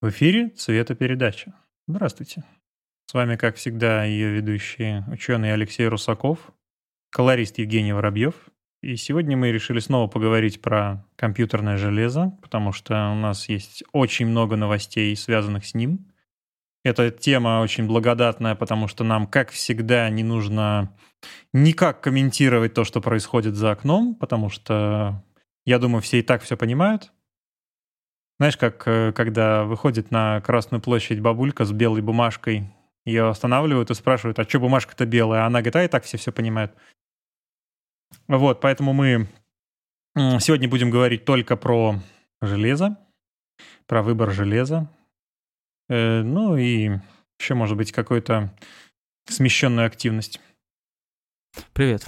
В 0.00 0.10
эфире 0.10 0.50
«Цветопередача». 0.50 1.54
Здравствуйте. 1.88 2.44
С 3.06 3.14
вами, 3.14 3.34
как 3.34 3.56
всегда, 3.56 4.04
ее 4.04 4.30
ведущий 4.30 5.02
ученый 5.10 5.52
Алексей 5.52 5.88
Русаков, 5.88 6.52
колорист 7.10 7.58
Евгений 7.58 7.92
Воробьев. 7.92 8.36
И 8.80 8.94
сегодня 8.94 9.36
мы 9.36 9.50
решили 9.50 9.80
снова 9.80 10.06
поговорить 10.06 10.62
про 10.62 11.04
компьютерное 11.16 11.78
железо, 11.78 12.38
потому 12.42 12.70
что 12.70 13.10
у 13.10 13.16
нас 13.16 13.48
есть 13.48 13.82
очень 13.90 14.28
много 14.28 14.54
новостей, 14.54 15.16
связанных 15.16 15.66
с 15.66 15.74
ним. 15.74 16.12
Эта 16.84 17.10
тема 17.10 17.60
очень 17.60 17.88
благодатная, 17.88 18.54
потому 18.54 18.86
что 18.86 19.02
нам, 19.02 19.26
как 19.26 19.50
всегда, 19.50 20.08
не 20.10 20.22
нужно 20.22 20.96
никак 21.52 22.02
комментировать 22.02 22.72
то, 22.72 22.84
что 22.84 23.00
происходит 23.00 23.56
за 23.56 23.72
окном, 23.72 24.14
потому 24.14 24.48
что, 24.48 25.24
я 25.66 25.80
думаю, 25.80 26.02
все 26.02 26.20
и 26.20 26.22
так 26.22 26.44
все 26.44 26.56
понимают. 26.56 27.10
Знаешь, 28.38 28.56
как 28.56 28.86
э, 28.86 29.12
когда 29.12 29.64
выходит 29.64 30.10
на 30.10 30.40
Красную 30.40 30.80
площадь 30.80 31.20
бабулька 31.20 31.64
с 31.64 31.72
белой 31.72 32.02
бумажкой, 32.02 32.72
ее 33.04 33.28
останавливают 33.28 33.90
и 33.90 33.94
спрашивают, 33.94 34.38
а 34.38 34.44
что 34.44 34.60
бумажка-то 34.60 35.06
белая? 35.06 35.42
А 35.42 35.46
она 35.46 35.60
говорит, 35.60 35.76
а 35.76 35.84
и 35.84 35.88
так 35.88 36.04
все 36.04 36.18
все 36.18 36.30
понимают. 36.30 36.72
Вот, 38.28 38.60
поэтому 38.60 38.92
мы 38.92 39.26
сегодня 40.14 40.68
будем 40.68 40.90
говорить 40.90 41.24
только 41.24 41.56
про 41.56 41.96
железо, 42.40 42.96
про 43.86 44.02
выбор 44.02 44.30
железа. 44.30 44.88
Э, 45.88 46.22
ну 46.22 46.56
и 46.56 46.98
еще, 47.40 47.54
может 47.54 47.76
быть, 47.76 47.90
какую-то 47.90 48.54
смещенную 49.26 49.86
активность. 49.86 50.40
Привет. 51.72 52.06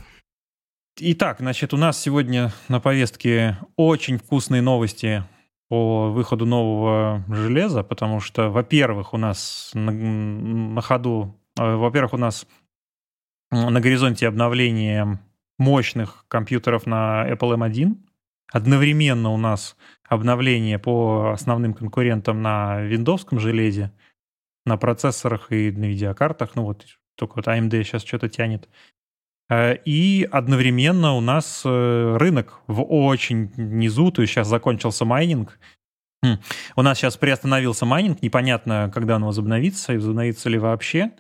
Итак, 0.97 1.38
значит, 1.41 1.72
у 1.74 1.77
нас 1.77 1.98
сегодня 1.98 2.52
на 2.69 2.78
повестке 2.78 3.58
очень 3.77 4.19
вкусные 4.19 4.62
новости 4.62 5.24
по 5.70 6.10
выходу 6.10 6.47
нового 6.47 7.24
железа, 7.29 7.84
потому 7.84 8.19
что, 8.19 8.51
во-первых, 8.51 9.15
у 9.15 9.19
нас 9.19 9.70
на, 9.73 9.92
на 9.92 10.80
ходу, 10.80 11.41
э, 11.56 11.77
во-первых, 11.77 12.14
у 12.14 12.17
нас 12.17 12.44
на 13.53 13.81
горизонте 13.81 14.27
обновление 14.27 15.20
мощных 15.59 16.25
компьютеров 16.27 16.86
на 16.86 17.25
Apple 17.31 17.56
M1. 17.56 17.94
Одновременно 18.53 19.31
у 19.31 19.36
нас 19.36 19.77
обновление 20.09 20.81
по 20.81 21.31
основным 21.31 21.72
конкурентам 21.75 22.42
на 22.42 22.81
виндовском 22.81 23.39
железе, 23.39 23.92
на 24.66 24.77
процессорах 24.77 25.53
и 25.53 25.70
на 25.70 25.84
видеокартах. 25.84 26.56
Ну 26.56 26.64
вот, 26.64 26.84
только 27.14 27.34
вот 27.37 27.47
AMD 27.47 27.84
сейчас 27.84 28.05
что-то 28.05 28.28
тянет. 28.28 28.69
Э, 29.51 29.77
и 29.84 30.27
одновременно 30.31 31.15
у 31.15 31.20
нас 31.20 31.62
э, 31.65 32.17
рынок 32.17 32.61
в 32.69 32.83
очень 32.83 33.53
низу, 33.56 34.11
то 34.12 34.23
есть 34.23 34.33
сейчас 34.33 34.48
закончился 34.48 35.05
майнинг. 35.05 35.59
Хм. 36.23 36.39
У 36.77 36.83
нас 36.83 36.98
сейчас 36.98 37.17
приостановился 37.17 37.84
майнинг, 37.84 38.23
непонятно, 38.23 38.91
когда 38.95 39.17
он 39.17 39.25
возобновится 39.25 39.93
и 39.93 39.97
возобновится 39.97 40.48
ли 40.48 40.59
вообще. 40.59 41.12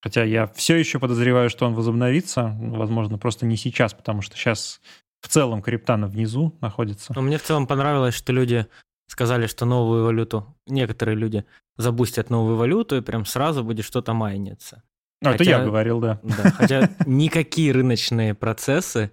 Хотя 0.00 0.24
я 0.24 0.46
все 0.46 0.76
еще 0.76 0.98
подозреваю, 0.98 1.50
что 1.50 1.66
он 1.66 1.74
возобновится, 1.74 2.56
возможно, 2.58 3.18
просто 3.18 3.46
не 3.46 3.56
сейчас, 3.56 3.94
потому 3.94 4.22
что 4.22 4.36
сейчас 4.36 4.80
в 5.20 5.28
целом 5.28 5.60
крипта 5.60 5.91
она 5.91 6.06
внизу 6.06 6.56
находится. 6.60 7.12
Но 7.14 7.20
мне 7.20 7.36
в 7.36 7.42
целом 7.42 7.66
понравилось, 7.66 8.14
что 8.14 8.32
люди 8.32 8.66
сказали, 9.08 9.48
что 9.48 9.66
новую 9.66 10.04
валюту, 10.04 10.56
некоторые 10.66 11.16
люди 11.16 11.44
запустят 11.76 12.30
новую 12.30 12.56
валюту, 12.56 12.96
и 12.96 13.00
прям 13.00 13.24
сразу 13.24 13.64
будет 13.64 13.84
что-то 13.84 14.14
майниться. 14.14 14.84
А, 15.22 15.32
хотя, 15.32 15.34
это 15.34 15.44
я 15.44 15.64
говорил, 15.64 16.00
да. 16.00 16.20
да 16.22 16.50
хотя 16.50 16.90
никакие 17.06 17.72
рыночные 17.72 18.34
процессы 18.34 19.10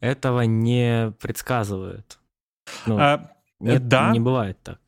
этого 0.00 0.42
не 0.42 1.12
предсказывают. 1.20 2.18
Ну, 2.86 2.98
а, 2.98 3.32
нет, 3.60 3.86
да. 3.88 4.10
не 4.12 4.20
бывает 4.20 4.58
так. 4.62 4.78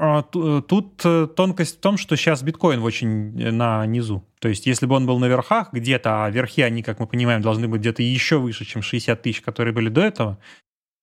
А, 0.00 0.20
э, 0.20 0.62
тут 0.66 1.00
э, 1.04 1.26
тонкость 1.26 1.78
в 1.78 1.80
том, 1.80 1.96
что 1.96 2.14
сейчас 2.16 2.42
биткоин 2.42 2.82
очень 2.82 3.40
э, 3.40 3.50
на 3.50 3.84
низу. 3.84 4.24
То 4.40 4.48
есть, 4.48 4.64
если 4.64 4.86
бы 4.86 4.94
он 4.94 5.06
был 5.06 5.18
на 5.18 5.26
верхах 5.26 5.72
где-то, 5.72 6.24
а 6.24 6.30
верхи, 6.30 6.62
они, 6.62 6.84
как 6.84 7.00
мы 7.00 7.08
понимаем, 7.08 7.42
должны 7.42 7.66
быть 7.66 7.80
где-то 7.80 8.02
еще 8.02 8.38
выше, 8.38 8.64
чем 8.64 8.80
60 8.80 9.20
тысяч, 9.20 9.40
которые 9.40 9.74
были 9.74 9.88
до 9.88 10.02
этого, 10.02 10.38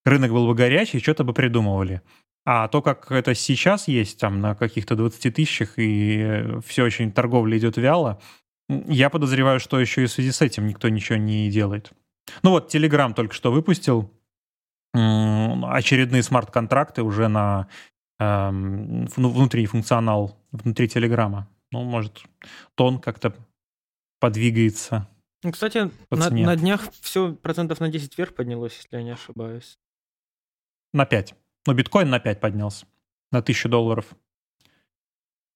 рынок 0.06 0.32
был 0.32 0.46
бы 0.46 0.54
горячий, 0.54 1.00
что-то 1.00 1.24
бы 1.24 1.34
придумывали. 1.34 2.00
А 2.46 2.68
то, 2.68 2.80
как 2.80 3.12
это 3.12 3.34
сейчас 3.34 3.86
есть, 3.86 4.18
там, 4.18 4.40
на 4.40 4.54
каких-то 4.54 4.96
20 4.96 5.34
тысячах, 5.34 5.74
и 5.76 6.46
все 6.64 6.84
очень, 6.84 7.12
торговля 7.12 7.58
идет 7.58 7.76
вяло, 7.76 8.18
я 8.68 9.10
подозреваю, 9.10 9.60
что 9.60 9.78
еще 9.78 10.02
и 10.02 10.06
в 10.06 10.10
связи 10.10 10.32
с 10.32 10.42
этим 10.42 10.66
никто 10.66 10.88
ничего 10.88 11.18
не 11.18 11.50
делает. 11.50 11.92
Ну 12.42 12.50
вот, 12.50 12.74
Telegram 12.74 13.14
только 13.14 13.34
что 13.34 13.52
выпустил 13.52 14.10
очередные 14.92 16.22
смарт-контракты 16.22 17.02
уже 17.02 17.28
на 17.28 17.68
эм, 18.18 19.06
внутри 19.06 19.66
функционал, 19.66 20.38
внутри 20.52 20.88
Телеграма. 20.88 21.48
Ну, 21.70 21.84
может, 21.84 22.22
тон 22.74 22.98
как-то 22.98 23.34
подвигается. 24.20 25.08
Ну, 25.42 25.52
кстати, 25.52 25.90
на, 26.10 26.30
на 26.30 26.56
днях 26.56 26.90
все 27.00 27.34
процентов 27.34 27.80
на 27.80 27.88
10 27.88 28.16
вверх 28.16 28.34
поднялось, 28.34 28.76
если 28.76 28.96
я 28.96 29.02
не 29.02 29.10
ошибаюсь. 29.10 29.78
На 30.92 31.04
5. 31.04 31.34
Ну, 31.66 31.74
биткоин 31.74 32.08
на 32.08 32.18
5 32.18 32.40
поднялся. 32.40 32.86
На 33.30 33.40
1000 33.40 33.68
долларов. 33.68 34.06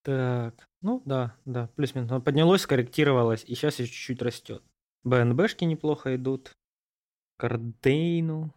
Так, 0.03 0.69
ну 0.83 1.03
да, 1.05 1.37
да, 1.45 1.69
плюс-минус. 1.77 2.23
Поднялось, 2.23 2.63
скорректировалось, 2.63 3.45
и 3.45 3.55
сейчас 3.55 3.79
еще 3.79 3.93
чуть-чуть 3.93 4.23
растет. 4.23 4.63
БНБшки 5.05 5.65
неплохо 5.65 6.17
идут. 6.17 6.57
Кардейну. 7.39 8.55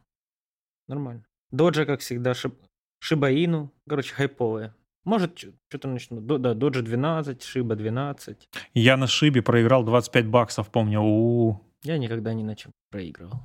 Нормально. 0.87 1.25
Доджа, 1.51 1.85
как 1.85 2.01
всегда, 2.01 2.33
шиб... 2.33 2.55
Шибаину. 2.99 3.71
Короче, 3.87 4.13
хайповые. 4.13 4.73
Может, 5.05 5.37
что-то 5.37 5.87
начну. 5.87 6.21
Да, 6.21 6.53
Доджа 6.53 6.81
12, 6.81 7.43
Шиба 7.43 7.75
12. 7.75 8.49
Я 8.73 8.97
на 8.97 9.07
Шибе 9.07 9.41
проиграл 9.41 9.83
25 9.83 10.27
баксов, 10.27 10.69
помню. 10.69 11.01
У-у-у. 11.01 11.61
Я 11.83 11.97
никогда 11.97 12.33
ни 12.33 12.43
на 12.43 12.55
чем 12.55 12.71
проигрывал. 12.89 13.39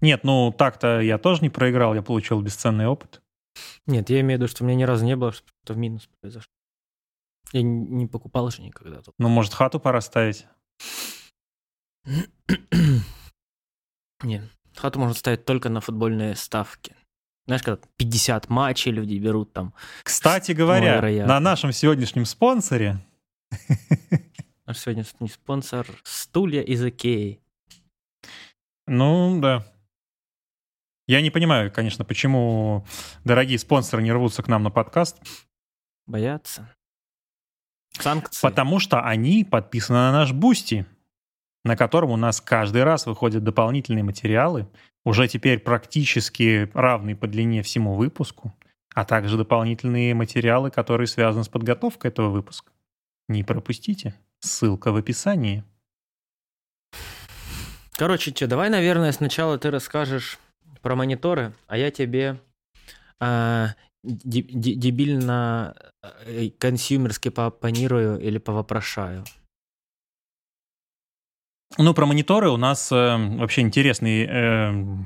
Нет, 0.00 0.24
ну 0.24 0.52
так-то 0.56 1.00
я 1.00 1.18
тоже 1.18 1.42
не 1.42 1.50
проиграл, 1.50 1.94
я 1.94 2.02
получил 2.02 2.40
бесценный 2.40 2.86
опыт. 2.86 3.22
Нет, 3.86 4.10
я 4.10 4.20
имею 4.20 4.38
в 4.38 4.42
виду, 4.42 4.48
что 4.48 4.64
у 4.64 4.66
меня 4.66 4.76
ни 4.76 4.82
разу 4.84 5.04
не 5.04 5.16
было, 5.16 5.32
что-то 5.32 5.74
в 5.74 5.78
минус 5.78 6.08
произошло. 6.20 6.50
Я 7.52 7.62
не 7.62 8.06
покупал 8.06 8.50
же 8.50 8.62
никогда. 8.62 9.02
Тут. 9.02 9.14
Ну, 9.18 9.28
может, 9.28 9.54
хату 9.54 9.78
пора 9.80 10.00
ставить? 10.00 10.46
Нет, 14.22 14.44
хату 14.74 14.98
можно 14.98 15.14
ставить 15.14 15.44
только 15.44 15.68
на 15.68 15.80
футбольные 15.80 16.34
ставки. 16.36 16.96
Знаешь, 17.46 17.62
когда 17.62 17.80
50 17.96 18.48
матчей 18.48 18.90
люди 18.90 19.18
берут 19.18 19.52
там. 19.52 19.72
Кстати 20.02 20.52
говоря, 20.52 21.26
на 21.26 21.40
нашем 21.40 21.72
сегодняшнем 21.72 22.24
спонсоре... 22.24 22.98
Наш 24.66 24.78
сегодняшний 24.78 25.28
спонсор— 25.28 25.86
стулья 26.02 26.60
из 26.60 26.84
Икеи. 26.84 27.40
Ну, 28.88 29.40
да. 29.40 29.64
Я 31.06 31.20
не 31.20 31.30
понимаю, 31.30 31.70
конечно, 31.72 32.04
почему 32.04 32.84
дорогие 33.24 33.60
спонсоры 33.60 34.02
не 34.02 34.10
рвутся 34.10 34.42
к 34.42 34.48
нам 34.48 34.64
на 34.64 34.72
подкаст. 34.72 35.18
Боятся. 36.06 36.75
Санкции. 38.00 38.40
Потому 38.40 38.78
что 38.78 39.00
они 39.00 39.44
подписаны 39.44 39.98
на 39.98 40.12
наш 40.12 40.32
Boosty, 40.32 40.86
на 41.64 41.76
котором 41.76 42.10
у 42.10 42.16
нас 42.16 42.40
каждый 42.40 42.84
раз 42.84 43.06
выходят 43.06 43.42
дополнительные 43.42 44.04
материалы, 44.04 44.68
уже 45.04 45.28
теперь 45.28 45.58
практически 45.58 46.70
равные 46.74 47.16
по 47.16 47.26
длине 47.26 47.62
всему 47.62 47.94
выпуску, 47.94 48.54
а 48.94 49.04
также 49.04 49.36
дополнительные 49.36 50.14
материалы, 50.14 50.70
которые 50.70 51.06
связаны 51.06 51.44
с 51.44 51.48
подготовкой 51.48 52.10
этого 52.10 52.30
выпуска. 52.30 52.72
Не 53.28 53.42
пропустите. 53.42 54.14
Ссылка 54.40 54.92
в 54.92 54.96
описании. 54.96 55.64
Короче, 57.96 58.30
что, 58.30 58.46
давай, 58.46 58.68
наверное, 58.68 59.10
сначала 59.12 59.58
ты 59.58 59.70
расскажешь 59.70 60.38
про 60.82 60.94
мониторы, 60.94 61.54
а 61.66 61.78
я 61.78 61.90
тебе 61.90 62.38
э, 63.20 63.66
дебильно 64.02 65.74
э, 66.26 66.50
консюмерски 66.50 67.30
поопонирую 67.30 68.18
или 68.20 68.38
повопрошаю? 68.38 69.24
Ну, 71.78 71.94
про 71.94 72.06
мониторы 72.06 72.48
у 72.50 72.56
нас 72.56 72.90
э, 72.92 73.16
вообще 73.38 73.60
интересный 73.62 74.24
э, 74.24 75.04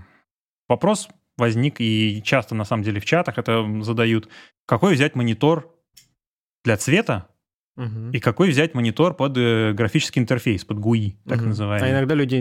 вопрос 0.68 1.08
возник, 1.36 1.80
и 1.80 2.22
часто, 2.22 2.54
на 2.54 2.64
самом 2.64 2.84
деле, 2.84 3.00
в 3.00 3.04
чатах 3.04 3.38
это 3.38 3.66
задают. 3.82 4.28
Какой 4.66 4.94
взять 4.94 5.14
монитор 5.14 5.74
для 6.64 6.76
цвета, 6.76 7.28
угу. 7.76 8.10
и 8.12 8.20
какой 8.20 8.50
взять 8.50 8.74
монитор 8.74 9.14
под 9.14 9.36
э, 9.36 9.72
графический 9.72 10.20
интерфейс, 10.20 10.64
под 10.64 10.78
GUI, 10.78 11.16
так 11.26 11.38
угу. 11.38 11.48
называемый. 11.48 11.88
А 11.88 11.92
иногда 11.92 12.14
люди 12.14 12.36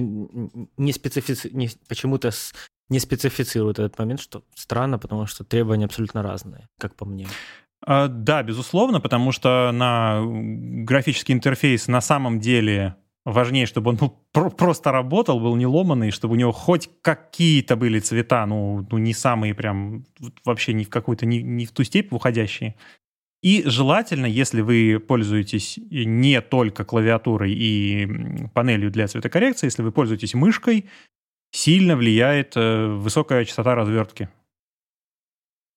не 0.77 0.91
специфици... 0.91 1.49
не, 1.51 1.69
почему-то 1.87 2.31
с 2.31 2.53
не 2.89 2.99
специфицирует 2.99 3.79
этот 3.79 3.97
момент, 3.99 4.19
что 4.19 4.43
странно, 4.55 4.99
потому 4.99 5.25
что 5.25 5.43
требования 5.43 5.85
абсолютно 5.85 6.23
разные, 6.23 6.67
как 6.77 6.95
по 6.95 7.05
мне. 7.05 7.27
А, 7.85 8.07
да, 8.07 8.43
безусловно, 8.43 8.99
потому 8.99 9.31
что 9.31 9.71
на 9.71 10.21
графический 10.25 11.33
интерфейс 11.33 11.87
на 11.87 12.01
самом 12.01 12.39
деле 12.39 12.95
важнее, 13.25 13.65
чтобы 13.65 13.91
он 13.91 13.95
был 13.95 14.17
просто 14.51 14.91
работал, 14.91 15.39
был 15.39 15.55
не 15.55 15.65
ломанный, 15.65 16.11
чтобы 16.11 16.33
у 16.33 16.37
него 16.37 16.51
хоть 16.51 16.89
какие-то 17.01 17.75
были 17.75 17.99
цвета, 17.99 18.45
ну, 18.45 18.85
ну 18.89 18.97
не 18.97 19.13
самые 19.13 19.53
прям 19.53 20.05
вообще 20.45 20.73
ни 20.73 20.83
в 20.83 20.89
какую-то, 20.89 21.25
ни, 21.25 21.37
ни 21.37 21.65
в 21.65 21.71
ту 21.71 21.83
степь 21.83 22.11
уходящие. 22.11 22.75
И 23.41 23.63
желательно, 23.65 24.25
если 24.25 24.59
вы 24.59 24.99
пользуетесь 24.99 25.79
не 25.89 26.41
только 26.41 26.83
клавиатурой 26.83 27.53
и 27.53 28.49
панелью 28.53 28.91
для 28.91 29.07
цветокоррекции, 29.07 29.67
если 29.67 29.81
вы 29.81 29.93
пользуетесь 29.93 30.33
мышкой, 30.33 30.89
сильно 31.51 31.95
влияет 31.95 32.55
э, 32.55 32.87
высокая 32.87 33.45
частота 33.45 33.75
развертки. 33.75 34.29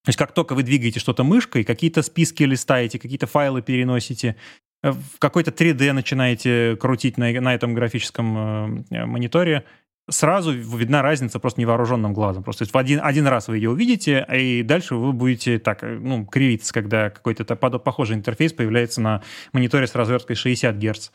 То 0.04 0.08
есть 0.08 0.18
как 0.18 0.32
только 0.32 0.54
вы 0.54 0.64
двигаете 0.64 0.98
что-то 0.98 1.22
мышкой, 1.22 1.64
какие-то 1.64 2.02
списки 2.02 2.42
листаете, 2.42 2.98
какие-то 2.98 3.26
файлы 3.26 3.62
переносите, 3.62 4.36
э, 4.82 4.92
какой-то 5.18 5.50
3D 5.50 5.92
начинаете 5.92 6.76
крутить 6.76 7.18
на, 7.18 7.30
на 7.40 7.54
этом 7.54 7.74
графическом 7.74 8.84
э, 8.90 9.06
мониторе, 9.06 9.64
сразу 10.10 10.52
видна 10.52 11.02
разница 11.02 11.38
просто 11.38 11.60
невооруженным 11.60 12.12
глазом. 12.12 12.42
Просто 12.42 12.64
в 12.64 12.76
один, 12.76 13.00
один 13.02 13.26
раз 13.26 13.48
вы 13.48 13.56
ее 13.56 13.70
увидите, 13.70 14.26
и 14.32 14.62
дальше 14.62 14.96
вы 14.96 15.12
будете 15.12 15.58
так, 15.58 15.84
э, 15.84 15.98
ну, 15.98 16.26
кривиться, 16.26 16.72
когда 16.72 17.10
какой-то 17.10 17.44
похожий 17.54 18.16
интерфейс 18.16 18.52
появляется 18.52 19.00
на 19.00 19.22
мониторе 19.52 19.86
с 19.86 19.94
разверткой 19.94 20.36
60 20.36 20.76
Гц. 20.76 21.10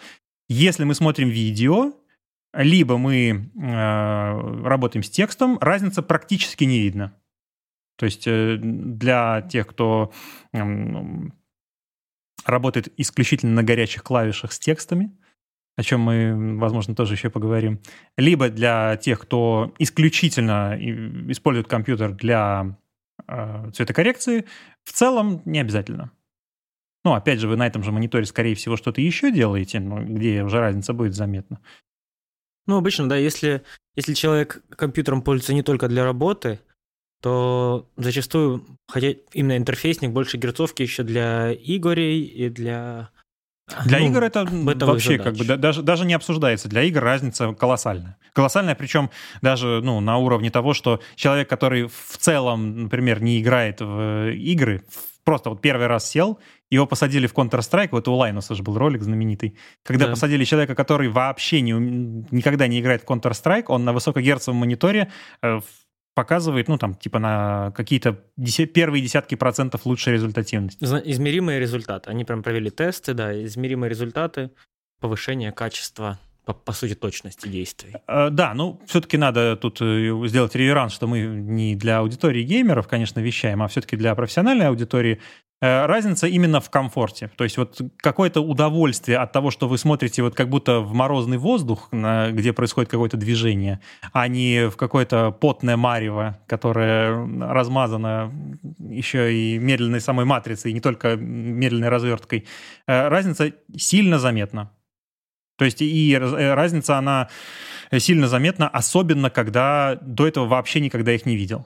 Если 0.49 0.85
мы 0.85 0.95
смотрим 0.95 1.27
видео, 1.27 1.91
либо 2.57 2.97
мы 2.97 3.51
э, 3.55 4.67
работаем 4.67 5.03
с 5.03 5.09
текстом, 5.09 5.59
разница 5.59 6.01
практически 6.01 6.63
не 6.63 6.79
видна. 6.79 7.13
То 7.97 8.05
есть 8.05 8.25
э, 8.25 8.57
для 8.59 9.41
тех, 9.43 9.67
кто 9.67 10.11
э, 10.53 10.59
работает 12.45 12.91
исключительно 12.97 13.53
на 13.53 13.63
горячих 13.63 14.03
клавишах 14.03 14.51
с 14.53 14.59
текстами, 14.59 15.11
о 15.75 15.83
чем 15.83 16.01
мы, 16.01 16.57
возможно, 16.57 16.95
тоже 16.95 17.13
еще 17.13 17.29
поговорим. 17.29 17.79
Либо 18.17 18.49
для 18.49 18.97
тех, 18.97 19.19
кто 19.19 19.75
исключительно 19.77 20.75
использует 21.31 21.67
компьютер 21.67 22.13
для 22.13 22.75
э, 23.27 23.69
цветокоррекции, 23.71 24.45
в 24.83 24.93
целом 24.93 25.43
не 25.45 25.59
обязательно. 25.59 26.11
Ну, 27.05 27.13
опять 27.13 27.39
же, 27.39 27.47
вы 27.47 27.55
на 27.55 27.67
этом 27.67 27.83
же 27.83 27.91
мониторе, 27.91 28.25
скорее 28.25 28.55
всего, 28.55 28.77
что-то 28.77 28.99
еще 28.99 29.31
делаете, 29.31 29.79
где 29.79 30.43
уже 30.43 30.59
разница 30.59 30.93
будет 30.93 31.13
заметна. 31.13 31.59
Ну, 32.67 32.77
обычно, 32.77 33.09
да, 33.09 33.15
если, 33.15 33.63
если 33.95 34.13
человек 34.13 34.61
компьютером 34.69 35.21
пользуется 35.21 35.53
не 35.53 35.63
только 35.63 35.87
для 35.87 36.03
работы, 36.03 36.59
то 37.21 37.89
зачастую, 37.97 38.65
хотя 38.87 39.13
именно 39.33 39.57
интерфейсник 39.57 40.11
больше 40.11 40.37
герцовки 40.37 40.83
еще 40.83 41.03
для 41.03 41.51
игорей 41.53 42.21
и 42.23 42.49
для 42.49 43.09
для 43.85 43.99
ну, 43.99 44.05
игр 44.05 44.23
это 44.23 44.45
вообще 44.45 45.17
как 45.17 45.35
бы 45.35 45.43
да, 45.43 45.57
даже, 45.57 45.81
даже 45.81 46.05
не 46.05 46.13
обсуждается. 46.13 46.69
Для 46.69 46.83
игр 46.83 47.01
разница 47.01 47.53
колоссальная. 47.53 48.17
Колоссальная, 48.31 48.75
причем 48.75 49.09
даже 49.41 49.81
ну, 49.83 49.99
на 49.99 50.17
уровне 50.17 50.49
того, 50.49 50.73
что 50.73 51.01
человек, 51.15 51.49
который 51.49 51.87
в 51.87 52.17
целом, 52.17 52.83
например, 52.83 53.21
не 53.21 53.41
играет 53.41 53.81
в 53.81 54.31
игры, 54.31 54.85
просто 55.27 55.49
вот 55.49 55.59
первый 55.59 55.87
раз 55.87 56.09
сел, 56.09 56.39
его 56.69 56.87
посадили 56.87 57.27
в 57.27 57.33
Counter-Strike, 57.33 57.89
вот 57.91 58.07
у 58.07 58.13
Лайнуса 58.13 58.55
же 58.55 58.63
был 58.63 58.77
ролик 58.77 59.03
знаменитый, 59.03 59.57
когда 59.83 60.05
да. 60.05 60.11
посадили 60.11 60.45
человека, 60.45 60.73
который 60.73 61.09
вообще 61.09 61.59
не, 61.59 61.73
никогда 62.31 62.67
не 62.67 62.79
играет 62.79 63.03
в 63.03 63.05
Counter-Strike, 63.05 63.65
он 63.67 63.83
на 63.83 63.91
высокогерцовом 63.91 64.55
мониторе 64.55 65.11
э, 65.41 65.59
показывает, 66.15 66.69
ну, 66.69 66.77
там, 66.77 66.95
типа 66.95 67.19
на 67.19 67.73
какие-то 67.75 68.23
десят, 68.37 68.71
первые 68.71 69.03
десятки 69.03 69.35
процентов 69.35 69.85
лучшей 69.85 70.13
результативности. 70.13 70.81
Измеримые 70.81 71.59
результаты. 71.59 72.09
Они 72.09 72.23
прям 72.23 72.41
провели 72.41 72.69
тесты, 72.69 73.13
да, 73.13 73.33
измеримые 73.43 73.89
результаты, 73.89 74.51
повышение 75.01 75.51
качества 75.51 76.19
по, 76.47 76.53
по 76.53 76.71
сути, 76.71 76.95
точности 76.95 77.49
действий. 77.49 77.95
Э, 78.07 78.29
да, 78.31 78.53
ну, 78.53 78.79
все-таки 78.87 79.17
надо 79.17 79.57
тут 79.57 79.79
э, 79.81 80.13
сделать 80.27 80.55
реверанс, 80.55 80.93
что 80.93 81.05
мы 81.05 81.19
не 81.19 81.75
для 81.75 81.99
аудитории 81.99 82.41
геймеров, 82.41 82.87
конечно, 82.87 83.19
вещаем, 83.19 83.61
а 83.61 83.67
все-таки 83.67 83.97
для 83.97 84.15
профессиональной 84.15 84.69
аудитории. 84.69 85.19
Э, 85.61 85.87
разница 85.87 86.25
именно 86.27 86.61
в 86.61 86.69
комфорте. 86.69 87.29
То 87.35 87.43
есть 87.43 87.57
вот 87.57 87.81
какое-то 87.97 88.39
удовольствие 88.39 89.17
от 89.17 89.33
того, 89.33 89.51
что 89.51 89.67
вы 89.67 89.77
смотрите 89.77 90.23
вот 90.23 90.35
как 90.35 90.47
будто 90.47 90.79
в 90.79 90.93
морозный 90.93 91.37
воздух, 91.37 91.89
где 91.91 92.53
происходит 92.53 92.89
какое-то 92.89 93.17
движение, 93.17 93.81
а 94.13 94.29
не 94.29 94.69
в 94.69 94.77
какое-то 94.77 95.31
потное 95.31 95.75
марево, 95.75 96.39
которое 96.47 97.27
размазано 97.41 98.31
еще 98.79 99.33
и 99.33 99.57
медленной 99.57 99.99
самой 99.99 100.23
матрицей, 100.23 100.71
и 100.71 100.73
не 100.73 100.79
только 100.79 101.17
медленной 101.17 101.89
разверткой. 101.89 102.45
Разница 102.85 103.51
сильно 103.75 104.17
заметна. 104.17 104.71
То 105.57 105.65
есть 105.65 105.81
и 105.81 106.13
э, 106.13 106.53
разница, 106.53 106.97
она 106.97 107.29
сильно 107.97 108.27
заметна, 108.27 108.67
особенно 108.67 109.29
когда 109.29 109.97
до 110.01 110.27
этого 110.27 110.45
вообще 110.45 110.79
никогда 110.79 111.13
их 111.13 111.25
не 111.25 111.35
видел. 111.35 111.65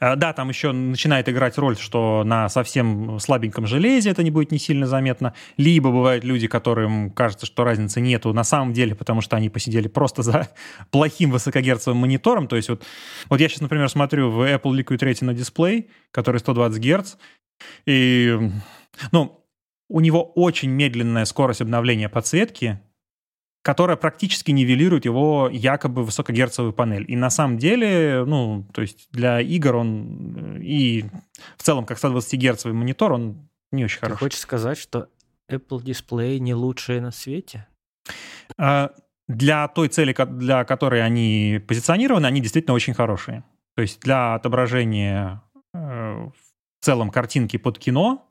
Э, 0.00 0.16
да, 0.16 0.32
там 0.32 0.48
еще 0.48 0.72
начинает 0.72 1.28
играть 1.28 1.58
роль, 1.58 1.76
что 1.76 2.22
на 2.24 2.48
совсем 2.48 3.18
слабеньком 3.18 3.66
железе 3.66 4.10
это 4.10 4.22
не 4.22 4.30
будет 4.30 4.50
не 4.52 4.58
сильно 4.58 4.86
заметно. 4.86 5.34
Либо 5.56 5.90
бывают 5.90 6.24
люди, 6.24 6.46
которым 6.46 7.10
кажется, 7.10 7.46
что 7.46 7.64
разницы 7.64 8.00
нету 8.00 8.32
на 8.32 8.44
самом 8.44 8.72
деле, 8.72 8.94
потому 8.94 9.20
что 9.20 9.36
они 9.36 9.48
посидели 9.48 9.88
просто 9.88 10.22
за 10.22 10.48
плохим 10.90 11.30
высокогерцовым 11.30 11.98
монитором. 11.98 12.48
То 12.48 12.56
есть 12.56 12.68
вот, 12.68 12.82
вот 13.28 13.40
я 13.40 13.48
сейчас, 13.48 13.60
например, 13.60 13.88
смотрю 13.88 14.30
в 14.30 14.40
Apple 14.42 14.76
Liquid 14.76 14.98
Retina 14.98 15.34
дисплей, 15.34 15.90
который 16.10 16.38
120 16.38 16.82
Гц, 16.82 17.14
и, 17.86 18.38
ну, 19.12 19.41
у 19.92 20.00
него 20.00 20.24
очень 20.24 20.70
медленная 20.70 21.26
скорость 21.26 21.60
обновления 21.60 22.08
подсветки, 22.08 22.80
которая 23.60 23.98
практически 23.98 24.50
нивелирует 24.50 25.04
его 25.04 25.50
якобы 25.52 26.02
высокогерцовую 26.02 26.72
панель. 26.72 27.04
И 27.08 27.14
на 27.14 27.28
самом 27.28 27.58
деле, 27.58 28.24
ну, 28.26 28.66
то 28.72 28.80
есть 28.80 29.08
для 29.12 29.42
игр 29.42 29.76
он 29.76 30.56
э, 30.56 30.62
и 30.62 31.04
в 31.58 31.62
целом 31.62 31.84
как 31.84 31.98
120-герцовый 31.98 32.72
монитор, 32.72 33.12
он 33.12 33.50
не 33.70 33.84
очень 33.84 34.00
хороший. 34.00 34.18
Ты 34.18 34.24
хочешь 34.24 34.40
сказать, 34.40 34.78
что 34.78 35.08
Apple 35.50 35.84
Display 35.84 36.38
не 36.38 36.54
лучшие 36.54 37.02
на 37.02 37.10
свете? 37.10 37.66
А, 38.58 38.92
для 39.28 39.68
той 39.68 39.88
цели, 39.88 40.16
для 40.30 40.64
которой 40.64 41.04
они 41.04 41.60
позиционированы, 41.68 42.24
они 42.24 42.40
действительно 42.40 42.74
очень 42.74 42.94
хорошие. 42.94 43.44
То 43.76 43.82
есть 43.82 44.00
для 44.00 44.34
отображения 44.34 45.42
э, 45.74 45.78
в 45.78 46.32
целом 46.84 47.10
картинки 47.10 47.58
под 47.58 47.78
кино 47.78 48.26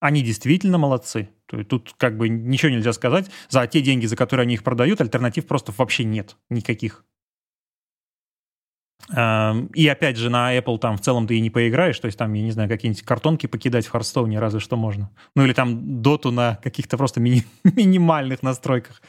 они 0.00 0.22
действительно 0.22 0.78
молодцы. 0.78 1.30
Тут 1.46 1.94
как 1.96 2.16
бы 2.16 2.28
ничего 2.28 2.70
нельзя 2.70 2.92
сказать. 2.92 3.30
За 3.48 3.66
те 3.66 3.80
деньги, 3.80 4.06
за 4.06 4.16
которые 4.16 4.44
они 4.44 4.54
их 4.54 4.62
продают, 4.62 5.00
альтернатив 5.00 5.46
просто 5.46 5.72
вообще 5.76 6.04
нет 6.04 6.36
никаких. 6.50 7.04
Эм, 9.10 9.66
и 9.68 9.86
опять 9.88 10.16
же, 10.16 10.28
на 10.28 10.56
Apple 10.56 10.78
там 10.78 10.96
в 10.96 11.00
целом 11.00 11.26
ты 11.26 11.36
и 11.36 11.40
не 11.40 11.50
поиграешь, 11.50 11.98
то 11.98 12.06
есть 12.06 12.18
там, 12.18 12.32
я 12.34 12.42
не 12.42 12.50
знаю, 12.50 12.68
какие-нибудь 12.68 13.02
картонки 13.02 13.46
покидать 13.46 13.86
в 13.86 13.94
Hearthstone 13.94 14.38
разве 14.38 14.60
что 14.60 14.76
можно. 14.76 15.10
Ну 15.34 15.44
или 15.44 15.52
там 15.52 16.02
доту 16.02 16.30
на 16.30 16.56
каких-то 16.56 16.98
просто 16.98 17.20
мини- 17.20 17.46
минимальных 17.64 18.42
настройках. 18.42 19.00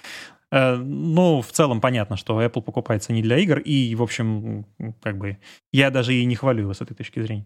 Э, 0.51 0.75
ну, 0.75 1.41
в 1.41 1.51
целом 1.51 1.81
понятно, 1.81 2.15
что 2.17 2.41
Apple 2.41 2.61
покупается 2.61 3.13
не 3.13 3.21
для 3.21 3.37
игр, 3.37 3.59
и, 3.59 3.93
в 3.95 4.01
общем, 4.01 4.65
как 5.01 5.17
бы 5.17 5.37
я 5.73 5.91
даже 5.91 6.13
и 6.13 6.25
не 6.25 6.35
хвалю 6.35 6.61
его 6.61 6.73
с 6.73 6.81
этой 6.81 6.95
точки 6.95 7.21
зрения. 7.21 7.45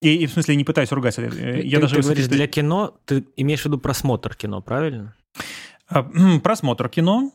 И, 0.00 0.16
и 0.16 0.26
в 0.26 0.32
смысле 0.32 0.56
не 0.56 0.64
пытаюсь 0.64 0.92
ругать. 0.92 1.18
Э, 1.18 1.60
я 1.62 1.78
ты, 1.78 1.82
даже 1.82 1.96
ты 1.96 2.02
говоришь, 2.02 2.26
для 2.26 2.46
кино, 2.46 2.96
ты 3.04 3.26
имеешь 3.36 3.62
в 3.62 3.66
виду 3.66 3.78
просмотр 3.78 4.34
кино, 4.34 4.60
правильно? 4.60 5.14
А, 5.88 6.02
просмотр 6.42 6.88
кино, 6.88 7.32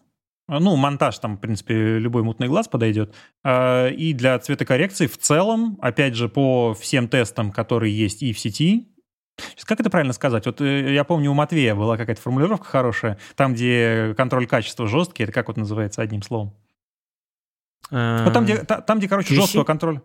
ну, 0.48 0.76
монтаж 0.76 1.20
там, 1.20 1.38
в 1.38 1.40
принципе, 1.40 2.00
любой 2.00 2.24
мутный 2.24 2.48
глаз 2.48 2.68
подойдет. 2.68 3.14
А, 3.44 3.88
и 3.88 4.14
для 4.14 4.38
цветокоррекции 4.40 5.08
в 5.08 5.18
целом, 5.18 5.78
опять 5.82 6.16
же, 6.16 6.30
по 6.30 6.74
всем 6.74 7.08
тестам, 7.08 7.52
которые 7.52 7.98
есть 7.98 8.24
и 8.24 8.34
в 8.34 8.40
сети, 8.40 8.88
как 9.64 9.80
это 9.80 9.90
правильно 9.90 10.14
сказать? 10.14 10.46
Вот 10.46 10.60
э, 10.62 10.94
я 10.94 11.04
помню, 11.04 11.32
у 11.32 11.34
Матвея 11.34 11.74
была 11.74 11.98
какая-то 11.98 12.22
формулировка 12.22 12.66
хорошая, 12.66 13.18
там, 13.36 13.54
где 13.54 14.14
контроль 14.18 14.48
качества 14.48 14.88
жесткий, 14.88 15.24
это 15.24 15.32
как 15.32 15.48
вот 15.48 15.58
называется 15.58 16.02
одним 16.02 16.22
словом? 16.22 16.54
Ну, 17.92 18.32
там, 18.32 18.44
где, 18.44 18.58
там, 18.58 19.00
где, 19.00 19.08
короче, 19.08 19.34
жесткого 19.34 19.64
контроля. 19.64 20.04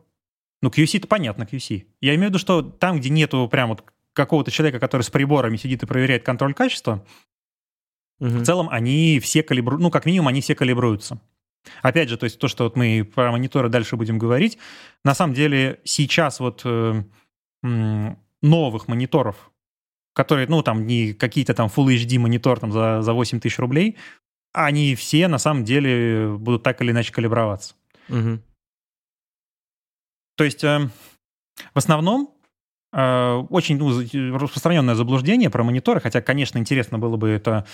Ну, 0.62 0.70
QC 0.70 0.98
это 0.98 1.06
понятно, 1.06 1.44
QC. 1.44 1.84
Я 2.00 2.14
имею 2.14 2.28
в 2.28 2.30
виду, 2.30 2.38
что 2.38 2.62
там, 2.62 2.98
где 2.98 3.10
нету 3.10 3.48
прям 3.50 3.70
вот 3.70 3.84
какого-то 4.12 4.50
человека, 4.50 4.78
который 4.78 5.02
с 5.02 5.10
приборами 5.10 5.56
сидит 5.56 5.82
и 5.82 5.86
проверяет 5.86 6.24
контроль 6.24 6.54
качества, 6.54 7.04
угу. 8.20 8.28
в 8.28 8.44
целом 8.44 8.68
они 8.70 9.20
все 9.20 9.42
калибруют, 9.42 9.82
ну, 9.82 9.90
как 9.90 10.06
минимум, 10.06 10.28
они 10.28 10.40
все 10.40 10.54
калибруются. 10.54 11.20
Опять 11.82 12.08
же, 12.08 12.16
то 12.16 12.24
есть 12.24 12.38
то, 12.38 12.48
что 12.48 12.64
вот 12.64 12.76
мы 12.76 13.04
про 13.04 13.32
мониторы 13.32 13.68
дальше 13.68 13.96
будем 13.96 14.18
говорить, 14.18 14.58
на 15.02 15.14
самом 15.14 15.34
деле 15.34 15.80
сейчас 15.84 16.40
вот 16.40 16.62
э, 16.64 17.02
новых 18.42 18.88
мониторов, 18.88 19.50
которые, 20.14 20.46
ну, 20.48 20.62
там 20.62 20.86
не 20.86 21.12
какие-то 21.14 21.54
там 21.54 21.70
Full 21.74 21.96
HD 21.96 22.18
монитор 22.18 22.60
там 22.60 22.72
за, 22.72 23.02
за 23.02 23.12
8 23.12 23.40
тысяч 23.40 23.58
рублей, 23.58 23.96
они 24.52 24.94
все 24.94 25.26
на 25.26 25.38
самом 25.38 25.64
деле 25.64 26.28
будут 26.38 26.62
так 26.62 26.80
или 26.80 26.92
иначе 26.92 27.12
калиброваться. 27.12 27.74
Угу. 28.08 28.40
То 30.36 30.44
есть 30.44 30.64
э, 30.64 30.88
в 31.74 31.78
основном 31.78 32.34
э, 32.92 33.32
очень 33.50 33.78
ну, 33.78 34.38
распространенное 34.38 34.94
заблуждение 34.94 35.50
про 35.50 35.62
мониторы, 35.64 36.00
хотя, 36.00 36.20
конечно, 36.20 36.58
интересно 36.58 36.98
было 36.98 37.16
бы 37.16 37.28
это 37.28 37.66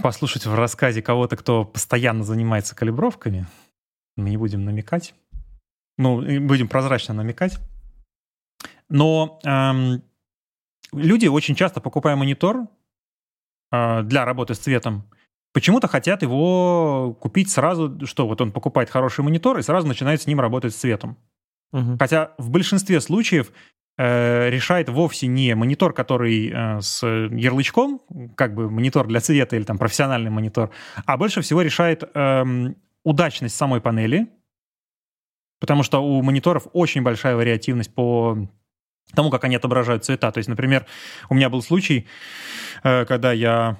послушать 0.00 0.46
в 0.46 0.54
рассказе 0.54 1.02
кого-то, 1.02 1.36
кто 1.36 1.64
постоянно 1.64 2.24
занимается 2.24 2.74
калибровками. 2.74 3.46
Мы 4.16 4.30
не 4.30 4.36
будем 4.36 4.64
намекать. 4.64 5.14
Ну, 5.98 6.20
будем 6.40 6.68
прозрачно 6.68 7.14
намекать. 7.14 7.58
Но 8.88 9.38
эм, 9.44 10.02
люди 10.92 11.26
очень 11.26 11.54
часто, 11.54 11.80
покупая 11.80 12.16
монитор 12.16 12.66
э, 13.70 14.02
для 14.02 14.24
работы 14.24 14.54
с 14.54 14.58
цветом, 14.58 15.04
почему-то 15.52 15.88
хотят 15.88 16.22
его 16.22 17.16
купить 17.20 17.50
сразу, 17.50 18.06
что 18.06 18.26
вот 18.26 18.40
он 18.40 18.52
покупает 18.52 18.90
хороший 18.90 19.24
монитор 19.24 19.58
и 19.58 19.62
сразу 19.62 19.86
начинает 19.86 20.22
с 20.22 20.26
ним 20.26 20.40
работать 20.40 20.74
с 20.74 20.78
цветом. 20.78 21.16
Угу. 21.72 21.96
Хотя 21.98 22.32
в 22.38 22.50
большинстве 22.50 23.00
случаев 23.00 23.52
э, 23.96 24.50
решает 24.50 24.88
вовсе 24.88 25.26
не 25.26 25.54
монитор, 25.54 25.92
который 25.92 26.50
э, 26.50 26.80
с 26.80 27.06
ярлычком, 27.06 28.00
как 28.36 28.54
бы 28.54 28.70
монитор 28.70 29.06
для 29.06 29.20
цвета 29.20 29.56
или 29.56 29.64
там 29.64 29.78
профессиональный 29.78 30.30
монитор, 30.30 30.70
а 31.06 31.16
больше 31.16 31.42
всего 31.42 31.62
решает 31.62 32.02
э, 32.14 32.44
удачность 33.04 33.56
самой 33.56 33.80
панели, 33.80 34.28
потому 35.60 35.82
что 35.82 36.02
у 36.02 36.22
мониторов 36.22 36.66
очень 36.72 37.02
большая 37.02 37.36
вариативность 37.36 37.94
по 37.94 38.36
тому, 39.14 39.30
как 39.30 39.44
они 39.44 39.56
отображают 39.56 40.04
цвета. 40.04 40.30
То 40.32 40.38
есть, 40.38 40.48
например, 40.48 40.86
у 41.28 41.34
меня 41.34 41.48
был 41.48 41.62
случай, 41.62 42.06
э, 42.82 43.04
когда 43.04 43.32
я 43.32 43.78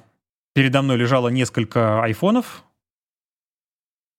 передо 0.54 0.82
мной 0.82 0.96
лежало 0.96 1.28
несколько 1.28 2.02
айфонов, 2.02 2.64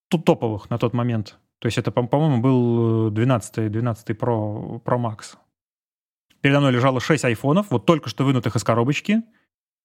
топовых 0.09 0.69
на 0.69 0.77
тот 0.77 0.93
момент. 0.93 1.37
То 1.61 1.67
есть 1.67 1.77
это, 1.77 1.91
по-моему, 1.91 2.41
был 2.41 3.11
12, 3.11 3.71
12 3.71 4.09
Pro, 4.09 4.81
Pro 4.81 4.97
Max. 4.97 5.37
Передо 6.41 6.59
мной 6.59 6.71
лежало 6.71 6.99
6 6.99 7.23
айфонов, 7.23 7.67
вот 7.69 7.85
только 7.85 8.09
что 8.09 8.25
вынутых 8.25 8.55
из 8.55 8.63
коробочки, 8.63 9.21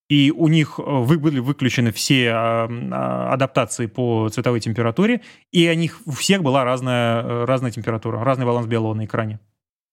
и 0.08 0.30
у 0.30 0.48
них 0.48 0.78
э, 0.78 0.82
вы, 0.82 1.18
были 1.18 1.38
выключены 1.38 1.92
все 1.92 2.30
а, 2.30 2.66
а, 2.66 3.32
адаптации 3.34 3.86
по 3.88 4.30
цветовой 4.30 4.60
температуре, 4.60 5.20
и 5.52 5.68
у 5.68 5.74
них 5.74 6.00
у 6.06 6.12
всех 6.12 6.42
была 6.42 6.64
разная, 6.64 7.22
э, 7.22 7.44
разная 7.44 7.72
температура, 7.72 8.24
разный 8.24 8.46
баланс 8.46 8.66
белого 8.66 8.94
на 8.94 9.04
экране 9.04 9.38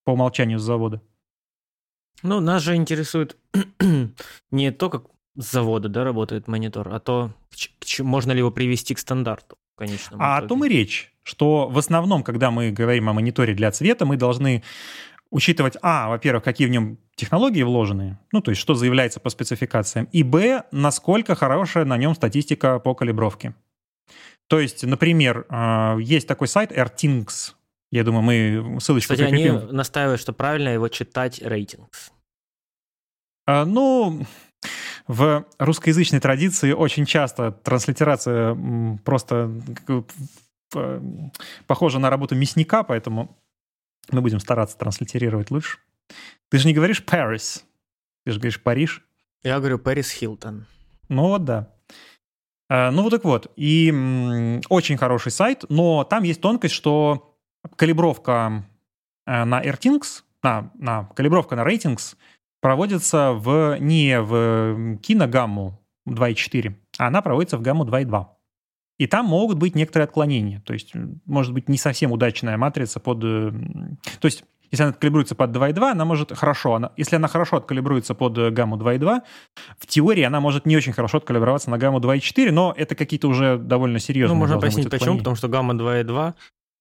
по 0.05 0.11
умолчанию 0.11 0.59
с 0.59 0.63
завода. 0.63 1.01
Ну, 2.21 2.39
нас 2.39 2.61
же 2.61 2.75
интересует 2.75 3.35
не 4.51 4.71
то, 4.71 4.89
как 4.89 5.07
с 5.35 5.51
завода 5.51 5.89
да, 5.89 6.05
работает 6.05 6.47
монитор, 6.47 6.93
а 6.93 6.99
то, 7.01 7.31
можно 7.99 8.31
ли 8.31 8.37
его 8.37 8.51
привести 8.51 8.95
к 8.95 8.99
стандарту. 8.99 9.57
Конечно. 9.75 10.15
А 10.19 10.37
итоге. 10.37 10.45
о 10.45 10.47
том 10.47 10.65
и 10.65 10.69
речь, 10.69 11.12
что 11.24 11.68
в 11.68 11.77
основном, 11.77 12.24
когда 12.24 12.51
мы 12.51 12.72
говорим 12.72 13.10
о 13.10 13.13
мониторе 13.13 13.53
для 13.53 13.72
цвета, 13.72 14.06
мы 14.06 14.18
должны 14.18 14.63
учитывать, 15.32 15.77
а, 15.82 16.10
во-первых, 16.10 16.44
какие 16.44 16.68
в 16.68 16.70
нем 16.70 17.00
технологии 17.15 17.63
вложены, 17.63 18.20
ну, 18.32 18.42
то 18.42 18.51
есть 18.51 18.62
что 18.62 18.75
заявляется 18.75 19.20
по 19.20 19.30
спецификациям, 19.30 20.08
и, 20.12 20.22
б, 20.22 20.63
насколько 20.72 21.34
хорошая 21.34 21.86
на 21.86 21.98
нем 21.98 22.13
статистика 22.13 22.80
по 22.80 22.94
калибровке. 22.94 23.56
То 24.48 24.60
есть, 24.60 24.84
например, 24.84 25.46
а, 25.50 25.98
есть 26.00 26.27
такой 26.27 26.48
сайт 26.48 26.72
AirThings, 26.72 27.53
я 27.92 28.03
думаю, 28.03 28.24
мы 28.24 28.80
ссылочку 28.80 29.13
Кстати, 29.13 29.30
прикрепим. 29.30 29.58
они 29.58 29.72
настаивают, 29.72 30.20
что 30.20 30.34
правильно 30.34 30.70
его 30.70 30.88
читать 30.88 31.42
рейтингс. 31.42 32.12
А, 33.46 33.65
ну, 33.65 34.25
в 35.08 35.46
русскоязычной 35.60 36.20
традиции 36.20 36.72
очень 36.72 37.06
часто 37.06 37.51
транслитерация 37.51 38.58
просто 39.03 39.51
похожа 41.68 42.00
на 42.00 42.10
работу 42.10 42.36
мясника, 42.36 42.84
поэтому 42.84 43.38
мы 44.12 44.22
будем 44.22 44.39
стараться 44.39 44.77
транслитерировать 44.77 45.51
лучше. 45.51 45.77
Ты 46.50 46.58
же 46.58 46.68
не 46.68 46.74
говоришь 46.74 47.03
Paris, 47.06 47.63
ты 48.25 48.32
же 48.32 48.39
говоришь 48.39 48.62
Париж. 48.62 49.03
Я 49.44 49.60
говорю 49.60 49.80
Пэрис 49.80 50.12
Хилтон. 50.12 50.65
Ну 51.10 51.27
вот 51.27 51.44
да. 51.44 51.74
А, 52.70 52.92
ну 52.92 53.03
вот 53.03 53.10
так 53.10 53.24
вот. 53.25 53.51
И 53.56 53.92
очень 54.70 54.98
хороший 54.98 55.32
сайт, 55.32 55.65
но 55.70 56.03
там 56.03 56.24
есть 56.24 56.42
тонкость, 56.42 56.74
что 56.74 57.38
калибровка 57.75 58.65
э, 59.25 59.44
на 59.44 59.62
AirThings, 59.62 60.24
на, 60.42 60.72
на 60.75 61.06
калибровка 61.15 61.56
на 61.56 61.68
Ratings 61.68 62.15
проводится 62.62 63.32
в, 63.34 63.77
не 63.80 64.20
в 64.22 64.98
киногамму 65.00 65.82
2.4, 66.08 66.74
а 66.98 67.08
она 67.08 67.22
проводится 67.22 67.58
в 67.58 67.62
гамму 67.62 67.86
2.2. 67.86 68.25
И 69.03 69.07
там 69.07 69.25
могут 69.25 69.57
быть 69.57 69.75
некоторые 69.75 70.05
отклонения. 70.05 70.62
То 70.65 70.72
есть, 70.72 70.93
может 71.25 71.51
быть, 71.51 71.67
не 71.67 71.77
совсем 71.77 72.13
удачная 72.13 72.55
матрица 72.55 73.01
под... 73.01 73.22
Э, 73.22 73.51
то 74.22 74.25
есть, 74.25 74.45
если 74.72 74.83
она 74.83 74.93
калибруется 74.93 75.36
под 75.36 75.51
2.2, 75.51 75.91
она 75.91 76.05
может 76.05 76.31
хорошо... 76.31 76.75
Она, 76.75 76.93
если 76.95 77.17
она 77.17 77.27
хорошо 77.27 77.57
откалибруется 77.57 78.15
под 78.15 78.38
э, 78.38 78.50
гамму 78.50 78.77
2.2, 78.77 79.22
в 79.77 79.88
теории 79.88 80.24
она 80.24 80.39
может 80.39 80.65
не 80.65 80.77
очень 80.77 80.93
хорошо 80.93 81.17
откалиброваться 81.17 81.69
на 81.69 81.77
гамму 81.77 82.00
2.4, 82.00 82.51
но 82.51 82.74
это 82.77 82.95
какие-то 82.95 83.27
уже 83.27 83.57
довольно 83.57 84.00
серьезные... 84.00 84.36
Ну, 84.36 84.39
можно 84.39 84.57
пояснить, 84.57 84.89
почему. 84.89 85.17
Потому 85.17 85.36
что 85.36 85.50
гамма 85.50 85.74
2.2 85.74 86.33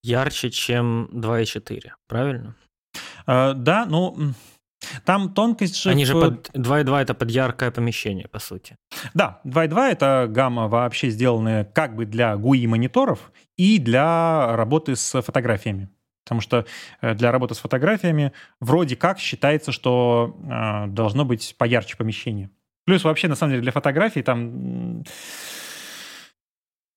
ярче, 0.04 0.50
чем 0.52 1.08
2.4, 1.12 1.90
правильно? 2.06 2.54
Uh, 3.26 3.54
да, 3.54 3.84
ну... 3.84 4.16
Там 5.04 5.32
тонкость 5.32 5.80
же... 5.80 5.90
Они 5.90 6.04
же 6.04 6.14
под 6.14 6.50
2.2 6.50 7.02
это 7.02 7.14
под 7.14 7.30
яркое 7.30 7.70
помещение, 7.70 8.28
по 8.28 8.38
сути. 8.38 8.76
Да, 9.14 9.40
2.2 9.44 9.92
это 9.92 10.26
гамма 10.28 10.68
вообще 10.68 11.10
сделанная 11.10 11.64
как 11.64 11.94
бы 11.96 12.06
для 12.06 12.34
GUI 12.34 12.66
мониторов 12.66 13.32
и 13.56 13.78
для 13.78 14.56
работы 14.56 14.96
с 14.96 15.20
фотографиями. 15.22 15.88
Потому 16.24 16.40
что 16.40 16.66
э, 17.00 17.14
для 17.14 17.32
работы 17.32 17.54
с 17.54 17.58
фотографиями 17.58 18.32
вроде 18.60 18.96
как 18.96 19.18
считается, 19.18 19.72
что 19.72 20.36
э, 20.44 20.86
должно 20.88 21.24
быть 21.24 21.54
поярче 21.58 21.96
помещение. 21.96 22.50
Плюс 22.84 23.04
вообще, 23.04 23.28
на 23.28 23.34
самом 23.34 23.52
деле, 23.52 23.62
для 23.62 23.72
фотографий 23.72 24.22
там 24.22 25.04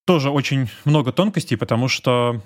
тоже 0.04 0.30
очень 0.30 0.68
много 0.84 1.12
тонкостей, 1.12 1.56
потому 1.56 1.88
что 1.88 2.40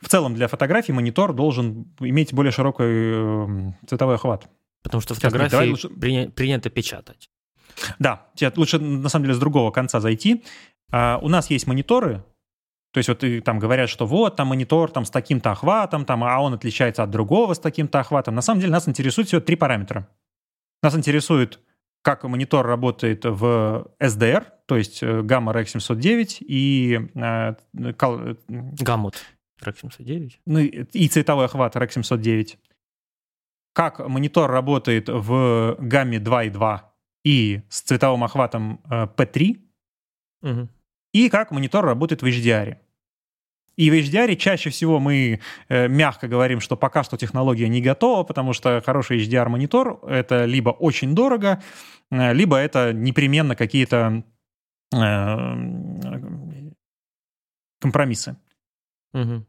в 0.00 0.08
целом 0.08 0.34
для 0.34 0.48
фотографий 0.48 0.92
монитор 0.92 1.32
должен 1.32 1.86
иметь 2.00 2.34
более 2.34 2.52
широкий 2.52 2.84
э, 2.84 3.72
цветовой 3.86 4.16
охват. 4.16 4.48
Потому 4.84 5.00
что 5.00 5.14
фотографии 5.14 5.70
лучше... 5.70 5.88
приня... 5.88 6.30
принято 6.30 6.70
печатать. 6.70 7.30
Да, 7.98 8.28
тебе 8.36 8.52
лучше 8.54 8.78
на 8.78 9.08
самом 9.08 9.24
деле 9.24 9.34
с 9.34 9.40
другого 9.40 9.72
конца 9.72 9.98
зайти. 9.98 10.44
А, 10.92 11.18
у 11.20 11.28
нас 11.28 11.50
есть 11.50 11.66
мониторы, 11.66 12.22
то 12.94 12.98
есть 12.98 13.08
вот 13.08 13.24
и 13.24 13.40
там 13.40 13.58
говорят, 13.58 13.90
что 13.90 14.06
вот 14.06 14.36
там 14.36 14.48
монитор 14.48 14.88
там 14.88 15.04
с 15.04 15.10
таким-то 15.10 15.50
охватом, 15.50 16.04
там, 16.04 16.22
а 16.22 16.38
он 16.38 16.54
отличается 16.54 17.02
от 17.02 17.10
другого 17.10 17.54
с 17.54 17.58
таким-то 17.58 17.98
охватом. 17.98 18.36
На 18.36 18.42
самом 18.42 18.60
деле 18.60 18.70
нас 18.70 18.88
интересует 18.88 19.26
всего 19.26 19.40
три 19.40 19.56
параметра. 19.56 20.08
Нас 20.80 20.94
интересует, 20.94 21.58
как 22.02 22.22
монитор 22.22 22.64
работает 22.64 23.24
в 23.24 23.90
SDR, 24.00 24.46
то 24.66 24.76
есть 24.76 25.02
э, 25.02 25.22
гамма 25.22 25.52
RX 25.52 25.80
709 25.80 26.38
и... 26.42 27.00
Э, 27.16 27.54
кал... 27.96 28.20
Гаммут 28.46 29.16
RX 29.60 29.76
709. 29.80 30.40
Ну 30.46 30.60
и 30.60 31.08
цветовой 31.08 31.46
охват 31.46 31.74
RX 31.74 31.94
709 31.94 32.58
как 33.74 33.98
монитор 33.98 34.50
работает 34.50 35.08
в 35.08 35.76
гамме 35.78 36.18
2.2 36.18 36.80
и 37.24 37.62
с 37.68 37.82
цветовым 37.82 38.24
охватом 38.24 38.80
P3, 38.88 39.58
э, 40.42 40.50
угу. 40.50 40.68
и 41.12 41.28
как 41.28 41.50
монитор 41.50 41.84
работает 41.84 42.22
в 42.22 42.26
HDR. 42.26 42.78
И 43.76 43.90
в 43.90 43.94
HDR 43.94 44.36
чаще 44.36 44.70
всего 44.70 45.00
мы 45.00 45.40
э, 45.68 45.88
мягко 45.88 46.28
говорим, 46.28 46.60
что 46.60 46.76
пока 46.76 47.02
что 47.02 47.16
технология 47.16 47.68
не 47.68 47.82
готова, 47.82 48.22
потому 48.22 48.52
что 48.52 48.80
хороший 48.86 49.18
HDR-монитор— 49.18 50.06
это 50.08 50.44
либо 50.44 50.70
очень 50.70 51.14
дорого, 51.14 51.60
э, 52.10 52.32
либо 52.32 52.56
это 52.56 52.92
непременно 52.92 53.56
какие-то 53.56 54.22
э, 54.92 55.54
компромиссы. 57.80 58.36
Угу. 59.12 59.44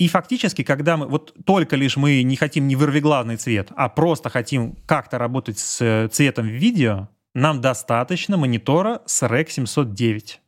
И 0.00 0.08
фактически, 0.08 0.64
когда 0.64 0.96
мы, 0.96 1.06
вот 1.06 1.34
только 1.44 1.76
лишь 1.76 1.98
мы 1.98 2.22
не 2.22 2.34
хотим 2.34 2.66
не 2.66 2.74
вырвиглавный 2.74 3.36
цвет, 3.36 3.68
а 3.76 3.90
просто 3.90 4.30
хотим 4.30 4.76
как-то 4.86 5.18
работать 5.18 5.58
с 5.58 5.78
э, 5.82 6.08
цветом 6.08 6.46
в 6.46 6.52
видео, 6.52 7.10
нам 7.34 7.60
достаточно 7.60 8.38
монитора 8.38 9.02
с 9.04 9.22
REC 9.22 9.50
709. 9.50 10.40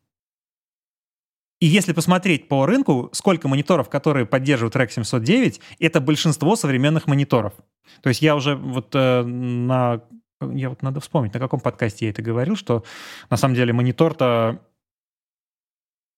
И 1.60 1.66
если 1.66 1.92
посмотреть 1.92 2.48
по 2.48 2.64
рынку, 2.64 3.10
сколько 3.12 3.46
мониторов, 3.46 3.90
которые 3.90 4.24
поддерживают 4.24 4.74
REC 4.74 4.90
709, 4.90 5.60
это 5.80 6.00
большинство 6.00 6.56
современных 6.56 7.06
мониторов. 7.06 7.52
То 8.00 8.08
есть 8.08 8.22
я 8.22 8.34
уже 8.34 8.56
вот 8.56 8.94
э, 8.94 9.22
на... 9.22 10.00
Я 10.40 10.70
вот 10.70 10.80
надо 10.80 11.00
вспомнить, 11.00 11.34
на 11.34 11.40
каком 11.40 11.60
подкасте 11.60 12.06
я 12.06 12.10
это 12.10 12.22
говорил, 12.22 12.56
что 12.56 12.84
на 13.28 13.36
самом 13.36 13.54
деле 13.54 13.74
монитор-то 13.74 14.62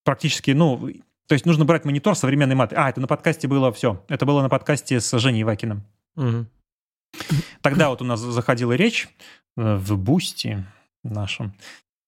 практически, 0.05 0.53
ну, 0.53 0.89
то 1.27 1.33
есть 1.33 1.47
нужно 1.47 1.65
брать 1.65 1.85
монитор 1.85 2.17
современной 2.17 2.55
маты. 2.55 2.77
А, 2.77 2.91
это 2.91 3.01
на 3.01 3.07
подкасте 3.07 3.49
было 3.49 3.73
все. 3.73 4.05
Это 4.09 4.27
было 4.27 4.43
на 4.43 4.49
подкасте 4.49 5.01
с 5.01 5.19
Женей 5.19 5.43
Вакиным. 5.43 5.85
Угу. 6.17 6.47
Тогда 7.63 7.89
вот 7.89 8.03
у 8.03 8.05
нас 8.05 8.21
заходила 8.21 8.73
речь 8.73 9.09
э, 9.57 9.77
в 9.77 9.97
Boosty 9.97 10.65
нашем, 11.03 11.55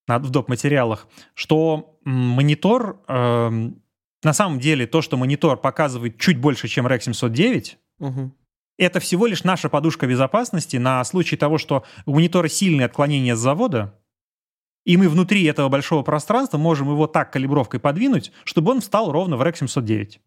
в 0.07 0.31
доп. 0.31 0.49
материалах, 0.49 1.07
что 1.35 1.99
монитор, 2.05 3.01
э, 3.09 3.71
на 4.23 4.33
самом 4.33 4.61
деле 4.61 4.87
то, 4.87 5.01
что 5.01 5.17
монитор 5.17 5.57
показывает 5.57 6.19
чуть 6.19 6.39
больше, 6.39 6.69
чем 6.69 6.87
REC 6.87 7.01
709, 7.01 7.79
угу. 7.99 8.33
это 8.79 9.01
всего 9.01 9.27
лишь 9.27 9.45
наша 9.45 9.69
подушка 9.69 10.07
безопасности 10.07 10.77
на 10.77 11.03
случай 11.05 11.37
того, 11.37 11.57
что 11.59 11.85
у 12.05 12.15
монитора 12.15 12.49
сильные 12.49 12.87
отклонения 12.87 13.35
с 13.35 13.39
завода, 13.39 13.99
и 14.87 14.97
мы 14.97 15.09
внутри 15.09 15.45
этого 15.45 15.69
большого 15.69 16.03
пространства 16.03 16.59
можем 16.59 16.89
его 16.89 17.07
так 17.09 17.33
калибровкой 17.33 17.81
подвинуть, 17.81 18.33
чтобы 18.45 18.71
он 18.71 18.81
встал 18.81 19.11
ровно 19.13 19.37
в 19.37 19.43
REC 19.43 19.57
709. 19.57 20.21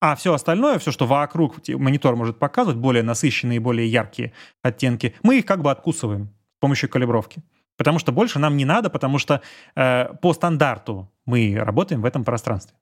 А 0.00 0.16
все 0.16 0.32
остальное, 0.32 0.78
все, 0.78 0.90
что 0.90 1.06
вокруг 1.06 1.56
монитор 1.68 2.16
может 2.16 2.38
показывать, 2.38 2.78
более 2.78 3.02
насыщенные, 3.02 3.60
более 3.60 3.86
яркие 3.86 4.32
оттенки, 4.62 5.14
мы 5.22 5.38
их 5.38 5.46
как 5.46 5.62
бы 5.62 5.70
откусываем 5.70 6.30
с 6.56 6.60
помощью 6.60 6.88
калибровки. 6.88 7.42
Потому 7.76 7.98
что 7.98 8.10
больше 8.10 8.38
нам 8.38 8.56
не 8.56 8.64
надо, 8.64 8.90
потому 8.90 9.18
что 9.18 9.42
э, 9.76 10.14
по 10.14 10.32
стандарту 10.32 11.12
мы 11.26 11.54
работаем 11.56 12.00
в 12.00 12.06
этом 12.06 12.24
пространстве. 12.24 12.76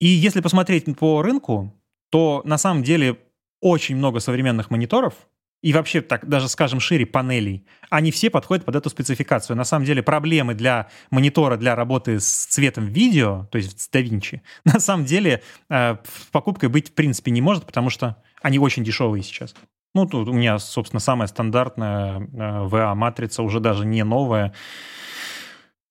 И 0.00 0.06
если 0.06 0.40
посмотреть 0.40 0.86
по 0.98 1.22
рынку, 1.22 1.74
то 2.10 2.40
на 2.44 2.58
самом 2.58 2.82
деле 2.82 3.18
очень 3.60 3.96
много 3.96 4.20
современных 4.20 4.70
мониторов, 4.70 5.14
и 5.62 5.72
вообще 5.72 6.00
так 6.00 6.26
даже, 6.26 6.48
скажем, 6.48 6.80
шире 6.80 7.04
панелей, 7.06 7.66
они 7.90 8.10
все 8.10 8.30
подходят 8.30 8.64
под 8.64 8.76
эту 8.76 8.88
спецификацию. 8.88 9.56
На 9.56 9.64
самом 9.64 9.84
деле 9.84 10.02
проблемы 10.02 10.54
для 10.54 10.88
монитора 11.10 11.56
для 11.56 11.76
работы 11.76 12.18
с 12.18 12.46
цветом 12.46 12.86
видео, 12.86 13.46
то 13.50 13.58
есть 13.58 13.80
с 13.80 13.90
DaVinci, 13.92 14.40
на 14.64 14.80
самом 14.80 15.04
деле 15.04 15.42
э, 15.68 15.96
покупкой 16.32 16.68
быть 16.68 16.90
в 16.90 16.94
принципе 16.94 17.30
не 17.30 17.42
может, 17.42 17.66
потому 17.66 17.90
что 17.90 18.16
они 18.42 18.58
очень 18.58 18.84
дешевые 18.84 19.22
сейчас. 19.22 19.54
Ну, 19.94 20.06
тут 20.06 20.28
у 20.28 20.32
меня, 20.32 20.58
собственно, 20.58 21.00
самая 21.00 21.26
стандартная 21.26 22.20
э, 22.20 22.24
VA-матрица, 22.66 23.42
уже 23.42 23.60
даже 23.60 23.84
не 23.84 24.04
новая, 24.04 24.54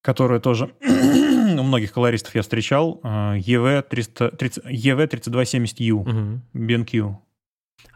которая 0.02 0.40
тоже 0.40 0.74
у 0.82 1.64
многих 1.64 1.92
колористов 1.92 2.34
я 2.34 2.42
встречал, 2.42 3.02
EV370, 3.04 4.64
EV3270U, 4.66 5.92
угу. 5.92 6.42
BenQ. 6.54 7.18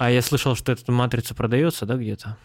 А 0.03 0.12
я 0.12 0.22
слышал, 0.22 0.53
что 0.53 0.74
эта 0.74 0.91
матрица 0.91 1.33
продается, 1.33 1.86
да, 1.86 1.95
где-то? 1.95 2.38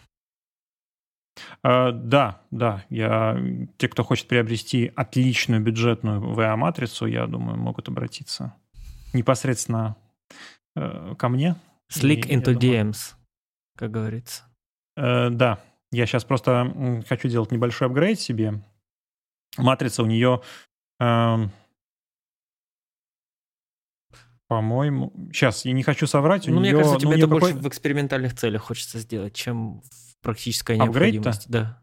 Uh, 1.66 1.90
да, 1.90 2.40
да. 2.52 2.84
Я, 2.88 3.36
те, 3.78 3.88
кто 3.88 4.04
хочет 4.04 4.28
приобрести 4.28 4.92
отличную 4.94 5.60
бюджетную 5.60 6.20
VA-матрицу, 6.20 7.06
я 7.06 7.26
думаю, 7.26 7.58
могут 7.58 7.88
обратиться 7.88 8.54
непосредственно 9.12 9.96
uh, 10.78 11.16
ко 11.16 11.28
мне. 11.28 11.56
Slick 11.92 12.28
и, 12.28 12.36
into 12.36 12.54
DMs, 12.54 13.16
как 13.76 13.90
говорится. 13.90 14.44
Uh, 14.96 15.30
да. 15.30 15.58
Я 15.90 16.06
сейчас 16.06 16.24
просто 16.24 17.02
хочу 17.08 17.26
делать 17.26 17.50
небольшой 17.50 17.88
апгрейд 17.88 18.20
себе. 18.20 18.62
Матрица 19.56 20.04
у 20.04 20.06
нее 20.06 20.42
эм, 21.00 21.50
по-моему, 24.48 25.12
сейчас 25.30 25.66
я 25.66 25.72
не 25.72 25.82
хочу 25.82 26.06
соврать. 26.06 26.48
У 26.48 26.50
ну, 26.50 26.60
нее, 26.60 26.72
мне 26.72 26.82
кажется, 26.82 26.94
ну, 26.94 27.12
тебе 27.12 27.20
это 27.20 27.28
какой... 27.28 27.52
больше 27.52 27.56
в 27.56 27.68
экспериментальных 27.68 28.34
целях 28.34 28.62
хочется 28.62 28.98
сделать, 28.98 29.34
чем 29.34 29.82
в 29.82 30.22
практической 30.22 30.76
необходимости. 30.78 31.46
Да. 31.48 31.82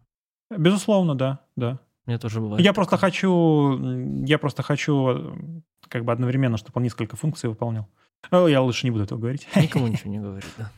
Безусловно, 0.49 1.15
да, 1.15 1.41
да. 1.55 1.79
Мне 2.05 2.17
тоже 2.17 2.41
бывает. 2.41 2.63
Я 2.63 2.73
просто 2.73 2.97
хочу, 2.97 4.25
я 4.25 4.37
просто 4.37 4.63
хочу, 4.63 5.63
как 5.87 6.05
бы 6.05 6.11
одновременно, 6.11 6.57
чтобы 6.57 6.73
он 6.75 6.83
несколько 6.83 7.15
функций 7.15 7.49
выполнял. 7.49 7.87
О, 8.31 8.47
я 8.47 8.61
лучше 8.61 8.85
не 8.85 8.91
буду 8.91 9.03
этого 9.03 9.19
говорить. 9.19 9.47
Никому 9.55 9.87
ничего 9.87 10.11
не 10.11 10.19
говорит, 10.19 10.49
да. 10.57 10.71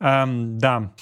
Um, 0.00 0.56
да. 0.58 0.92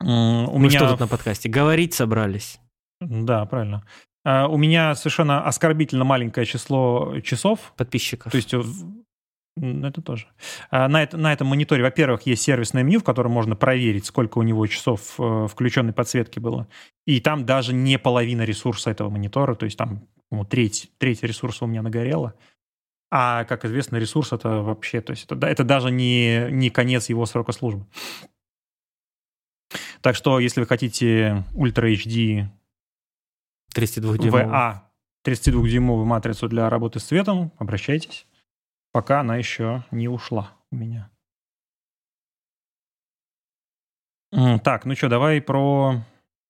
У 0.00 0.04
Мы 0.04 0.68
меня... 0.68 0.78
что 0.78 0.88
тут 0.90 1.00
на 1.00 1.08
подкасте? 1.08 1.48
Говорить 1.48 1.94
собрались. 1.94 2.58
Да, 3.00 3.44
правильно. 3.46 3.84
Uh, 4.26 4.46
у 4.48 4.58
меня 4.58 4.94
совершенно 4.94 5.44
оскорбительно 5.46 6.04
маленькое 6.04 6.46
число 6.46 7.20
часов. 7.20 7.72
Подписчиков. 7.76 8.32
То 8.32 8.36
есть 8.36 8.54
это 9.56 10.00
тоже. 10.00 10.26
А, 10.70 10.88
на, 10.88 11.02
это, 11.02 11.16
на 11.16 11.32
этом 11.32 11.48
мониторе, 11.48 11.82
во-первых, 11.82 12.22
есть 12.22 12.42
сервисное 12.42 12.82
меню, 12.82 13.00
в 13.00 13.04
котором 13.04 13.32
можно 13.32 13.56
проверить, 13.56 14.06
сколько 14.06 14.38
у 14.38 14.42
него 14.42 14.66
часов 14.66 15.14
э, 15.18 15.46
включенной 15.50 15.92
подсветки 15.92 16.38
было. 16.38 16.68
И 17.06 17.20
там 17.20 17.44
даже 17.44 17.74
не 17.74 17.98
половина 17.98 18.42
ресурса 18.42 18.90
этого 18.90 19.10
монитора, 19.10 19.54
то 19.54 19.64
есть 19.64 19.76
там 19.76 20.06
ну, 20.30 20.44
треть, 20.44 20.90
треть 20.98 21.22
ресурса 21.22 21.64
у 21.64 21.68
меня 21.68 21.82
нагорела. 21.82 22.34
А, 23.10 23.44
как 23.44 23.64
известно, 23.64 23.96
ресурс 23.96 24.32
это 24.32 24.62
вообще, 24.62 25.00
то 25.00 25.10
есть 25.10 25.24
это, 25.24 25.46
это 25.46 25.64
даже 25.64 25.90
не, 25.90 26.46
не 26.50 26.70
конец 26.70 27.08
его 27.08 27.26
срока 27.26 27.52
службы. 27.52 27.86
Так 30.00 30.14
что, 30.14 30.38
если 30.38 30.60
вы 30.60 30.66
хотите 30.66 31.44
Ultra 31.54 31.92
HD 31.92 32.46
32-дюймовую. 33.74 34.48
VA 34.48 34.80
32-дюймовую 35.26 36.04
матрицу 36.04 36.48
для 36.48 36.70
работы 36.70 36.98
с 37.00 37.04
цветом, 37.04 37.52
обращайтесь 37.58 38.26
пока 38.92 39.20
она 39.20 39.36
еще 39.36 39.84
не 39.90 40.08
ушла 40.08 40.56
у 40.70 40.76
меня. 40.76 41.10
Так, 44.62 44.84
ну 44.84 44.94
что, 44.94 45.08
давай 45.08 45.40
про, 45.40 46.04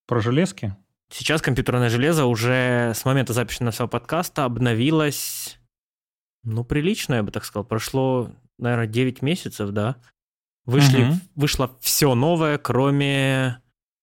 про 0.06 0.20
железки. 0.20 0.76
Сейчас 1.10 1.42
компьютерное 1.42 1.88
железо 1.88 2.26
уже 2.26 2.92
с 2.94 3.04
момента 3.04 3.32
записи 3.32 3.62
нашего 3.62 3.86
подкаста 3.86 4.44
обновилось, 4.44 5.58
ну, 6.44 6.64
прилично, 6.64 7.14
я 7.14 7.22
бы 7.22 7.32
так 7.32 7.44
сказал. 7.44 7.64
Прошло, 7.64 8.30
наверное, 8.58 8.86
9 8.86 9.22
месяцев, 9.22 9.70
да. 9.70 9.96
Вышли, 10.64 11.04
угу. 11.04 11.14
Вышло 11.34 11.76
все 11.80 12.14
новое, 12.14 12.58
кроме 12.58 13.60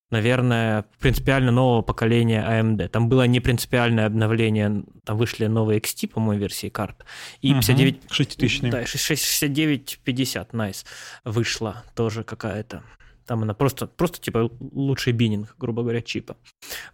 наверное, 0.10 0.86
принципиально 1.00 1.52
нового 1.52 1.82
поколения 1.82 2.46
AMD. 2.48 2.88
Там 2.90 3.10
было 3.10 3.28
не 3.28 3.40
принципиальное 3.40 4.06
обновление, 4.06 4.84
там 5.04 5.18
вышли 5.18 5.48
новые 5.48 5.80
XT, 5.80 6.10
по-моему, 6.10 6.42
версии 6.42 6.70
карт. 6.70 7.06
И 7.42 7.52
угу, 7.52 7.60
59... 7.60 8.02
6000 8.12 8.62
Да, 8.70 8.86
6950, 8.86 10.54
nice, 10.54 10.86
вышла 11.26 11.84
тоже 11.96 12.24
какая-то. 12.24 12.84
Там 13.26 13.44
она 13.44 13.54
просто, 13.54 13.88
просто 13.88 14.22
типа 14.22 14.50
лучший 14.60 15.12
бининг, 15.12 15.56
грубо 15.58 15.82
говоря, 15.82 16.02
чипа. 16.02 16.38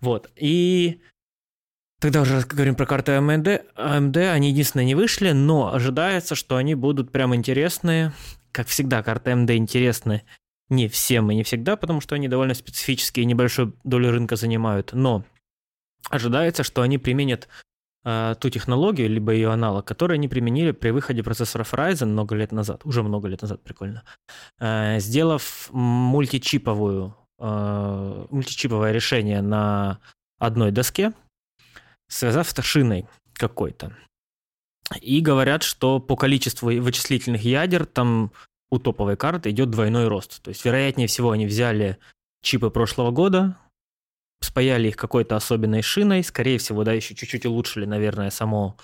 Вот. 0.01 0.31
И 0.35 0.99
Тогда 1.99 2.21
уже 2.21 2.41
говорим 2.41 2.75
про 2.75 2.85
карты 2.85 3.13
AMD. 3.13 3.63
AMD, 3.77 4.31
они 4.31 4.49
единственные 4.49 4.87
не 4.87 4.95
вышли, 4.95 5.31
но 5.31 5.73
ожидается, 5.73 6.35
что 6.35 6.57
они 6.57 6.75
будут 6.75 7.13
прям 7.13 7.33
интересные. 7.33 8.11
Как 8.51 8.67
всегда, 8.67 9.01
карты 9.03 9.31
AMD 9.31 9.55
интересны 9.55 10.23
не 10.75 10.87
всем 10.87 11.31
и 11.31 11.35
не 11.35 11.43
всегда, 11.43 11.75
потому 11.75 12.01
что 12.01 12.15
они 12.15 12.27
довольно 12.27 12.53
специфические 12.53 13.23
и 13.23 13.27
небольшую 13.27 13.75
долю 13.83 14.11
рынка 14.11 14.35
занимают, 14.35 14.93
но 14.93 15.23
ожидается, 16.09 16.63
что 16.63 16.81
они 16.81 16.97
применят 16.97 17.47
э, 18.03 18.35
ту 18.39 18.49
технологию, 18.49 19.09
либо 19.09 19.31
ее 19.31 19.51
аналог, 19.51 19.85
который 19.85 20.17
они 20.17 20.27
применили 20.27 20.71
при 20.71 20.89
выходе 20.89 21.23
процессоров 21.23 21.73
Ryzen 21.73 22.07
много 22.07 22.35
лет 22.35 22.51
назад, 22.51 22.85
уже 22.85 23.03
много 23.03 23.27
лет 23.27 23.41
назад, 23.41 23.63
прикольно, 23.63 24.03
э, 24.59 24.99
сделав 24.99 25.69
мультичиповую, 25.71 27.15
э, 27.39 28.25
мультичиповое 28.29 28.91
решение 28.91 29.41
на 29.41 29.99
одной 30.39 30.71
доске, 30.71 31.13
связав 32.07 32.49
с 32.49 32.61
шиной 32.61 33.07
какой-то. 33.33 33.95
И 35.01 35.21
говорят, 35.21 35.63
что 35.63 35.99
по 35.99 36.15
количеству 36.15 36.67
вычислительных 36.67 37.41
ядер 37.43 37.85
там 37.85 38.31
у 38.73 38.79
топовой 38.79 39.15
карты 39.15 39.51
идет 39.51 39.69
двойной 39.69 40.07
рост. 40.07 40.41
То 40.41 40.49
есть, 40.49 40.65
вероятнее 40.65 41.07
всего, 41.07 41.29
они 41.29 41.45
взяли 41.45 41.99
чипы 42.41 42.71
прошлого 42.71 43.11
года, 43.11 43.55
спаяли 44.41 44.87
их 44.87 44.97
какой-то 44.97 45.35
особенной 45.35 45.83
шиной, 45.83 46.23
скорее 46.23 46.57
всего, 46.57 46.83
да, 46.83 46.91
еще 46.91 47.13
чуть-чуть 47.13 47.45
улучшили, 47.45 47.85
наверное, 47.85 48.31
само 48.31 48.75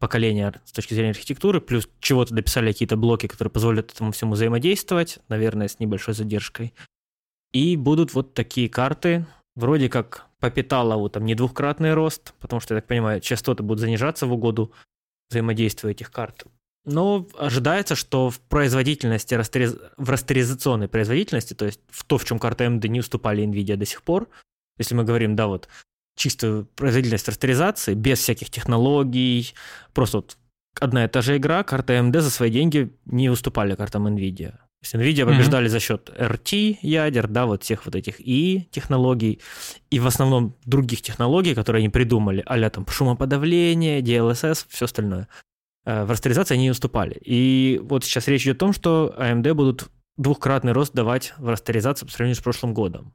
поколение 0.00 0.52
с 0.64 0.72
точки 0.72 0.94
зрения 0.94 1.10
архитектуры, 1.10 1.60
плюс 1.60 1.88
чего-то 2.00 2.34
дописали 2.34 2.72
какие-то 2.72 2.96
блоки, 2.96 3.28
которые 3.28 3.52
позволят 3.52 3.92
этому 3.92 4.10
всему 4.10 4.32
взаимодействовать, 4.32 5.20
наверное, 5.28 5.68
с 5.68 5.78
небольшой 5.78 6.14
задержкой. 6.14 6.74
И 7.52 7.76
будут 7.76 8.14
вот 8.14 8.34
такие 8.34 8.68
карты, 8.68 9.26
вроде 9.54 9.88
как 9.88 10.26
по 10.40 10.50
Питалову 10.50 11.08
там 11.08 11.24
не 11.24 11.36
двухкратный 11.36 11.94
рост, 11.94 12.34
потому 12.40 12.58
что, 12.58 12.74
я 12.74 12.80
так 12.80 12.88
понимаю, 12.88 13.20
частоты 13.20 13.62
будут 13.62 13.78
занижаться 13.78 14.26
в 14.26 14.32
угоду 14.32 14.72
взаимодействия 15.30 15.92
этих 15.92 16.10
карт. 16.10 16.46
Но 16.86 17.26
ожидается, 17.36 17.96
что 17.96 18.30
в 18.30 18.38
производительности, 18.38 19.34
в 19.34 20.10
растеризационной 20.10 20.86
производительности, 20.86 21.52
то 21.52 21.66
есть 21.66 21.80
в 21.88 22.04
то, 22.04 22.16
в 22.16 22.24
чем 22.24 22.38
карты 22.38 22.64
AMD 22.64 22.86
не 22.88 23.00
уступали 23.00 23.44
NVIDIA 23.44 23.76
до 23.76 23.84
сих 23.84 24.02
пор, 24.02 24.28
если 24.78 24.94
мы 24.94 25.02
говорим, 25.02 25.34
да, 25.34 25.48
вот 25.48 25.68
чистую 26.16 26.66
производительность 26.76 27.28
растеризации, 27.28 27.94
без 27.94 28.20
всяких 28.20 28.50
технологий, 28.50 29.52
просто 29.94 30.18
вот 30.18 30.36
одна 30.80 31.04
и 31.04 31.08
та 31.08 31.22
же 31.22 31.36
игра, 31.36 31.64
карты 31.64 31.94
AMD 31.94 32.20
за 32.20 32.30
свои 32.30 32.50
деньги 32.50 32.90
не 33.04 33.30
уступали 33.30 33.74
картам 33.74 34.06
NVIDIA. 34.06 34.52
То 34.52 34.58
есть 34.82 34.94
NVIDIA 34.94 35.26
побеждали 35.26 35.66
mm-hmm. 35.66 35.70
за 35.70 35.80
счет 35.80 36.10
RT 36.16 36.78
ядер, 36.82 37.26
да, 37.26 37.46
вот 37.46 37.64
всех 37.64 37.86
вот 37.86 37.96
этих 37.96 38.20
и 38.20 38.68
технологий, 38.70 39.40
и 39.90 39.98
в 39.98 40.06
основном 40.06 40.54
других 40.64 41.02
технологий, 41.02 41.54
которые 41.54 41.80
они 41.80 41.88
придумали, 41.88 42.44
а 42.46 42.70
там 42.70 42.86
шумоподавление, 42.86 44.00
DLSS, 44.00 44.66
все 44.68 44.84
остальное. 44.84 45.28
Э, 45.86 46.04
в 46.04 46.10
растеризации 46.10 46.54
они 46.54 46.64
не 46.64 46.70
уступали. 46.70 47.18
И 47.24 47.80
вот 47.82 48.04
сейчас 48.04 48.28
речь 48.28 48.42
идет 48.42 48.56
о 48.56 48.60
том, 48.60 48.72
что 48.72 49.14
AMD 49.16 49.54
будут 49.54 49.88
двухкратный 50.16 50.72
рост 50.72 50.92
давать 50.92 51.32
в 51.38 51.48
растеризацию 51.48 52.08
по 52.08 52.12
сравнению 52.12 52.36
с 52.36 52.42
прошлым 52.42 52.74
годом. 52.74 53.14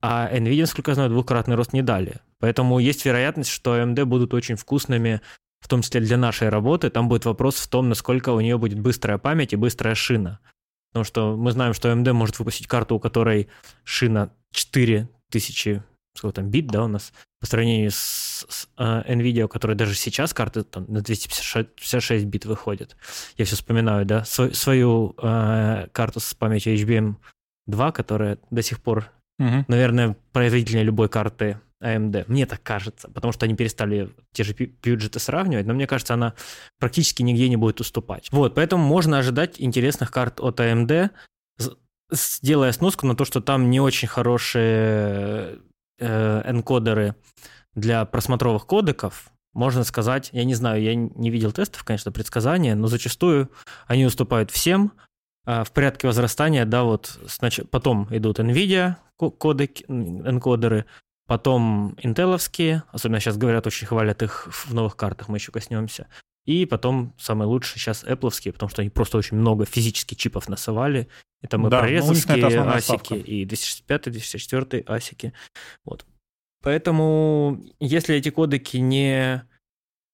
А 0.00 0.30
NVIDIA, 0.32 0.60
насколько 0.62 0.90
я 0.90 0.94
знаю, 0.94 1.10
двухкратный 1.10 1.56
рост 1.56 1.72
не 1.72 1.82
дали. 1.82 2.20
Поэтому 2.38 2.78
есть 2.78 3.04
вероятность, 3.04 3.50
что 3.50 3.76
AMD 3.76 4.04
будут 4.04 4.32
очень 4.34 4.56
вкусными, 4.56 5.20
в 5.60 5.68
том 5.68 5.82
числе 5.82 6.00
для 6.00 6.16
нашей 6.16 6.50
работы. 6.50 6.90
Там 6.90 7.08
будет 7.08 7.24
вопрос 7.24 7.56
в 7.56 7.68
том, 7.68 7.88
насколько 7.88 8.30
у 8.30 8.40
нее 8.40 8.58
будет 8.58 8.78
быстрая 8.78 9.18
память 9.18 9.54
и 9.54 9.56
быстрая 9.56 9.94
шина. 9.94 10.40
Потому 10.92 11.04
что 11.04 11.36
мы 11.36 11.50
знаем, 11.50 11.74
что 11.74 11.90
AMD 11.90 12.12
может 12.12 12.38
выпустить 12.38 12.66
карту, 12.66 12.96
у 12.96 13.00
которой 13.00 13.48
шина 13.82 14.30
4000 14.52 15.82
сколько 16.14 16.36
там, 16.36 16.50
бит, 16.50 16.68
да, 16.68 16.84
у 16.84 16.88
нас, 16.88 17.12
по 17.40 17.46
сравнению 17.46 17.90
с, 17.90 18.46
с 18.48 18.68
uh, 18.76 19.06
NVIDIA, 19.06 19.42
у 19.42 19.48
которой 19.48 19.76
даже 19.76 19.94
сейчас 19.94 20.32
карты 20.32 20.62
там 20.62 20.86
на 20.88 21.00
256 21.00 22.24
бит 22.24 22.46
выходят. 22.46 22.96
Я 23.36 23.44
все 23.44 23.56
вспоминаю, 23.56 24.06
да, 24.06 24.24
свою, 24.24 24.54
свою 24.54 25.14
uh, 25.18 25.88
карту 25.90 26.20
с 26.20 26.34
памятью 26.34 26.74
HBM 26.74 27.16
2, 27.66 27.92
которая 27.92 28.38
до 28.50 28.62
сих 28.62 28.80
пор, 28.82 29.10
угу. 29.38 29.64
наверное, 29.68 30.16
производительнее 30.32 30.84
любой 30.84 31.08
карты 31.08 31.60
AMD. 31.82 32.24
Мне 32.28 32.46
так 32.46 32.62
кажется, 32.62 33.08
потому 33.08 33.32
что 33.32 33.44
они 33.44 33.54
перестали 33.54 34.10
те 34.32 34.44
же 34.44 34.54
бюджеты 34.54 35.18
сравнивать, 35.18 35.66
но 35.66 35.74
мне 35.74 35.86
кажется, 35.86 36.14
она 36.14 36.34
практически 36.78 37.22
нигде 37.22 37.48
не 37.48 37.56
будет 37.56 37.80
уступать. 37.80 38.28
Вот, 38.32 38.54
поэтому 38.54 38.84
можно 38.84 39.18
ожидать 39.18 39.60
интересных 39.60 40.10
карт 40.10 40.40
от 40.40 40.60
AMD, 40.60 41.10
сделая 42.10 42.72
сноску 42.72 43.06
на 43.06 43.16
то, 43.16 43.24
что 43.24 43.40
там 43.40 43.70
не 43.70 43.80
очень 43.80 44.08
хорошие 44.08 45.58
энкодеры 45.98 47.14
для 47.74 48.04
просмотровых 48.04 48.66
кодеков, 48.66 49.30
можно 49.52 49.84
сказать, 49.84 50.30
я 50.32 50.44
не 50.44 50.54
знаю, 50.54 50.82
я 50.82 50.94
не 50.94 51.30
видел 51.30 51.52
тестов, 51.52 51.84
конечно, 51.84 52.10
предсказания, 52.10 52.74
но 52.74 52.88
зачастую 52.88 53.50
они 53.86 54.04
уступают 54.04 54.50
всем. 54.50 54.92
А 55.46 55.62
в 55.62 55.72
порядке 55.72 56.06
возрастания, 56.06 56.64
да, 56.64 56.84
вот 56.84 57.18
снач... 57.28 57.60
потом 57.70 58.08
идут 58.10 58.40
NVIDIA 58.40 58.96
кодеки, 59.16 59.84
энкодеры, 59.88 60.86
потом 61.26 61.96
интеловские, 62.02 62.82
особенно 62.90 63.20
сейчас 63.20 63.36
говорят, 63.36 63.66
очень 63.66 63.86
хвалят 63.86 64.22
их 64.22 64.48
в 64.48 64.74
новых 64.74 64.96
картах, 64.96 65.28
мы 65.28 65.36
еще 65.36 65.52
коснемся. 65.52 66.08
И 66.44 66.66
потом 66.66 67.14
самые 67.18 67.48
лучшие 67.48 67.78
сейчас 67.78 68.04
Apple, 68.04 68.52
потому 68.52 68.68
что 68.68 68.82
они 68.82 68.90
просто 68.90 69.18
очень 69.18 69.36
много 69.36 69.64
физически 69.64 70.14
чипов 70.14 70.48
насовали. 70.48 71.08
Это 71.42 71.58
мы 71.58 71.70
да, 71.70 71.80
прорезовские 71.80 72.36
ну, 72.36 72.68
асики 72.68 73.14
и 73.14 73.44
265 73.44 74.12
204 74.12 74.84
асики. 74.86 75.32
Вот. 75.84 76.06
Поэтому, 76.62 77.62
если 77.80 78.16
эти 78.16 78.30
кодеки 78.30 78.78
не, 78.78 79.46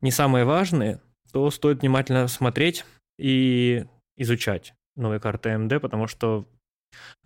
не 0.01 0.11
самые 0.11 0.45
важные, 0.45 1.01
то 1.33 1.51
стоит 1.51 1.83
внимательно 1.83 2.27
смотреть 2.27 2.85
и 3.19 3.87
изучать 4.17 4.75
новые 4.97 5.21
карты 5.21 5.51
AMD, 5.51 5.79
потому 5.79 6.07
что 6.07 6.49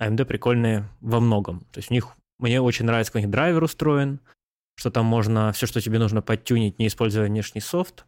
AMD 0.01 0.25
прикольные 0.27 0.89
во 1.01 1.21
многом. 1.21 1.61
То 1.73 1.79
есть 1.79 1.91
у 1.91 1.95
них 1.95 2.17
мне 2.39 2.61
очень 2.61 2.85
нравится, 2.85 3.13
как 3.13 3.21
у 3.21 3.23
них 3.23 3.31
драйвер 3.31 3.63
устроен, 3.63 4.21
что 4.77 4.91
там 4.91 5.07
можно 5.07 5.53
все, 5.53 5.67
что 5.67 5.81
тебе 5.81 5.99
нужно 5.99 6.21
подтюнить, 6.21 6.79
не 6.79 6.89
используя 6.89 7.27
внешний 7.27 7.61
софт. 7.61 8.07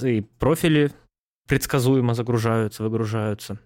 И 0.00 0.20
профили 0.20 0.90
предсказуемо 1.46 2.14
загружаются, 2.14 2.82
выгружаются. 2.82 3.58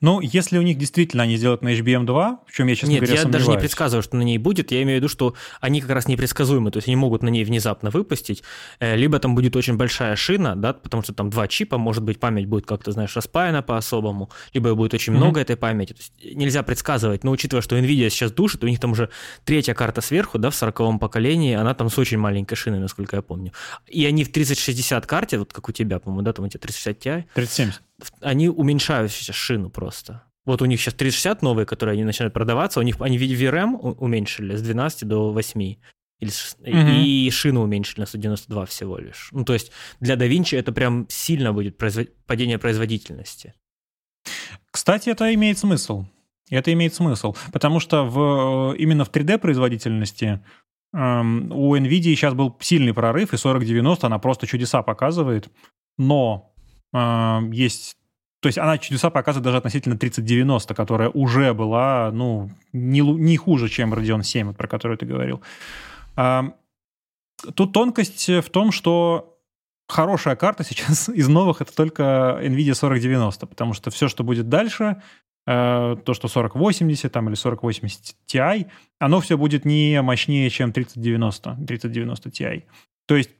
Ну, 0.00 0.20
если 0.20 0.58
у 0.58 0.62
них 0.62 0.78
действительно 0.78 1.24
они 1.24 1.36
сделают 1.36 1.62
на 1.62 1.74
HBM2, 1.74 2.38
в 2.46 2.52
чем 2.52 2.68
я, 2.68 2.74
честно 2.74 2.92
Нет, 2.92 3.00
говоря, 3.00 3.14
я 3.14 3.22
сомневаюсь. 3.22 3.46
даже 3.46 3.56
не 3.56 3.60
предсказываю, 3.60 4.02
что 4.02 4.16
на 4.16 4.22
ней 4.22 4.38
будет. 4.38 4.70
Я 4.70 4.82
имею 4.82 4.98
в 4.98 5.02
виду, 5.02 5.08
что 5.08 5.34
они 5.60 5.80
как 5.80 5.90
раз 5.90 6.06
непредсказуемы, 6.06 6.70
то 6.70 6.78
есть 6.78 6.88
они 6.88 6.96
могут 6.96 7.22
на 7.22 7.28
ней 7.28 7.44
внезапно 7.44 7.90
выпустить. 7.90 8.42
Э, 8.78 8.96
либо 8.96 9.18
там 9.18 9.34
будет 9.34 9.56
очень 9.56 9.76
большая 9.76 10.14
шина, 10.16 10.54
да, 10.54 10.72
потому 10.72 11.02
что 11.02 11.12
там 11.12 11.30
два 11.30 11.48
чипа, 11.48 11.78
может 11.78 12.04
быть, 12.04 12.20
память 12.20 12.46
будет 12.46 12.66
как-то, 12.66 12.92
знаешь, 12.92 13.14
распаяна 13.16 13.62
по-особому, 13.62 14.30
либо 14.54 14.74
будет 14.74 14.94
очень 14.94 15.12
mm-hmm. 15.12 15.16
много 15.16 15.40
этой 15.40 15.56
памяти. 15.56 15.94
То 15.94 16.00
есть 16.00 16.36
нельзя 16.36 16.62
предсказывать, 16.62 17.24
но 17.24 17.32
учитывая, 17.32 17.62
что 17.62 17.76
NVIDIA 17.76 18.08
сейчас 18.10 18.30
душит, 18.30 18.62
у 18.62 18.68
них 18.68 18.78
там 18.78 18.92
уже 18.92 19.10
третья 19.44 19.74
карта 19.74 20.00
сверху, 20.00 20.38
да, 20.38 20.50
в 20.50 20.54
40 20.54 21.00
поколении, 21.00 21.54
она 21.54 21.74
там 21.74 21.90
с 21.90 21.98
очень 21.98 22.18
маленькой 22.18 22.54
шиной, 22.54 22.78
насколько 22.78 23.16
я 23.16 23.22
помню. 23.22 23.52
И 23.88 24.06
они 24.06 24.24
в 24.24 24.30
3060 24.30 25.06
карте, 25.06 25.38
вот 25.38 25.52
как 25.52 25.68
у 25.68 25.72
тебя, 25.72 25.98
по-моему, 25.98 26.22
да, 26.22 26.32
там 26.32 26.44
у 26.44 26.48
тебя 26.48 26.60
3060 26.60 26.98
Ti. 26.98 27.24
3070. 27.34 27.87
Они 28.20 28.48
уменьшают 28.48 29.12
сейчас 29.12 29.36
шину 29.36 29.70
просто. 29.70 30.24
Вот 30.44 30.62
у 30.62 30.64
них 30.64 30.80
сейчас 30.80 30.94
360 30.94 31.42
новые, 31.42 31.66
которые 31.66 31.94
они 31.94 32.04
начинают 32.04 32.32
продаваться, 32.32 32.80
у 32.80 32.82
них 32.82 32.96
они 33.00 33.18
VRM 33.18 33.76
уменьшили 33.98 34.56
с 34.56 34.62
12 34.62 35.06
до 35.06 35.32
8. 35.32 35.60
Или, 36.20 36.30
угу. 36.60 36.90
И 37.04 37.30
шину 37.30 37.62
уменьшили 37.62 38.00
на 38.00 38.06
192 38.06 38.66
всего 38.66 38.98
лишь. 38.98 39.28
Ну, 39.32 39.44
то 39.44 39.52
есть 39.52 39.70
для 40.00 40.14
DaVinci 40.14 40.58
это 40.58 40.72
прям 40.72 41.06
сильно 41.08 41.52
будет 41.52 41.76
производ... 41.76 42.08
падение 42.26 42.58
производительности. 42.58 43.54
Кстати, 44.70 45.10
это 45.10 45.32
имеет 45.34 45.58
смысл. 45.58 46.06
Это 46.50 46.72
имеет 46.72 46.94
смысл, 46.94 47.36
потому 47.52 47.78
что 47.78 48.04
в, 48.04 48.74
именно 48.78 49.04
в 49.04 49.10
3D-производительности 49.10 50.40
эм, 50.94 51.52
у 51.52 51.76
NVIDIA 51.76 52.14
сейчас 52.14 52.32
был 52.32 52.56
сильный 52.60 52.94
прорыв, 52.94 53.34
и 53.34 53.36
4090 53.36 54.06
она 54.06 54.18
просто 54.18 54.46
чудеса 54.46 54.82
показывает, 54.82 55.50
но 55.98 56.54
э, 56.92 57.40
есть 57.52 57.96
то 58.40 58.46
есть 58.46 58.58
она 58.58 58.78
чудеса 58.78 59.10
показывает 59.10 59.44
даже 59.44 59.56
относительно 59.56 59.98
3090, 59.98 60.72
которая 60.74 61.08
уже 61.08 61.52
была, 61.54 62.10
ну, 62.12 62.50
не, 62.72 63.00
не 63.00 63.36
хуже, 63.36 63.68
чем 63.68 63.92
Radeon 63.92 64.22
7, 64.22 64.54
про 64.54 64.68
которую 64.68 64.96
ты 64.96 65.06
говорил. 65.06 65.42
А, 66.14 66.52
тут 67.56 67.72
тонкость 67.72 68.28
в 68.28 68.48
том, 68.50 68.70
что 68.70 69.38
хорошая 69.88 70.36
карта 70.36 70.62
сейчас 70.68 71.08
из 71.08 71.28
новых 71.28 71.60
это 71.60 71.74
только 71.74 72.38
NVIDIA 72.42 72.74
4090, 72.74 73.46
потому 73.46 73.74
что 73.74 73.90
все, 73.90 74.06
что 74.06 74.22
будет 74.22 74.48
дальше, 74.48 75.02
э, 75.46 75.96
то, 76.04 76.14
что 76.14 76.28
4080 76.28 77.10
там, 77.10 77.28
или 77.28 77.34
4080 77.34 78.16
Ti, 78.32 78.66
оно 79.00 79.20
все 79.20 79.36
будет 79.36 79.64
не 79.64 80.00
мощнее, 80.00 80.48
чем 80.50 80.72
3090, 80.72 81.58
3090 81.66 82.28
Ti. 82.28 82.62
То 83.06 83.16
есть 83.16 83.30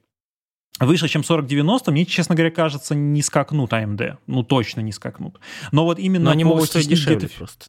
выше, 0.79 1.07
чем 1.07 1.23
4090, 1.23 1.91
мне, 1.91 2.05
честно 2.05 2.35
говоря, 2.35 2.51
кажется, 2.51 2.95
не 2.95 3.21
скакнут 3.21 3.73
AMD. 3.73 4.17
Ну, 4.27 4.43
точно 4.43 4.81
не 4.81 4.91
скакнут. 4.91 5.39
Но 5.71 5.85
вот 5.85 5.99
именно... 5.99 6.25
Но 6.25 6.31
они 6.31 6.43
могут 6.43 6.69
стоить 6.69 6.87
дешевле 6.87 7.29
просто. 7.29 7.65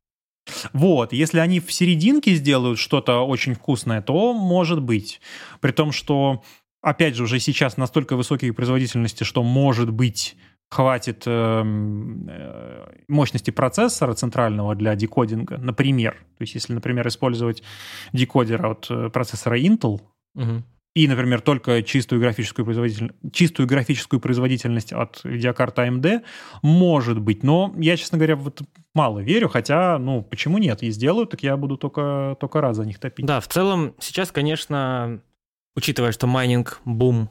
Вот, 0.73 1.13
если 1.13 1.39
они 1.39 1.61
в 1.61 1.73
серединке 1.73 2.35
сделают 2.35 2.79
что-то 2.79 3.21
очень 3.21 3.55
вкусное, 3.55 4.03
то 4.03 4.33
может 4.33 4.81
быть. 4.83 5.21
При 5.61 5.71
том, 5.71 5.93
что, 5.93 6.43
опять 6.83 7.15
же, 7.15 7.25
уже 7.25 7.39
сейчас 7.39 7.77
настолько 7.77 8.17
высокие 8.17 8.53
производительности, 8.53 9.23
что, 9.23 9.43
может 9.43 9.91
быть, 9.91 10.37
хватит 10.71 11.25
эм, 11.27 12.27
э, 12.29 12.87
мощности 13.09 13.51
процессора 13.51 14.15
центрального 14.15 14.75
для 14.75 14.95
декодинга, 14.95 15.59
например. 15.59 16.15
То 16.39 16.43
есть, 16.43 16.55
если, 16.55 16.73
например, 16.73 17.07
использовать 17.09 17.63
декодер 18.13 18.65
от 18.65 18.87
э, 18.89 19.11
процессора 19.11 19.61
Intel, 19.61 20.01
угу 20.35 20.63
и, 20.95 21.07
например, 21.07 21.41
только 21.41 21.83
чистую 21.83 22.21
графическую, 22.21 22.65
производительность, 22.65 23.15
чистую 23.33 23.69
графическую 23.69 24.19
производительность 24.19 24.93
от 24.93 25.21
видеокарты 25.23 25.83
AMD, 25.83 26.23
может 26.63 27.21
быть. 27.21 27.45
Но 27.45 27.73
я, 27.77 27.97
честно 27.97 28.19
говоря, 28.19 28.35
вот 28.35 28.63
мало 28.95 29.21
верю, 29.21 29.49
хотя, 29.49 29.99
ну, 29.99 30.23
почему 30.23 30.59
нет? 30.59 30.83
И 30.83 30.91
сделают, 30.91 31.31
так 31.31 31.43
я 31.43 31.57
буду 31.57 31.77
только, 31.77 32.37
только 32.41 32.61
рад 32.61 32.75
за 32.75 32.85
них 32.85 32.99
топить. 32.99 33.25
Да, 33.25 33.41
в 33.41 33.47
целом 33.47 33.95
сейчас, 34.01 34.33
конечно, 34.33 35.23
учитывая, 35.77 36.11
что 36.11 36.27
майнинг 36.27 36.81
бум 36.85 37.31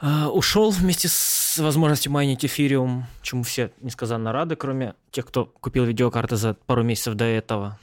э, 0.00 0.24
ушел 0.26 0.70
вместе 0.70 1.08
с 1.08 1.58
возможностью 1.58 2.12
майнить 2.12 2.46
эфириум, 2.46 3.04
чему 3.20 3.42
все 3.42 3.72
несказанно 3.82 4.32
рады, 4.32 4.56
кроме 4.56 4.94
тех, 5.10 5.26
кто 5.26 5.44
купил 5.44 5.84
видеокарты 5.84 6.36
за 6.36 6.54
пару 6.54 6.82
месяцев 6.82 7.14
до 7.14 7.26
этого. 7.26 7.78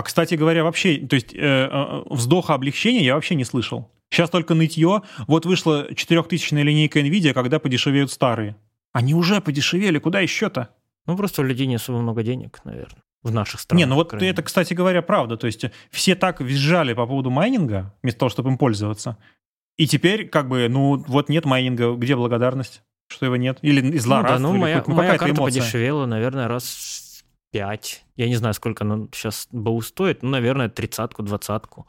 А, 0.00 0.02
кстати 0.02 0.34
говоря, 0.34 0.64
вообще, 0.64 0.96
то 0.96 1.14
есть 1.14 1.34
э, 1.34 1.38
э, 1.38 2.02
вздоха 2.08 2.54
облегчения 2.54 3.04
я 3.04 3.16
вообще 3.16 3.34
не 3.34 3.44
слышал. 3.44 3.90
Сейчас 4.08 4.30
только 4.30 4.54
нытье. 4.54 5.02
Вот 5.26 5.44
вышла 5.44 5.94
четырехтысячная 5.94 6.62
линейка 6.62 7.00
NVIDIA, 7.00 7.34
когда 7.34 7.58
подешевеют 7.58 8.10
старые. 8.10 8.56
Они 8.94 9.12
уже 9.12 9.42
подешевели, 9.42 9.98
куда 9.98 10.20
еще-то? 10.20 10.70
Ну, 11.06 11.18
просто 11.18 11.42
у 11.42 11.44
людей 11.44 11.66
не 11.66 11.74
особо 11.74 11.98
много 11.98 12.22
денег, 12.22 12.60
наверное, 12.64 13.02
в 13.22 13.30
наших 13.30 13.60
странах. 13.60 13.78
Не, 13.78 13.84
ну 13.84 13.96
вот 13.96 14.14
это, 14.14 14.42
кстати 14.42 14.72
говоря, 14.72 15.02
правда. 15.02 15.36
То 15.36 15.46
есть 15.46 15.66
все 15.90 16.14
так 16.14 16.40
визжали 16.40 16.94
по 16.94 17.06
поводу 17.06 17.28
майнинга, 17.28 17.94
вместо 18.02 18.20
того, 18.20 18.30
чтобы 18.30 18.48
им 18.48 18.56
пользоваться. 18.56 19.18
И 19.76 19.86
теперь, 19.86 20.30
как 20.30 20.48
бы, 20.48 20.66
ну, 20.70 21.04
вот 21.08 21.28
нет 21.28 21.44
майнинга, 21.44 21.92
где 21.92 22.16
благодарность? 22.16 22.82
Что 23.08 23.26
его 23.26 23.36
нет? 23.36 23.58
Или 23.60 23.86
из? 23.96 24.06
Ну, 24.06 24.22
да, 24.22 24.38
ну, 24.38 24.56
моя, 24.56 24.82
ну, 24.86 24.94
моя 24.94 25.18
карта 25.18 25.34
эмоция. 25.34 25.60
подешевела, 25.60 26.06
наверное, 26.06 26.48
раз 26.48 27.09
5. 27.50 28.04
Я 28.16 28.28
не 28.28 28.36
знаю, 28.36 28.54
сколько 28.54 28.84
она 28.84 29.08
сейчас 29.12 29.48
БУ 29.50 29.80
стоит. 29.82 30.22
Ну, 30.22 30.30
наверное, 30.30 30.68
тридцатку, 30.68 31.22
двадцатку. 31.22 31.86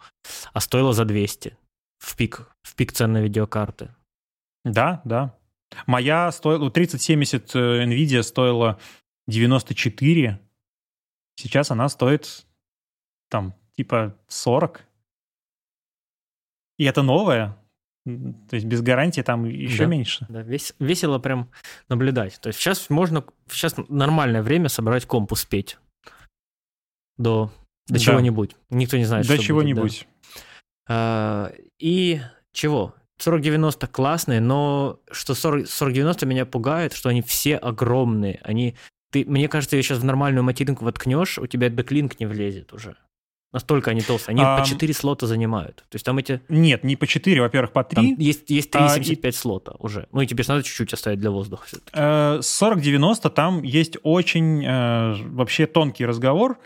А 0.53 0.59
стоила 0.59 0.93
за 0.93 1.05
200 1.05 1.57
в 1.99 2.15
пик, 2.15 2.49
в 2.63 2.75
пик 2.75 2.91
цен 2.91 3.13
на 3.13 3.21
видеокарты. 3.21 3.93
Да, 4.65 5.01
да. 5.05 5.37
Моя 5.85 6.31
стоила, 6.31 6.69
3070 6.69 7.55
э, 7.55 7.83
NVIDIA 7.85 8.23
стоила 8.23 8.79
94. 9.27 10.39
Сейчас 11.35 11.71
она 11.71 11.89
стоит 11.89 12.45
там 13.29 13.55
типа 13.75 14.17
40. 14.27 14.85
И 16.77 16.83
это 16.85 17.03
новая. 17.03 17.57
То 18.05 18.55
есть 18.55 18.65
без 18.65 18.81
гарантии 18.81 19.21
там 19.21 19.45
еще 19.45 19.83
да, 19.83 19.85
меньше. 19.85 20.25
Да, 20.27 20.41
вес, 20.41 20.73
весело 20.79 21.19
прям 21.19 21.51
наблюдать. 21.87 22.39
То 22.41 22.47
есть 22.47 22.59
сейчас 22.59 22.89
можно, 22.89 23.23
сейчас 23.49 23.75
нормальное 23.89 24.41
время 24.41 24.69
собрать 24.69 25.05
комп 25.05 25.31
успеть 25.31 25.77
до, 27.17 27.51
до 27.87 27.93
да. 27.93 27.99
чего-нибудь. 27.99 28.55
Никто 28.69 28.97
не 28.97 29.05
знает, 29.05 29.27
до 29.27 29.35
что 29.35 29.43
чего-нибудь. 29.43 30.07
Да. 30.87 30.93
А, 30.93 31.53
и 31.79 32.21
чего? 32.53 32.95
4090 33.19 33.87
классные, 33.87 34.41
но 34.41 34.99
что 35.11 35.35
40, 35.35 35.67
4090 35.67 36.25
меня 36.25 36.47
пугает, 36.47 36.93
что 36.93 37.09
они 37.09 37.21
все 37.21 37.55
огромные. 37.55 38.39
Они, 38.43 38.75
ты, 39.11 39.25
мне 39.25 39.47
кажется, 39.47 39.75
я 39.75 39.83
сейчас 39.83 39.99
в 39.99 40.03
нормальную 40.03 40.43
материнку 40.43 40.85
воткнешь, 40.85 41.37
у 41.37 41.45
тебя 41.45 41.69
DeckLink 41.69 42.19
не 42.19 42.25
влезет 42.25 42.73
уже. 42.73 42.97
Настолько 43.53 43.91
они 43.91 44.01
толстые. 44.01 44.33
Они 44.33 44.41
А, 44.43 44.59
по 44.59 44.65
4 44.65 44.93
слота 44.93 45.27
занимают. 45.27 45.77
То 45.89 45.95
есть 45.95 46.05
там 46.05 46.17
эти... 46.17 46.41
Нет, 46.47 46.85
не 46.85 46.95
по 46.95 47.05
4, 47.05 47.41
во-первых, 47.41 47.73
по 47.73 47.83
3. 47.83 47.95
Там 47.95 48.05
есть, 48.17 48.49
есть 48.49 48.69
а, 48.73 48.97
3,75 48.97 49.31
слота 49.33 49.73
уже. 49.79 50.07
Ну 50.13 50.21
и 50.21 50.27
тебе 50.27 50.43
ж 50.43 50.47
надо 50.47 50.63
чуть-чуть 50.63 50.93
оставить 50.93 51.19
для 51.19 51.31
воздуха 51.31 51.65
все-таки. 51.67 51.91
Э, 51.93 52.39
С 52.41 52.59
4090 52.59 53.29
там 53.29 53.61
есть 53.63 53.97
очень 54.03 54.63
э, 54.65 55.15
вообще 55.27 55.67
тонкий 55.67 56.05
разговор. 56.05 56.59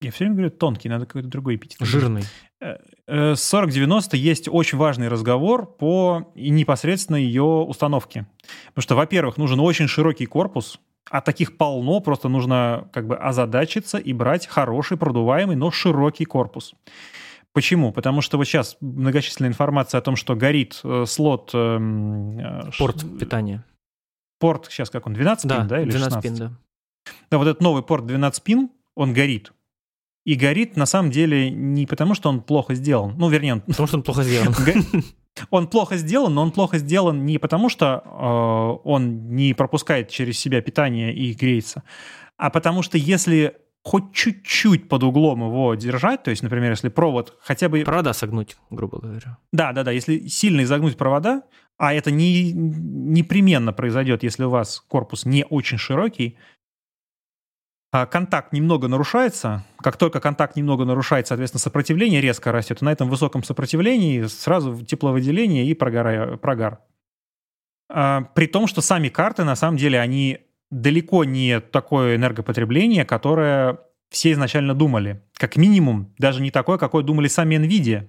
Я 0.00 0.10
все 0.10 0.24
время 0.24 0.36
говорю 0.36 0.50
тонкий, 0.50 0.88
надо 0.88 1.04
какой-то 1.06 1.28
другой 1.28 1.56
эпитет. 1.56 1.78
Жирный. 1.80 2.22
Э, 2.62 3.34
С 3.34 3.50
4090 3.50 4.16
есть 4.16 4.48
очень 4.48 4.78
важный 4.78 5.08
разговор 5.08 5.66
по 5.66 6.32
и 6.34 6.48
непосредственно 6.48 7.16
ее 7.16 7.42
установке. 7.42 8.26
Потому 8.68 8.82
что, 8.82 8.94
во-первых, 8.94 9.36
нужен 9.36 9.60
очень 9.60 9.88
широкий 9.88 10.24
корпус, 10.24 10.80
а 11.10 11.20
таких 11.20 11.56
полно, 11.56 12.00
просто 12.00 12.28
нужно 12.28 12.88
как 12.92 13.06
бы 13.06 13.16
озадачиться 13.16 13.98
и 13.98 14.12
брать 14.12 14.46
хороший, 14.46 14.96
продуваемый, 14.96 15.56
но 15.56 15.70
широкий 15.70 16.24
корпус. 16.24 16.74
Почему? 17.52 17.92
Потому 17.92 18.20
что 18.20 18.36
вот 18.36 18.44
сейчас 18.46 18.76
многочисленная 18.80 19.50
информация 19.50 19.98
о 19.98 20.02
том, 20.02 20.16
что 20.16 20.34
горит 20.34 20.80
э, 20.82 21.04
слот... 21.06 21.50
эм, 21.54 22.38
э, 22.38 22.70
ш- 22.72 22.78
Порт 22.78 23.04
питания. 23.18 23.64
Порт, 24.40 24.66
сейчас 24.70 24.90
как 24.90 25.06
он, 25.06 25.14
12 25.14 25.46
Да, 25.46 25.58
пин, 25.60 25.68
да, 25.68 25.80
или 25.80 25.90
12 25.90 26.12
16? 26.14 26.22
пин, 26.22 26.48
да. 26.48 26.52
Да, 27.30 27.38
вот 27.38 27.46
этот 27.46 27.62
новый 27.62 27.82
порт 27.84 28.06
12 28.06 28.42
пин, 28.42 28.70
он 28.96 29.12
горит. 29.12 29.52
И 30.26 30.34
горит 30.34 30.76
на 30.76 30.86
самом 30.86 31.10
деле 31.10 31.50
не 31.50 31.86
потому, 31.86 32.14
что 32.14 32.28
он 32.28 32.40
плохо 32.40 32.74
сделан. 32.74 33.14
Ну, 33.18 33.28
вернее, 33.28 33.52
он, 33.54 33.60
Потому 33.60 33.86
что 33.86 33.98
он 33.98 34.02
плохо 34.02 34.22
сделан. 34.24 34.52
он 35.50 35.68
плохо 35.68 35.96
сделан, 35.96 36.34
но 36.34 36.42
он 36.42 36.50
плохо 36.52 36.78
сделан 36.78 37.24
не 37.24 37.38
потому, 37.38 37.68
что 37.68 38.02
э, 38.04 38.88
он 38.88 39.34
не 39.34 39.54
пропускает 39.54 40.08
через 40.08 40.38
себя 40.38 40.60
питание 40.60 41.14
и 41.14 41.32
греется, 41.32 41.82
а 42.36 42.50
потому 42.50 42.82
что 42.82 42.98
если 42.98 43.56
хоть 43.82 44.12
чуть-чуть 44.12 44.88
под 44.88 45.02
углом 45.02 45.40
его 45.40 45.74
держать, 45.74 46.22
то 46.22 46.30
есть, 46.30 46.42
например, 46.42 46.70
если 46.70 46.88
провод 46.88 47.36
хотя 47.40 47.68
бы... 47.68 47.82
Провода 47.82 48.14
согнуть, 48.14 48.56
грубо 48.70 48.98
говоря. 48.98 49.36
Да, 49.52 49.72
да, 49.72 49.82
да, 49.82 49.90
если 49.90 50.26
сильно 50.26 50.62
изогнуть 50.62 50.96
провода, 50.96 51.42
а 51.76 51.92
это 51.92 52.10
не, 52.10 52.52
непременно 52.52 53.72
произойдет, 53.72 54.22
если 54.22 54.44
у 54.44 54.50
вас 54.50 54.80
корпус 54.88 55.26
не 55.26 55.44
очень 55.44 55.76
широкий, 55.76 56.38
контакт 58.06 58.52
немного 58.52 58.88
нарушается. 58.88 59.64
Как 59.78 59.96
только 59.96 60.20
контакт 60.20 60.56
немного 60.56 60.84
нарушается, 60.84 61.30
соответственно, 61.30 61.60
сопротивление 61.60 62.20
резко 62.20 62.50
растет. 62.50 62.82
И 62.82 62.84
на 62.84 62.90
этом 62.90 63.08
высоком 63.08 63.44
сопротивлении 63.44 64.24
сразу 64.24 64.84
тепловыделение 64.84 65.64
и 65.66 65.74
прогар. 65.74 66.80
А, 67.88 68.22
При 68.34 68.46
том, 68.46 68.66
что 68.66 68.80
сами 68.80 69.08
карты, 69.08 69.44
на 69.44 69.54
самом 69.54 69.76
деле, 69.76 70.00
они 70.00 70.40
далеко 70.70 71.24
не 71.24 71.60
такое 71.60 72.16
энергопотребление, 72.16 73.04
которое 73.04 73.78
все 74.10 74.32
изначально 74.32 74.74
думали. 74.74 75.22
Как 75.34 75.56
минимум, 75.56 76.12
даже 76.18 76.42
не 76.42 76.50
такое, 76.50 76.78
какое 76.78 77.04
думали 77.04 77.28
сами 77.28 77.56
NVIDIA. 77.56 78.08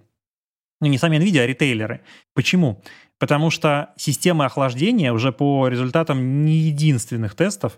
Ну, 0.81 0.87
не 0.87 0.97
сами 0.97 1.17
NVIDIA, 1.17 1.41
а 1.41 1.47
ритейлеры. 1.47 2.01
Почему? 2.33 2.81
Потому 3.19 3.49
что 3.49 3.93
системы 3.97 4.45
охлаждения 4.45 5.13
уже 5.13 5.31
по 5.31 5.67
результатам 5.67 6.43
не 6.43 6.53
единственных 6.57 7.35
тестов, 7.35 7.77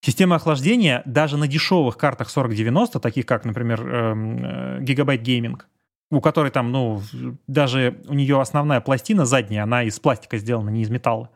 системы 0.00 0.36
охлаждения 0.36 1.02
даже 1.04 1.36
на 1.36 1.48
дешевых 1.48 1.96
картах 1.96 2.28
4090, 2.30 3.00
таких 3.00 3.26
как, 3.26 3.44
например, 3.44 3.86
эм, 3.86 4.44
э, 4.44 4.80
Gigabyte 4.80 5.22
Gaming, 5.22 5.60
у 6.10 6.20
которой 6.20 6.50
там, 6.50 6.70
ну, 6.72 7.02
даже 7.46 8.00
у 8.08 8.14
нее 8.14 8.40
основная 8.40 8.80
пластина 8.80 9.26
задняя, 9.26 9.64
она 9.64 9.82
из 9.82 9.98
пластика 10.00 10.38
сделана, 10.38 10.70
не 10.70 10.82
из 10.82 10.90
металла. 10.90 11.30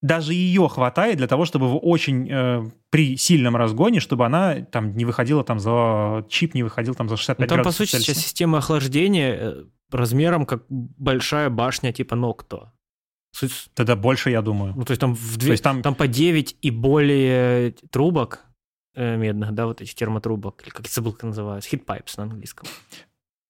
Даже 0.00 0.34
ее 0.34 0.68
хватает 0.68 1.18
для 1.18 1.28
того, 1.28 1.44
чтобы 1.44 1.68
в 1.68 1.76
очень 1.76 2.28
э, 2.28 2.68
при 2.90 3.16
сильном 3.16 3.54
разгоне, 3.54 4.00
чтобы 4.00 4.26
она 4.26 4.56
там 4.56 4.96
не 4.96 5.04
выходила 5.04 5.44
там 5.44 5.60
за 5.60 6.26
чип 6.28 6.54
не 6.54 6.64
выходил 6.64 6.96
там 6.96 7.08
за 7.08 7.16
65 7.16 7.38
Ну, 7.38 7.46
там, 7.46 7.58
по 7.58 7.62
градусов 7.62 7.76
сути, 7.78 7.90
Цельсия. 7.92 8.14
сейчас 8.14 8.24
система 8.24 8.58
охлаждения 8.58 9.36
э, 9.40 9.64
размером 9.92 10.44
как 10.44 10.64
большая 10.68 11.50
башня 11.50 11.92
типа 11.92 12.16
Нокто. 12.16 12.72
Суть- 13.32 13.70
Тогда 13.74 13.96
больше, 13.96 14.30
я 14.30 14.42
думаю. 14.42 14.74
Ну, 14.76 14.84
то 14.84 14.90
есть 14.92 15.00
там 15.00 15.14
в 15.14 15.34
То 15.34 15.40
две, 15.40 15.50
есть 15.52 15.62
там 15.62 15.82
там 15.82 15.94
по 15.94 16.06
9 16.06 16.56
и 16.60 16.70
более 16.70 17.72
трубок 17.90 18.44
э, 18.94 19.16
медных, 19.16 19.52
да, 19.52 19.66
вот 19.66 19.80
эти 19.80 19.94
термотрубок, 19.94 20.62
или 20.62 20.70
как 20.70 20.86
я 20.86 20.92
забыл, 20.92 21.12
как 21.12 21.22
называются, 21.24 21.74
pipes 21.76 22.14
на 22.18 22.24
английском. 22.24 22.68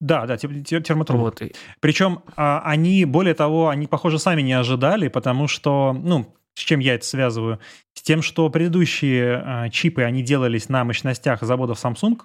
Да, 0.00 0.26
да, 0.26 0.34
тер- 0.34 0.62
тер- 0.62 0.82
термотрубок. 0.82 1.40
Вот, 1.40 1.52
Причем 1.80 2.20
а, 2.36 2.60
они, 2.64 3.04
более 3.04 3.34
того, 3.34 3.68
они, 3.68 3.86
похоже, 3.86 4.18
сами 4.18 4.42
не 4.42 4.52
ожидали, 4.52 5.08
потому 5.08 5.46
что, 5.48 5.92
ну, 5.92 6.34
с 6.54 6.60
чем 6.60 6.80
я 6.80 6.94
это 6.94 7.04
связываю? 7.04 7.60
С 7.94 8.02
тем, 8.02 8.20
что 8.22 8.48
предыдущие 8.50 9.42
а, 9.44 9.68
чипы, 9.70 10.02
они 10.02 10.22
делались 10.22 10.68
на 10.68 10.84
мощностях 10.84 11.42
заводов 11.42 11.84
Samsung, 11.84 12.20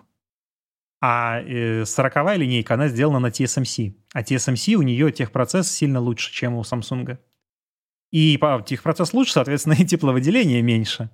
а 1.02 1.41
э, 1.41 1.86
40 1.86 2.38
линейка, 2.38 2.74
она 2.74 2.88
сделана 2.88 3.20
на 3.20 3.28
TSMC. 3.28 3.93
А 4.13 4.24
TSMC, 4.24 4.74
у 4.76 4.82
нее 4.82 5.12
техпроцесс 5.12 5.72
сильно 5.72 6.00
лучше, 6.00 6.32
чем 6.34 6.56
у 6.56 6.62
Samsung. 6.62 7.20
И 8.12 8.39
техпроцесс 8.65 9.13
лучше, 9.13 9.34
соответственно, 9.34 9.74
и 9.74 9.86
тепловыделение 9.86 10.62
меньше. 10.62 11.10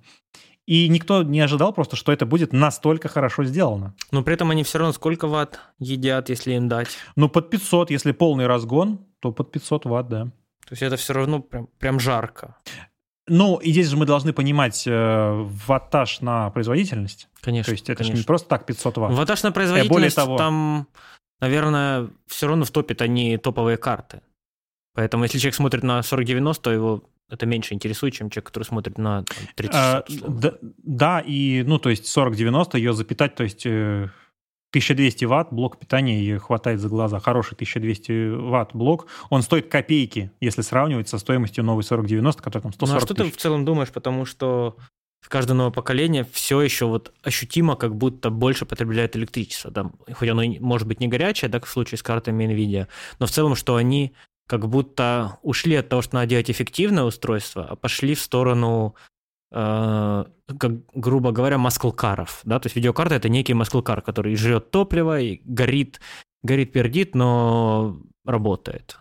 И 0.66 0.88
никто 0.88 1.22
не 1.22 1.40
ожидал 1.40 1.74
просто, 1.74 1.96
что 1.96 2.10
это 2.10 2.24
будет 2.24 2.52
настолько 2.52 3.08
хорошо 3.08 3.44
сделано. 3.44 3.94
Но 4.12 4.22
при 4.22 4.34
этом 4.34 4.50
они 4.50 4.62
все 4.64 4.78
равно 4.78 4.92
сколько 4.92 5.26
ватт 5.28 5.60
едят, 5.78 6.30
если 6.30 6.54
им 6.54 6.68
дать? 6.68 6.88
Ну, 7.16 7.28
под 7.28 7.50
500, 7.50 7.90
если 7.90 8.12
полный 8.12 8.46
разгон, 8.46 9.00
то 9.20 9.30
под 9.30 9.52
500 9.52 9.84
ватт, 9.84 10.08
да. 10.08 10.24
То 10.66 10.72
есть 10.72 10.82
это 10.82 10.96
все 10.96 11.12
равно 11.12 11.40
прям, 11.40 11.68
прям 11.78 12.00
жарко. 12.00 12.56
Ну, 13.26 13.56
и 13.56 13.72
здесь 13.72 13.88
же 13.88 13.96
мы 13.96 14.06
должны 14.06 14.32
понимать 14.32 14.86
э, 14.86 15.46
ваттаж 15.66 16.20
на 16.20 16.50
производительность. 16.50 17.28
Конечно. 17.40 17.70
То 17.70 17.72
есть 17.72 17.90
это 17.90 18.02
же 18.02 18.10
конечно. 18.10 18.22
не 18.22 18.26
просто 18.26 18.48
так 18.48 18.64
500 18.66 18.96
ватт. 18.98 19.14
Ваттажная 19.14 19.52
производительность, 19.52 20.16
того- 20.16 20.38
там, 20.38 20.88
наверное, 21.40 22.08
все 22.26 22.48
равно 22.48 22.64
втопит 22.64 23.02
они 23.02 23.36
топовые 23.36 23.76
карты. 23.76 24.20
Поэтому 24.94 25.24
если 25.24 25.38
человек 25.38 25.54
смотрит 25.54 25.82
на 25.82 26.02
4090, 26.02 26.62
то 26.62 26.72
его 26.72 27.02
это 27.28 27.46
меньше 27.46 27.74
интересует, 27.74 28.14
чем 28.14 28.30
человек, 28.30 28.46
который 28.46 28.64
смотрит 28.64 28.98
на 28.98 29.24
там, 29.24 29.36
30 29.56 29.74
А, 29.74 30.04
да, 30.28 30.54
да, 30.82 31.20
и, 31.20 31.62
ну, 31.66 31.78
то 31.78 31.90
есть 31.90 32.04
40-90 32.16 32.76
ее 32.76 32.92
запитать, 32.92 33.34
то 33.34 33.42
есть 33.42 33.66
э, 33.66 34.08
1200 34.70 35.24
ватт 35.24 35.52
блок 35.52 35.78
питания 35.78 36.20
ей 36.20 36.38
хватает 36.38 36.80
за 36.80 36.88
глаза. 36.88 37.20
Хороший 37.20 37.54
1200 37.54 38.36
ватт 38.50 38.74
блок. 38.74 39.06
Он 39.30 39.42
стоит 39.42 39.68
копейки, 39.68 40.32
если 40.40 40.62
сравнивать 40.62 41.08
со 41.08 41.18
стоимостью 41.18 41.64
новой 41.64 41.82
4090, 41.82 42.42
который 42.42 42.62
там 42.62 42.72
140 42.72 42.92
Ну 42.92 42.96
а 42.96 43.06
что 43.06 43.14
ты 43.14 43.24
тысяч. 43.24 43.36
в 43.36 43.40
целом 43.40 43.64
думаешь, 43.64 43.90
потому 43.90 44.24
что 44.24 44.76
в 45.20 45.28
каждое 45.28 45.54
новое 45.54 45.72
поколение 45.72 46.26
все 46.32 46.60
еще 46.60 46.84
вот 46.84 47.12
ощутимо 47.22 47.76
как 47.76 47.96
будто 47.96 48.30
больше 48.30 48.66
потребляет 48.66 49.16
электричество. 49.16 49.70
Там, 49.70 49.94
хоть 50.12 50.28
оно 50.28 50.42
и 50.42 50.58
может 50.58 50.86
быть 50.86 51.00
не 51.00 51.08
горячее, 51.08 51.48
да, 51.48 51.60
как 51.60 51.68
в 51.68 51.72
случае 51.72 51.98
с 51.98 52.02
картами 52.02 52.44
NVIDIA, 52.44 52.88
но 53.18 53.26
в 53.26 53.30
целом, 53.30 53.54
что 53.54 53.76
они 53.76 54.12
как 54.46 54.68
будто 54.68 55.38
ушли 55.42 55.76
от 55.76 55.88
того, 55.88 56.02
что 56.02 56.16
надо 56.16 56.26
делать 56.26 56.50
эффективное 56.50 57.04
устройство, 57.04 57.66
а 57.66 57.76
пошли 57.76 58.14
в 58.14 58.20
сторону, 58.20 58.94
э, 59.50 60.24
как, 60.58 60.86
грубо 60.94 61.32
говоря, 61.32 61.58
маскл-каров. 61.58 62.40
Да? 62.44 62.60
То 62.60 62.66
есть 62.66 62.76
видеокарта— 62.76 63.14
это 63.16 63.28
некий 63.28 63.54
маскл-кар, 63.54 64.02
который 64.02 64.36
жрет 64.36 64.70
топливо 64.70 65.20
и 65.20 65.40
горит, 65.44 66.00
горит, 66.42 66.72
пердит, 66.72 67.14
но 67.14 67.98
работает. 68.24 68.98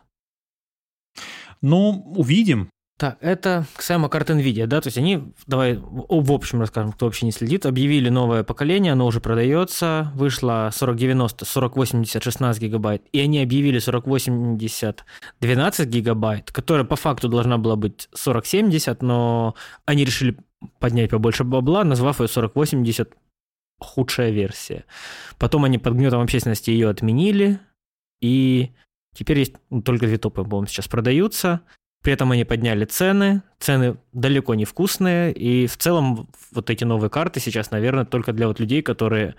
Ну, 1.62 2.14
увидим. 2.16 2.70
Так, 3.04 3.18
это 3.20 3.66
касаемо 3.76 4.08
карт 4.08 4.30
NVIDIA, 4.30 4.66
да, 4.66 4.80
то 4.80 4.88
есть 4.88 4.98
они, 4.98 5.34
давай 5.46 5.76
в 5.78 6.32
общем 6.32 6.62
расскажем, 6.62 6.94
кто 6.94 7.06
вообще 7.06 7.26
не 7.26 7.34
следит, 7.34 7.66
объявили 7.66 8.08
новое 8.08 8.46
поколение, 8.46 8.94
оно 8.94 9.06
уже 9.06 9.20
продается, 9.20 10.10
вышло 10.16 10.72
4090, 10.74 11.46
4080, 11.46 12.24
16 12.24 12.64
гигабайт, 12.64 13.04
и 13.12 13.20
они 13.20 13.42
объявили 13.42 13.80
4080, 13.80 15.04
12 15.42 15.90
гигабайт, 15.90 16.54
которая 16.54 16.86
по 16.86 16.96
факту 16.96 17.28
должна 17.28 17.58
была 17.58 17.76
быть 17.76 18.08
4070, 18.16 19.02
но 19.02 19.56
они 19.84 20.06
решили 20.06 20.38
поднять 20.80 21.10
побольше 21.10 21.44
бабла, 21.44 21.84
назвав 21.84 22.22
ее 22.22 22.30
4080 22.30 23.18
худшая 23.82 24.32
версия. 24.32 24.86
Потом 25.38 25.66
они 25.66 25.78
под 25.78 25.96
гнетом 25.96 26.22
общественности 26.22 26.70
ее 26.70 26.88
отменили, 26.88 27.60
и 28.22 28.72
теперь 29.14 29.40
есть 29.40 29.56
ну, 29.70 29.82
только 29.82 30.08
две 30.08 30.18
топы, 30.18 30.46
по-моему, 30.46 30.68
сейчас 30.68 30.88
продаются. 30.88 31.64
При 32.04 32.12
этом 32.12 32.32
они 32.32 32.44
подняли 32.44 32.84
цены, 32.84 33.44
цены 33.60 33.98
далеко 34.12 34.56
не 34.56 34.66
вкусные, 34.66 35.34
и 35.34 35.68
в 35.68 35.78
целом 35.78 36.30
вот 36.52 36.70
эти 36.70 36.84
новые 36.84 37.10
карты 37.10 37.40
сейчас, 37.40 37.72
наверное, 37.72 38.04
только 38.06 38.34
для 38.34 38.48
вот 38.48 38.60
людей, 38.60 38.82
которые 38.82 39.36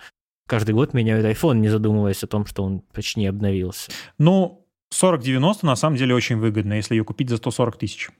каждый 0.48 0.74
год 0.74 0.94
меняют 0.94 1.26
iPhone, 1.26 1.58
не 1.58 1.68
задумываясь 1.68 2.24
о 2.24 2.26
том, 2.26 2.46
что 2.46 2.64
он 2.64 2.80
почти 2.80 3.20
не 3.20 3.26
обновился. 3.26 3.92
Ну, 4.18 4.66
4090 4.90 5.66
на 5.66 5.76
самом 5.76 5.96
деле 5.96 6.14
очень 6.14 6.36
выгодно, 6.36 6.72
если 6.74 6.94
ее 6.94 7.04
купить 7.04 7.28
за 7.28 7.36
140 7.36 7.76
тысяч. 7.76 8.10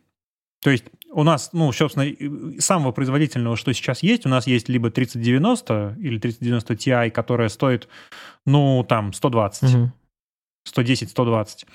То 0.61 0.71
есть 0.71 0.85
у 1.11 1.23
нас, 1.23 1.51
ну, 1.53 1.73
собственно, 1.73 2.61
самого 2.61 2.93
производительного, 2.93 3.57
что 3.57 3.73
сейчас 3.73 4.03
есть, 4.03 4.27
у 4.27 4.29
нас 4.29 4.47
есть 4.47 4.69
либо 4.69 4.91
3090 4.91 5.97
или 6.01 6.19
3090 6.19 6.75
Ti, 6.75 7.11
которая 7.11 7.49
стоит, 7.49 7.89
ну, 8.45 8.85
там, 8.87 9.13
120, 9.13 9.91
110-120. 10.67 11.67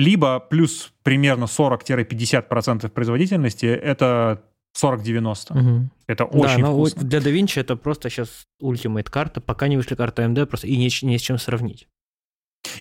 Либо 0.00 0.40
плюс 0.40 0.94
примерно 1.02 1.44
40-50% 1.44 2.88
производительности, 2.88 3.66
это 3.66 4.42
4090. 4.72 5.54
Угу. 5.54 5.90
Это 6.06 6.24
очень 6.24 6.62
да, 6.62 6.70
вкусно. 6.70 7.02
для 7.02 7.18
DaVinci 7.18 7.60
это 7.60 7.76
просто 7.76 8.08
сейчас 8.08 8.46
Ultimate 8.62 9.10
карта. 9.10 9.42
Пока 9.42 9.68
не 9.68 9.76
вышли 9.76 9.94
карты 9.94 10.22
AMD, 10.22 10.46
просто 10.46 10.68
и 10.68 10.76
не, 10.76 10.88
не 11.02 11.18
с 11.18 11.20
чем 11.20 11.36
сравнить. 11.38 11.86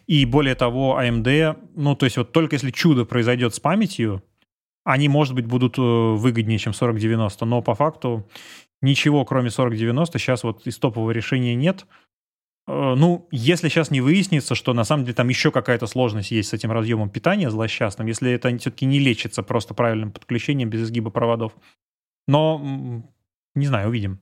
И 0.08 0.25
более 0.25 0.55
того, 0.55 0.97
AMD, 0.97 1.58
ну, 1.75 1.95
то 1.95 2.05
есть 2.05 2.15
вот 2.15 2.32
только 2.32 2.55
если 2.55 2.71
чудо 2.71 3.03
произойдет 3.03 3.53
с 3.53 3.60
памятью, 3.60 4.23
они, 4.86 5.10
может 5.10 5.36
быть, 5.36 5.45
будут 5.45 5.77
э, 5.77 5.82
выгоднее, 5.82 6.58
чем 6.58 6.71
4090, 6.71 7.45
но 7.45 7.62
по 7.62 7.75
факту 7.75 8.29
ничего, 8.82 9.25
кроме 9.25 9.49
4090, 9.49 10.19
сейчас 10.19 10.43
вот 10.43 10.65
из 10.65 10.77
топового 10.77 11.12
решения 11.12 11.53
нет. 11.53 11.86
Э, 12.69 12.93
ну, 12.95 13.27
если 13.32 13.67
сейчас 13.67 13.89
не 13.89 13.99
выяснится, 13.99 14.53
что 14.53 14.73
на 14.73 14.84
самом 14.84 15.03
деле 15.03 15.15
там 15.15 15.27
еще 15.27 15.51
какая-то 15.51 15.88
сложность 15.88 16.29
есть 16.29 16.49
с 16.49 16.53
этим 16.53 16.71
разъемом 16.71 17.10
питания 17.10 17.49
злосчастным, 17.49 18.08
если 18.08 18.32
это 18.32 18.55
все-таки 18.60 18.86
не 18.86 18.99
лечится 18.99 19.41
просто 19.41 19.73
правильным 19.73 20.12
подключением 20.12 20.69
без 20.69 20.84
изгиба 20.84 21.10
проводов. 21.10 21.53
Но, 22.27 22.62
не 23.55 23.65
знаю, 23.65 23.89
увидим. 23.89 24.19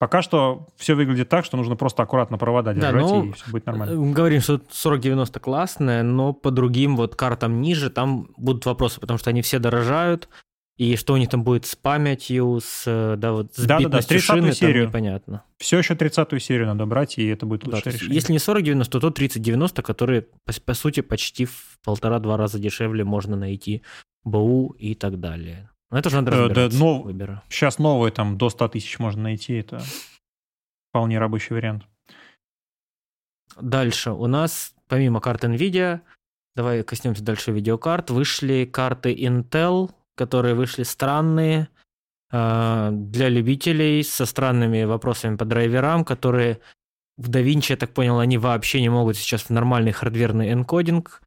Пока 0.00 0.22
что 0.22 0.66
все 0.76 0.94
выглядит 0.94 1.28
так, 1.28 1.44
что 1.44 1.56
нужно 1.56 1.76
просто 1.76 2.02
аккуратно 2.02 2.38
провода 2.38 2.72
держать, 2.72 2.94
да, 2.94 3.00
ну, 3.00 3.24
и 3.26 3.32
все 3.32 3.50
будет 3.50 3.66
нормально. 3.66 4.00
Мы 4.00 4.12
говорим, 4.12 4.40
что 4.40 4.58
4090 4.58 5.38
классная, 5.38 6.02
но 6.02 6.32
по 6.32 6.50
другим 6.50 6.96
вот 6.96 7.14
картам 7.14 7.60
ниже 7.60 7.90
там 7.90 8.30
будут 8.36 8.66
вопросы, 8.66 8.98
потому 8.98 9.18
что 9.18 9.30
они 9.30 9.42
все 9.42 9.58
дорожают, 9.58 10.28
и 10.80 10.96
что 10.96 11.12
у 11.12 11.18
них 11.18 11.28
там 11.28 11.44
будет 11.44 11.66
с 11.66 11.76
памятью, 11.76 12.58
с, 12.62 13.14
да, 13.18 13.32
вот, 13.32 13.54
с 13.54 13.66
да, 13.66 13.80
да, 13.80 13.88
да, 13.90 14.00
30 14.00 14.24
шины, 14.24 14.52
серию. 14.54 14.86
непонятно. 14.86 15.44
Все 15.58 15.76
еще 15.76 15.92
30-ю 15.92 16.38
серию 16.38 16.68
надо 16.68 16.86
брать, 16.86 17.18
и 17.18 17.26
это 17.26 17.44
будет 17.44 17.66
лучшее 17.66 17.82
да, 17.84 17.90
решение. 17.90 18.14
Если 18.14 18.32
не 18.32 18.38
4090, 18.38 18.98
то 18.98 19.10
3090, 19.10 19.82
которые, 19.82 20.22
по, 20.22 20.54
по 20.64 20.72
сути, 20.72 21.00
почти 21.00 21.44
в 21.44 21.78
полтора-два 21.84 22.38
раза 22.38 22.58
дешевле 22.58 23.04
можно 23.04 23.36
найти 23.36 23.82
БУ 24.24 24.74
и 24.78 24.94
так 24.94 25.20
далее. 25.20 25.68
Но 25.90 25.98
это 25.98 26.08
же 26.08 26.16
надо 26.16 26.30
разбираться. 26.30 26.78
Да, 26.78 26.82
но 26.82 27.02
выбора. 27.02 27.42
Сейчас 27.50 27.78
новые 27.78 28.10
там 28.10 28.38
до 28.38 28.48
100 28.48 28.68
тысяч 28.68 28.98
можно 28.98 29.24
найти, 29.24 29.56
это 29.56 29.82
вполне 30.88 31.18
рабочий 31.18 31.52
вариант. 31.52 31.84
Дальше 33.60 34.12
у 34.12 34.26
нас, 34.26 34.74
помимо 34.88 35.20
карт 35.20 35.44
NVIDIA, 35.44 36.00
давай 36.56 36.82
коснемся 36.84 37.22
дальше 37.22 37.52
видеокарт, 37.52 38.08
вышли 38.08 38.64
карты 38.64 39.12
Intel, 39.12 39.90
которые 40.26 40.54
вышли 40.54 40.84
странные, 40.84 41.68
э, 42.32 42.90
для 42.92 43.28
любителей 43.28 44.02
со 44.04 44.26
странными 44.26 44.84
вопросами 44.84 45.36
по 45.36 45.44
драйверам, 45.44 46.04
которые 46.04 46.58
в 47.16 47.30
DaVinci, 47.30 47.70
я 47.70 47.76
так 47.76 47.90
понял, 47.94 48.18
они 48.18 48.38
вообще 48.38 48.80
не 48.80 48.88
могут 48.88 49.16
сейчас 49.16 49.42
в 49.42 49.50
нормальный 49.50 49.92
хардверный 49.92 50.52
энкодинг 50.52 51.22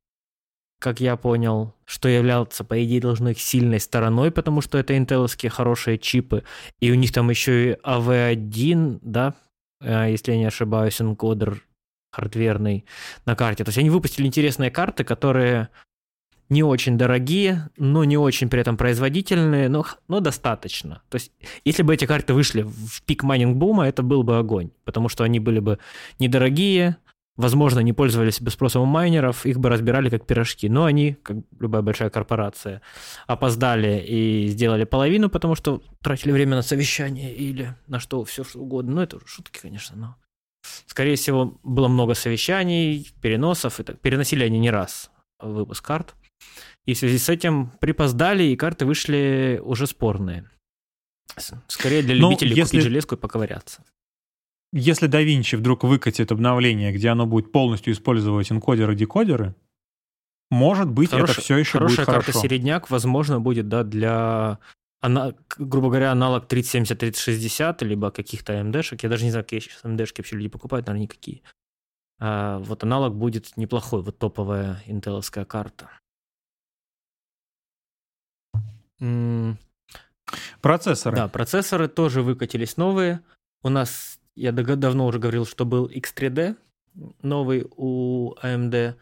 как 0.83 0.99
я 0.99 1.15
понял, 1.15 1.73
что 1.85 2.09
является, 2.09 2.65
по 2.65 2.83
идее, 2.83 2.99
должно 2.99 3.29
их 3.29 3.39
сильной 3.39 3.79
стороной, 3.79 4.31
потому 4.31 4.59
что 4.59 4.77
это 4.77 4.97
интеловские 4.97 5.49
хорошие 5.49 5.97
чипы. 5.97 6.43
И 6.81 6.91
у 6.91 6.95
них 6.95 7.13
там 7.13 7.29
еще 7.29 7.71
и 7.71 7.77
AV1, 7.85 8.99
да, 9.01 9.33
э, 9.79 10.11
если 10.11 10.33
я 10.33 10.37
не 10.37 10.45
ошибаюсь, 10.45 10.99
энкодер 10.99 11.63
хардверный 12.11 12.85
на 13.25 13.35
карте. 13.37 13.63
То 13.63 13.69
есть 13.69 13.77
они 13.77 13.89
выпустили 13.89 14.27
интересные 14.27 14.71
карты, 14.71 15.05
которые 15.05 15.69
не 16.49 16.63
очень 16.63 16.97
дорогие, 16.97 17.69
но 17.77 18.03
не 18.03 18.17
очень 18.17 18.49
при 18.49 18.61
этом 18.61 18.77
производительные, 18.77 19.69
но, 19.69 19.85
но 20.07 20.19
достаточно. 20.19 21.01
То 21.09 21.15
есть, 21.15 21.31
если 21.65 21.83
бы 21.83 21.93
эти 21.93 22.05
карты 22.05 22.33
вышли 22.33 22.61
в 22.61 23.01
пик 23.03 23.23
майнинг 23.23 23.57
бума, 23.57 23.87
это 23.87 24.03
был 24.03 24.23
бы 24.23 24.37
огонь, 24.37 24.71
потому 24.83 25.09
что 25.09 25.23
они 25.23 25.39
были 25.39 25.59
бы 25.59 25.79
недорогие, 26.19 26.97
возможно, 27.35 27.79
не 27.79 27.93
пользовались 27.93 28.41
бы 28.41 28.51
спросом 28.51 28.83
у 28.83 28.85
майнеров, 28.85 29.45
их 29.45 29.59
бы 29.59 29.69
разбирали 29.69 30.09
как 30.09 30.25
пирожки. 30.25 30.69
Но 30.69 30.85
они, 30.85 31.17
как 31.23 31.37
любая 31.59 31.81
большая 31.81 32.09
корпорация, 32.09 32.81
опоздали 33.27 33.99
и 33.99 34.47
сделали 34.47 34.83
половину, 34.83 35.29
потому 35.29 35.55
что 35.55 35.81
тратили 36.01 36.31
время 36.31 36.55
на 36.55 36.61
совещание 36.61 37.33
или 37.33 37.75
на 37.87 37.99
что, 37.99 38.23
все 38.23 38.43
что 38.43 38.59
угодно. 38.59 38.95
Ну, 38.95 39.01
это 39.01 39.19
шутки, 39.25 39.59
конечно, 39.59 39.95
но... 39.95 40.15
Скорее 40.85 41.17
всего, 41.17 41.59
было 41.63 41.89
много 41.89 42.13
совещаний, 42.13 43.11
переносов. 43.21 43.79
И 43.79 43.83
так. 43.83 43.99
Переносили 43.99 44.45
они 44.45 44.59
не 44.59 44.71
раз 44.71 45.11
выпуск 45.39 45.85
карт. 45.85 46.15
И 46.85 46.93
в 46.93 46.97
связи 46.97 47.17
с 47.17 47.29
этим 47.29 47.71
припоздали, 47.79 48.43
и 48.43 48.55
карты 48.55 48.85
вышли 48.85 49.61
уже 49.63 49.87
спорные. 49.87 50.49
Скорее 51.67 52.03
для 52.03 52.15
ну, 52.15 52.29
любителей 52.29 52.55
если... 52.55 52.77
купить 52.77 52.83
железку 52.83 53.15
и 53.15 53.17
поковыряться. 53.17 53.83
Если 54.71 55.07
DaVinci 55.07 55.57
вдруг 55.57 55.83
выкатит 55.83 56.31
обновление, 56.31 56.91
где 56.91 57.09
оно 57.09 57.25
будет 57.25 57.51
полностью 57.51 57.93
использовать 57.93 58.51
энкодеры-декодеры, 58.51 59.55
может 60.49 60.89
быть, 60.89 61.11
Хорош, 61.11 61.31
это 61.31 61.41
все 61.41 61.57
еще 61.57 61.79
будет 61.79 61.91
хорошо. 61.91 62.05
Хорошая 62.05 62.33
карта 62.33 62.47
середняк, 62.47 62.89
возможно, 62.89 63.39
будет, 63.39 63.69
да, 63.69 63.83
для, 63.83 64.59
она, 64.99 65.33
грубо 65.57 65.89
говоря, 65.89 66.11
аналог 66.11 66.45
3070-3060, 66.45 67.83
либо 67.83 68.11
каких-то 68.11 68.53
AMD-шек. 68.53 68.99
Я 69.03 69.09
даже 69.09 69.25
не 69.25 69.31
знаю, 69.31 69.45
какие 69.45 69.59
сейчас 69.59 69.83
AMD-шки 69.83 70.19
вообще 70.19 70.35
люди 70.35 70.49
покупают, 70.49 70.87
наверное, 70.87 71.03
никакие. 71.03 71.41
А, 72.19 72.59
вот 72.59 72.83
аналог 72.83 73.15
будет 73.15 73.57
неплохой, 73.57 74.01
вот 74.01 74.17
топовая 74.17 74.81
интеловская 74.85 75.45
карта. 75.45 75.89
Процессоры. 80.61 81.15
Да, 81.15 81.27
процессоры 81.27 81.87
тоже 81.87 82.21
выкатились 82.21 82.77
новые. 82.77 83.21
У 83.63 83.69
нас 83.69 84.19
я 84.35 84.51
давно 84.51 85.05
уже 85.05 85.19
говорил, 85.19 85.45
что 85.45 85.65
был 85.65 85.87
X3D, 85.87 86.55
новый 87.21 87.65
у 87.75 88.33
AMD, 88.41 88.95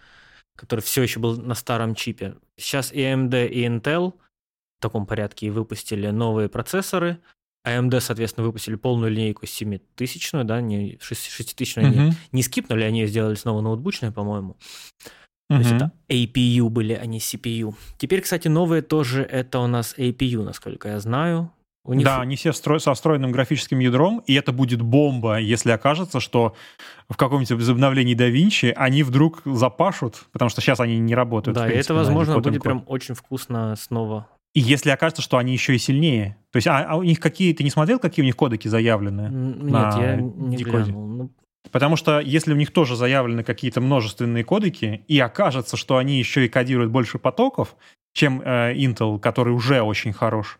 который 0.56 0.82
все 0.82 1.04
еще 1.04 1.20
был 1.20 1.38
на 1.42 1.56
старом 1.56 1.96
чипе. 1.96 2.36
Сейчас 2.58 2.92
и 2.92 3.00
AMD, 3.00 3.48
и 3.48 3.66
Intel 3.66 4.14
в 4.14 4.82
таком 4.82 5.06
порядке 5.06 5.52
выпустили 5.52 6.08
новые 6.08 6.50
процессоры. 6.50 7.20
AMD, 7.66 8.00
соответственно, 8.00 8.46
выпустили 8.48 8.76
полную 8.76 9.12
линейку 9.12 9.46
7000, 9.46 10.44
да, 10.44 10.62
не 10.62 10.98
6000, 11.00 11.78
uh-huh. 11.78 11.86
они 11.86 12.14
не 12.32 12.42
скипнули, 12.42 12.84
они 12.84 13.06
сделали 13.06 13.36
снова 13.36 13.62
ноутбучную, 13.62 14.12
по-моему. 14.12 14.58
То 15.52 15.60
есть 15.60 15.72
это 15.72 15.92
APU 16.10 16.70
были, 16.70 16.94
а 16.94 17.06
не 17.06 17.20
CPU. 17.20 17.76
Теперь, 17.98 18.22
кстати, 18.22 18.48
новые 18.48 18.82
тоже 18.82 19.24
это 19.24 19.60
у 19.60 19.68
нас 19.68 19.96
APU, 19.98 20.44
насколько 20.44 20.90
я 20.90 21.00
знаю. 21.00 21.52
У 21.84 21.94
них... 21.94 22.06
Да, 22.06 22.22
они 22.22 22.36
все 22.36 22.52
встро... 22.52 22.80
со 22.80 22.94
встроенным 22.94 23.32
графическим 23.32 23.80
ядром, 23.80 24.22
и 24.28 24.34
это 24.36 24.52
будет 24.52 24.82
бомба, 24.82 25.40
если 25.40 25.72
окажется, 25.72 26.20
что 26.20 26.56
в 27.10 27.18
каком-нибудь 27.18 27.52
из 27.52 27.70
обновлений 27.70 28.14
DaVinci 28.14 28.72
они 28.74 29.04
вдруг 29.04 29.42
запашут, 29.46 30.28
потому 30.32 30.50
что 30.50 30.62
сейчас 30.62 30.80
они 30.80 31.00
не 31.00 31.16
работают. 31.16 31.58
Да, 31.58 31.66
принципе, 31.66 31.80
и 31.80 31.84
это, 31.84 31.94
возможно, 31.96 32.40
будет 32.40 32.62
прям 32.62 32.84
очень 32.86 33.16
вкусно 33.16 33.76
снова. 33.78 34.28
И 34.54 34.60
если 34.60 34.90
окажется, 34.90 35.22
что 35.22 35.38
они 35.38 35.54
еще 35.54 35.76
и 35.76 35.78
сильнее. 35.78 36.38
То 36.52 36.58
есть, 36.58 36.68
а, 36.68 36.86
а 36.86 36.96
у 36.98 37.04
них 37.04 37.20
какие... 37.20 37.54
Ты 37.54 37.64
не 37.64 37.70
смотрел, 37.70 38.00
какие 38.00 38.22
у 38.22 38.26
них 38.26 38.36
кодеки 38.36 38.68
заявлены? 38.68 39.30
Нет, 39.32 39.96
я 39.96 40.16
не 40.18 40.58
декоде? 40.58 40.84
глянул. 40.84 41.08
Ну... 41.08 41.32
Потому 41.72 41.96
что 41.96 42.20
если 42.20 42.54
у 42.54 42.58
них 42.58 42.72
тоже 42.72 42.96
заявлены 42.96 43.44
какие-то 43.44 43.82
множественные 43.82 44.44
кодеки, 44.44 45.04
и 45.08 45.20
окажется, 45.20 45.78
что 45.78 45.98
они 45.98 46.18
еще 46.20 46.46
и 46.46 46.50
кодируют 46.50 46.92
больше 46.92 47.18
потоков, 47.18 47.76
чем 48.14 48.42
э, 48.42 48.74
Intel, 48.76 49.20
который 49.20 49.54
уже 49.54 49.82
очень 49.82 50.14
хорош, 50.14 50.60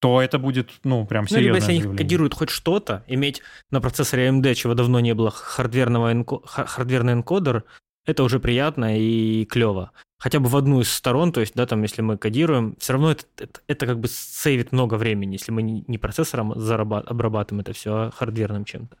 то 0.00 0.20
это 0.20 0.40
будет, 0.40 0.70
ну, 0.82 1.06
прям 1.06 1.28
серьезно. 1.28 1.52
Ну, 1.52 1.54
либо 1.54 1.72
если 1.72 1.86
они 1.86 1.96
кодируют 1.96 2.34
хоть 2.34 2.50
что-то, 2.50 3.04
иметь 3.06 3.40
на 3.70 3.80
процессоре 3.80 4.28
AMD, 4.28 4.54
чего 4.54 4.74
давно 4.74 4.98
не 4.98 5.14
было, 5.14 5.30
хардверного 5.30 6.10
энко... 6.10 6.40
хардверный 6.44 7.12
энкодер, 7.12 7.62
это 8.04 8.24
уже 8.24 8.40
приятно 8.40 8.98
и 8.98 9.44
клево. 9.44 9.92
Хотя 10.18 10.40
бы 10.40 10.48
в 10.48 10.56
одну 10.56 10.80
из 10.80 10.90
сторон, 10.90 11.32
то 11.32 11.40
есть, 11.40 11.54
да, 11.54 11.66
там, 11.66 11.82
если 11.82 12.02
мы 12.02 12.18
кодируем, 12.18 12.74
все 12.80 12.94
равно 12.94 13.12
это, 13.12 13.24
это, 13.38 13.60
это 13.68 13.86
как 13.86 14.00
бы 14.00 14.08
сейвит 14.08 14.72
много 14.72 14.94
времени, 14.94 15.34
если 15.34 15.52
мы 15.52 15.62
не 15.62 15.98
процессором 15.98 16.58
зарабат... 16.58 17.06
обрабатываем 17.08 17.60
это 17.60 17.72
все, 17.72 17.94
а 17.94 18.10
хардверным 18.10 18.64
чем-то. 18.64 18.96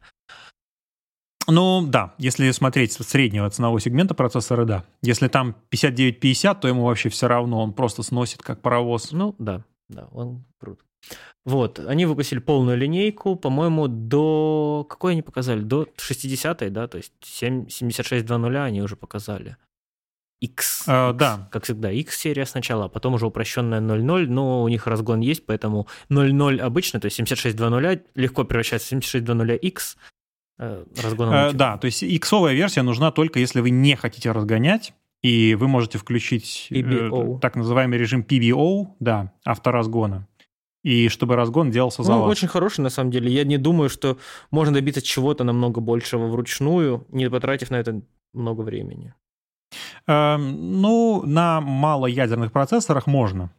Ну, 1.48 1.84
да, 1.86 2.14
если 2.18 2.50
смотреть 2.50 2.92
с 2.92 3.04
среднего 3.04 3.50
ценового 3.50 3.80
сегмента 3.80 4.14
процессора, 4.14 4.64
да. 4.64 4.84
Если 5.02 5.28
там 5.28 5.56
5950, 5.70 6.60
то 6.60 6.68
ему 6.68 6.84
вообще 6.84 7.08
все 7.08 7.28
равно, 7.28 7.62
он 7.62 7.72
просто 7.72 8.02
сносит 8.02 8.42
как 8.42 8.60
паровоз. 8.60 9.12
Ну, 9.12 9.34
да, 9.38 9.64
да, 9.88 10.08
он 10.12 10.44
крут. 10.58 10.80
Вот, 11.44 11.80
они 11.80 12.06
выпустили 12.06 12.38
полную 12.38 12.78
линейку, 12.78 13.34
по-моему, 13.34 13.88
до... 13.88 14.86
Какой 14.88 15.12
они 15.12 15.22
показали? 15.22 15.60
До 15.60 15.88
60-й, 15.96 16.70
да? 16.70 16.86
То 16.86 16.98
есть 16.98 17.12
7, 17.20 17.66
76.2.0 17.66 18.56
они 18.56 18.80
уже 18.80 18.94
показали. 18.94 19.56
X. 20.40 20.84
Uh, 20.88 21.10
X, 21.10 21.18
да. 21.18 21.48
Как 21.52 21.64
всегда, 21.64 21.90
X-серия 21.90 22.46
сначала, 22.46 22.86
а 22.86 22.88
потом 22.88 23.14
уже 23.14 23.26
упрощенная 23.26 23.80
0.0, 23.80 24.26
но 24.26 24.62
у 24.62 24.68
них 24.68 24.86
разгон 24.86 25.20
есть, 25.20 25.46
поэтому 25.46 25.86
0.0 26.10 26.58
обычно, 26.58 27.00
то 27.00 27.06
есть 27.06 27.18
76.2.0 27.20 28.02
легко 28.16 28.44
превращается 28.44 28.96
в 28.96 28.98
76.2.0 28.98 29.56
X, 29.56 29.96
разгоном. 31.02 31.34
Uh, 31.34 31.52
да, 31.52 31.78
то 31.78 31.86
есть 31.86 32.04
иксовая 32.04 32.54
версия 32.54 32.82
нужна 32.82 33.10
только 33.10 33.38
если 33.38 33.60
вы 33.60 33.70
не 33.70 33.96
хотите 33.96 34.32
разгонять, 34.32 34.92
и 35.22 35.54
вы 35.54 35.68
можете 35.68 35.98
включить 35.98 36.68
э, 36.70 37.38
так 37.40 37.54
называемый 37.54 37.98
режим 37.98 38.26
PBO, 38.28 38.88
да, 38.98 39.32
авторазгона 39.44 40.26
и 40.82 41.08
чтобы 41.08 41.36
разгон 41.36 41.70
делался 41.70 42.02
за 42.02 42.12
ну, 42.12 42.22
вас. 42.22 42.30
Очень 42.30 42.48
хороший, 42.48 42.80
на 42.80 42.90
самом 42.90 43.10
деле. 43.10 43.32
Я 43.32 43.44
не 43.44 43.58
думаю, 43.58 43.88
что 43.88 44.18
можно 44.50 44.74
добиться 44.74 45.00
чего-то 45.00 45.44
намного 45.44 45.80
большего 45.80 46.26
вручную, 46.26 47.06
не 47.10 47.30
потратив 47.30 47.70
на 47.70 47.76
это 47.76 48.02
много 48.32 48.62
времени. 48.62 49.14
Эм, 50.06 50.80
ну, 50.80 51.22
на 51.24 51.60
малоядерных 51.60 52.52
процессорах 52.52 53.06
можно. 53.06 53.52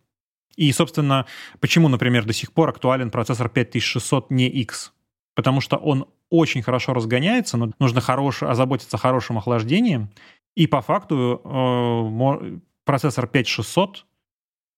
И, 0.55 0.71
собственно, 0.71 1.25
почему, 1.59 1.87
например, 1.87 2.25
до 2.25 2.33
сих 2.33 2.51
пор 2.51 2.69
актуален 2.69 3.09
процессор 3.09 3.49
5600 3.49 4.29
не 4.29 4.47
X? 4.47 4.93
Потому 5.35 5.61
что 5.61 5.77
он 5.77 6.05
очень 6.33 6.63
хорошо 6.63 6.93
разгоняется, 6.93 7.57
но 7.57 7.71
нужно 7.79 8.01
хорош, 8.01 8.41
озаботиться 8.41 8.97
хорошим 8.97 9.37
охлаждением. 9.37 10.09
И 10.55 10.65
по 10.65 10.81
факту 10.81 11.41
э, 11.43 12.59
процессор 12.85 13.27
5600, 13.27 14.05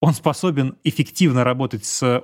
он 0.02 0.12
способен 0.12 0.76
эффективно 0.84 1.44
работать 1.44 1.86
с 1.86 2.22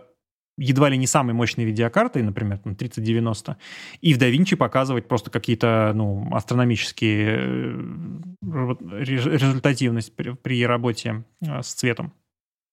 едва 0.58 0.90
ли 0.90 0.98
не 0.98 1.06
самой 1.06 1.32
мощной 1.32 1.64
видеокартой, 1.64 2.22
например, 2.22 2.58
там, 2.58 2.76
3090, 2.76 3.56
и 4.02 4.12
в 4.12 4.18
DaVinci 4.18 4.54
показывать 4.56 5.08
просто 5.08 5.30
какие-то 5.30 5.92
ну, 5.94 6.28
астрономические 6.34 7.38
э, 7.38 8.74
результативность 9.00 10.14
при, 10.14 10.34
при 10.34 10.66
работе 10.66 11.24
э, 11.40 11.62
с 11.62 11.72
цветом 11.72 12.12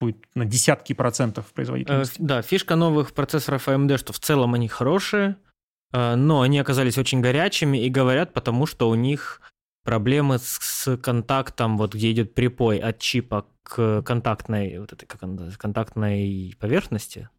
будет 0.01 0.17
на 0.35 0.43
десятки 0.43 0.91
процентов 0.91 1.53
производительности. 1.53 2.21
Э, 2.21 2.25
да, 2.25 2.41
фишка 2.41 2.75
новых 2.75 3.13
процессоров 3.13 3.69
AMD, 3.69 3.97
что 3.97 4.11
в 4.11 4.19
целом 4.19 4.55
они 4.55 4.67
хорошие, 4.67 5.37
но 5.91 6.41
они 6.41 6.59
оказались 6.59 6.97
очень 6.97 7.21
горячими 7.21 7.77
и 7.77 7.89
говорят, 7.89 8.33
потому 8.33 8.65
что 8.65 8.89
у 8.89 8.95
них 8.95 9.41
проблемы 9.83 10.37
с, 10.37 10.59
с 10.61 10.97
контактом, 10.97 11.77
вот 11.77 11.95
где 11.95 12.11
идет 12.11 12.35
припой 12.35 12.77
от 12.77 12.99
чипа 12.99 13.47
к 13.63 14.01
контактной, 14.03 14.79
вот 14.79 14.93
этой, 14.93 15.05
как 15.05 15.23
она, 15.23 15.49
контактной 15.57 16.55
поверхности. 16.59 17.29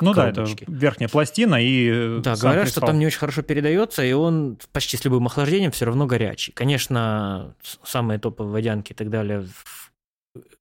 Ну 0.00 0.14
да, 0.14 0.28
это 0.30 0.44
верхняя 0.68 1.08
пластина 1.08 1.56
и 1.56 1.88
э, 1.88 2.20
Да, 2.22 2.36
говорят, 2.36 2.64
кристалл. 2.64 2.82
что 2.82 2.86
там 2.86 2.98
не 2.98 3.06
очень 3.06 3.18
хорошо 3.18 3.42
передается, 3.42 4.04
и 4.04 4.12
он 4.12 4.58
почти 4.72 4.96
с 4.96 5.04
любым 5.04 5.26
охлаждением 5.26 5.72
все 5.72 5.86
равно 5.86 6.06
горячий. 6.06 6.52
Конечно, 6.52 7.56
самые 7.82 8.20
топовые 8.20 8.52
водянки 8.52 8.92
и 8.92 8.94
так 8.94 9.10
далее 9.10 9.40
в 9.42 9.92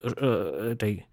этой 0.02 1.06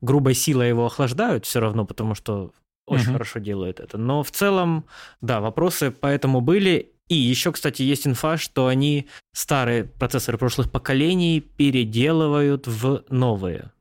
грубой 0.00 0.34
силой 0.34 0.68
его 0.68 0.86
охлаждают 0.86 1.46
все 1.46 1.60
равно, 1.60 1.84
потому 1.84 2.14
что 2.14 2.52
очень 2.88 3.06
угу. 3.06 3.12
хорошо 3.12 3.38
делают 3.38 3.80
это. 3.80 3.98
Но 3.98 4.22
в 4.22 4.30
целом, 4.30 4.84
да, 5.20 5.40
вопросы 5.40 5.90
поэтому 5.90 6.40
были. 6.40 6.92
И 7.08 7.14
еще, 7.14 7.52
кстати, 7.52 7.82
есть 7.82 8.06
инфа, 8.06 8.36
что 8.36 8.66
они 8.66 9.08
старые 9.32 9.84
процессоры 9.84 10.36
прошлых 10.36 10.70
поколений 10.70 11.40
переделывают 11.40 12.66
в 12.66 13.04
новые. 13.08 13.72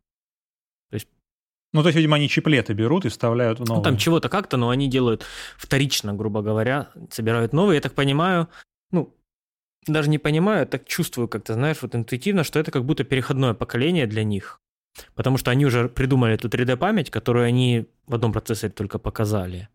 То 0.89 0.93
есть... 0.93 1.07
Ну, 1.73 1.81
то 1.81 1.89
есть, 1.89 1.97
видимо, 1.97 2.15
они 2.15 2.29
чиплеты 2.29 2.73
берут 2.73 3.05
и 3.05 3.09
вставляют 3.09 3.59
в 3.59 3.65
новые. 3.65 3.77
Ну, 3.77 3.83
там 3.83 3.97
чего-то 3.97 4.29
как-то, 4.29 4.55
но 4.55 4.69
они 4.69 4.87
делают 4.87 5.25
вторично, 5.57 6.13
грубо 6.13 6.41
говоря, 6.41 6.87
собирают 7.11 7.51
новые. 7.51 7.75
Я 7.75 7.81
так 7.81 7.93
понимаю, 7.93 8.47
ну, 8.91 9.13
даже 9.87 10.09
не 10.09 10.19
понимаю, 10.19 10.65
так 10.65 10.85
чувствую 10.85 11.27
как-то, 11.27 11.53
знаешь, 11.53 11.81
вот 11.81 11.95
интуитивно, 11.95 12.43
что 12.43 12.59
это 12.59 12.71
как 12.71 12.85
будто 12.85 13.03
переходное 13.03 13.53
поколение 13.53 14.07
для 14.07 14.23
них. 14.23 14.61
Потому 15.15 15.37
что 15.37 15.51
они 15.51 15.65
уже 15.65 15.89
придумали 15.89 16.35
эту 16.35 16.49
3D-память, 16.49 17.09
которую 17.09 17.45
они 17.45 17.87
в 18.05 18.15
одном 18.15 18.33
процессоре 18.33 18.71
только 18.71 18.99
показали. 18.99 19.69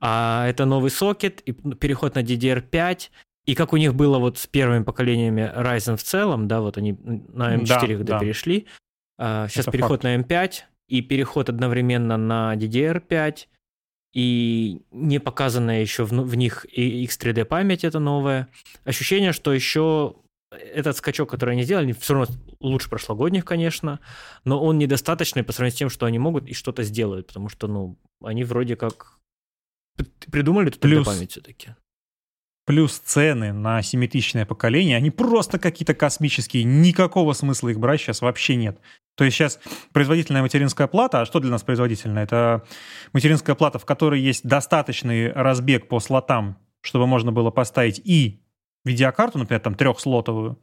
А 0.00 0.46
это 0.48 0.64
новый 0.64 0.90
сокет, 0.90 1.40
и 1.40 1.52
переход 1.52 2.14
на 2.14 2.20
DDR5, 2.20 3.10
и 3.46 3.54
как 3.54 3.72
у 3.72 3.76
них 3.76 3.94
было 3.94 4.18
вот 4.18 4.38
с 4.38 4.46
первыми 4.46 4.84
поколениями 4.84 5.52
Ryzen 5.54 5.96
в 5.96 6.02
целом, 6.02 6.46
да, 6.46 6.60
вот 6.60 6.76
они 6.78 6.92
на 6.92 7.56
M4 7.56 7.66
да, 7.66 7.80
когда 7.80 8.04
да. 8.14 8.18
перешли, 8.20 8.66
а, 9.18 9.48
сейчас 9.48 9.64
это 9.64 9.72
переход 9.72 10.02
факт. 10.02 10.04
на 10.04 10.16
M5, 10.16 10.52
и 10.88 11.00
переход 11.00 11.48
одновременно 11.48 12.16
на 12.16 12.54
DDR5, 12.54 13.46
и 14.12 14.82
не 14.90 15.18
показанная 15.18 15.80
еще 15.80 16.04
в, 16.04 16.10
в 16.10 16.34
них 16.34 16.66
X3D 16.76 17.44
память 17.46 17.84
это 17.84 17.98
новая. 17.98 18.48
Ощущение, 18.84 19.32
что 19.32 19.52
еще 19.52 20.16
этот 20.52 20.96
скачок, 20.96 21.30
который 21.30 21.52
они 21.52 21.62
сделали, 21.62 21.92
все 21.92 22.14
равно 22.14 22.34
лучше 22.60 22.90
прошлогодних, 22.90 23.44
конечно, 23.44 24.00
но 24.44 24.62
он 24.62 24.78
недостаточный 24.78 25.42
по 25.42 25.52
сравнению 25.52 25.76
с 25.76 25.78
тем, 25.78 25.90
что 25.90 26.06
они 26.06 26.18
могут 26.18 26.48
и 26.48 26.54
что-то 26.54 26.82
сделают, 26.82 27.28
потому 27.28 27.48
что, 27.48 27.68
ну, 27.68 27.98
они 28.22 28.44
вроде 28.44 28.76
как 28.76 29.18
придумали 30.30 30.70
тут 30.70 30.80
Плюс... 30.80 31.06
память 31.06 31.32
все-таки. 31.32 31.74
Плюс 32.64 32.96
цены 32.98 33.52
на 33.52 33.82
семитысячное 33.82 34.46
поколение, 34.46 34.96
они 34.96 35.10
просто 35.10 35.58
какие-то 35.58 35.94
космические, 35.94 36.62
никакого 36.62 37.32
смысла 37.32 37.70
их 37.70 37.80
брать 37.80 38.00
сейчас 38.00 38.20
вообще 38.20 38.54
нет. 38.54 38.78
То 39.16 39.24
есть 39.24 39.36
сейчас 39.36 39.58
производительная 39.92 40.42
материнская 40.42 40.86
плата, 40.86 41.22
а 41.22 41.26
что 41.26 41.40
для 41.40 41.50
нас 41.50 41.64
производительная? 41.64 42.22
Это 42.22 42.64
материнская 43.12 43.56
плата, 43.56 43.80
в 43.80 43.84
которой 43.84 44.20
есть 44.20 44.46
достаточный 44.46 45.32
разбег 45.32 45.88
по 45.88 45.98
слотам, 45.98 46.56
чтобы 46.82 47.08
можно 47.08 47.32
было 47.32 47.50
поставить 47.50 48.00
и 48.04 48.41
видеокарту, 48.84 49.38
например, 49.38 49.60
там 49.60 49.74
трехслотовую, 49.74 50.58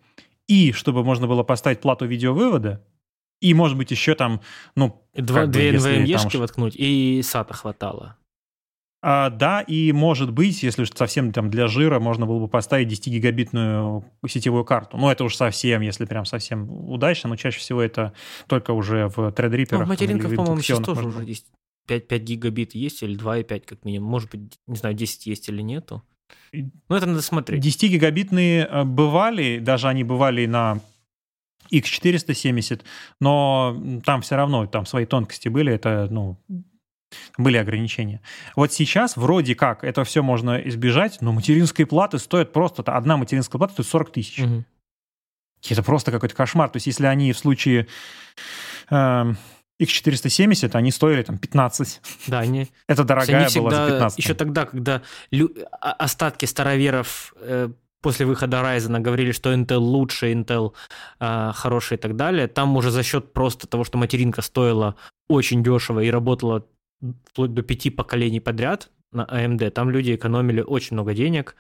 и 0.47 0.72
чтобы 0.72 1.03
можно 1.03 1.28
было 1.28 1.43
поставить 1.43 1.82
плату 1.82 2.05
видеовывода, 2.05 2.86
и, 3.41 3.53
может 3.53 3.78
быть, 3.78 3.91
еще 3.91 4.15
там, 4.15 4.41
ну... 4.76 5.01
Два, 5.13 5.45
две 5.45 5.72
NVMe-шки 5.74 6.38
воткнуть, 6.38 6.76
и 6.76 7.22
SATA 7.22 7.53
хватало. 7.53 8.17
А, 9.01 9.30
да, 9.30 9.61
и 9.61 9.93
может 9.93 10.34
быть, 10.34 10.61
если 10.61 10.84
совсем 10.84 11.32
там 11.32 11.49
для 11.49 11.67
жира, 11.67 11.99
можно 11.99 12.26
было 12.26 12.39
бы 12.39 12.47
поставить 12.49 12.91
10-гигабитную 12.91 14.03
сетевую 14.28 14.65
карту. 14.65 14.97
Ну, 14.97 15.09
это 15.09 15.24
уж 15.24 15.38
совсем, 15.38 15.82
если 15.82 16.03
прям 16.03 16.26
совсем 16.26 16.70
удачно, 16.70 17.30
но 17.30 17.38
чаще 17.38 17.59
всего 17.59 17.82
это 17.82 18.13
только 18.47 18.72
уже 18.72 19.07
в 19.07 19.20
Threadripper. 19.20 19.78
Ну, 19.78 19.86
в 19.86 19.88
материнках, 19.88 20.36
по-моему, 20.36 20.59
сейчас 20.59 20.80
тоже 20.80 21.07
уже 21.07 21.24
есть 21.24 21.47
5, 21.88 22.09
5 22.09 22.22
гигабит 22.24 22.76
есть, 22.76 23.01
или 23.01 23.17
2,5 23.17 23.61
как 23.61 23.86
минимум. 23.86 24.09
Может 24.09 24.32
быть, 24.32 24.59
не 24.67 24.76
знаю, 24.76 24.95
10 24.95 25.28
есть 25.28 25.47
или 25.47 25.61
нету. 25.61 26.03
Ну, 26.52 26.96
это 26.96 27.06
надо 27.06 27.22
смотреть. 27.22 27.64
10-гигабитные 27.66 28.66
э, 28.66 28.84
бывали, 28.84 29.60
даже 29.60 29.88
они 29.88 30.04
бывали 30.04 30.46
на 30.46 30.80
X470, 31.72 32.82
но 33.20 33.80
там 34.06 34.22
все 34.22 34.36
равно 34.36 34.66
там 34.66 34.86
свои 34.86 35.06
тонкости 35.06 35.50
были, 35.50 35.74
это, 35.74 36.08
ну, 36.10 36.38
были 37.38 37.58
ограничения. 37.58 38.22
Вот 38.56 38.74
сейчас 38.74 39.18
вроде 39.18 39.56
как 39.56 39.84
это 39.84 40.04
все 40.04 40.24
можно 40.24 40.58
избежать, 40.68 41.20
но 41.22 41.32
материнские 41.32 41.88
платы 41.88 42.20
стоят 42.20 42.54
просто, 42.54 42.82
одна 42.84 43.18
материнская 43.18 43.60
плата 43.60 43.74
стоит 43.74 43.88
40 43.88 44.12
тысяч. 44.12 44.40
Угу. 44.40 44.64
Это 45.70 45.84
просто 45.84 46.12
какой-то 46.12 46.36
кошмар. 46.36 46.70
То 46.70 46.78
есть 46.78 46.88
если 46.88 47.06
они 47.06 47.34
в 47.34 47.38
случае... 47.38 47.88
Э, 48.90 49.34
X470, 49.80 50.76
они 50.76 50.92
стоили 50.92 51.24
там 51.24 51.38
15. 51.38 52.02
Да, 52.28 52.40
они... 52.40 52.68
Это 52.88 53.04
дорогая 53.04 53.46
они 53.46 53.60
была 53.60 53.72
за 53.72 53.92
15. 53.92 54.20
Еще 54.20 54.34
тогда, 54.34 54.66
когда 54.66 55.02
лю... 55.32 55.52
остатки 55.80 56.46
староверов 56.46 57.34
э, 57.38 57.70
после 58.02 58.26
выхода 58.26 58.58
Ryzen 58.58 59.00
говорили, 59.00 59.32
что 59.32 59.54
Intel 59.54 59.78
лучше, 59.78 60.32
Intel 60.34 60.74
э, 61.20 61.52
хороший 61.54 61.96
и 61.96 62.00
так 62.00 62.16
далее, 62.16 62.48
там 62.48 62.76
уже 62.78 62.92
за 62.92 63.04
счет 63.04 63.34
просто 63.34 63.68
того, 63.68 63.84
что 63.84 63.98
материнка 63.98 64.42
стоила 64.42 64.96
очень 65.30 65.64
дешево 65.64 66.02
и 66.02 66.12
работала 66.12 66.66
вплоть 67.32 67.54
до 67.54 67.62
пяти 67.62 67.90
поколений 67.90 68.40
подряд 68.40 68.90
на 69.12 69.24
AMD, 69.24 69.70
там 69.72 69.90
люди 69.90 70.16
экономили 70.16 70.62
очень 70.62 70.96
много 70.96 71.14
денег, 71.14 71.56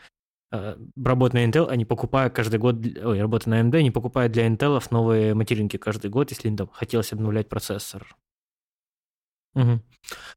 работая 0.51 1.45
на 1.45 1.49
Intel, 1.49 1.67
они 1.67 1.85
покупают 1.85 2.33
каждый 2.33 2.59
год, 2.59 2.75
ой, 2.75 3.21
работая 3.21 3.49
на 3.51 3.61
AMD, 3.61 3.77
они 3.77 3.91
покупают 3.91 4.33
для 4.33 4.47
Intel 4.47 4.81
новые 4.91 5.33
материнки 5.33 5.77
каждый 5.77 6.09
год, 6.09 6.31
если 6.31 6.47
им 6.47 6.57
там 6.57 6.67
хотелось 6.67 7.13
обновлять 7.13 7.49
процессор. 7.49 8.15
Угу. 9.55 9.81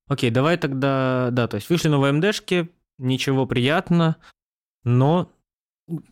Окей, 0.08 0.30
давай 0.30 0.56
тогда, 0.56 1.28
да, 1.32 1.48
то 1.48 1.56
есть 1.56 1.68
вышли 1.70 1.88
новые 1.88 2.12
AMD-шки, 2.12 2.68
ничего 2.98 3.46
приятно, 3.46 4.16
но 4.84 5.30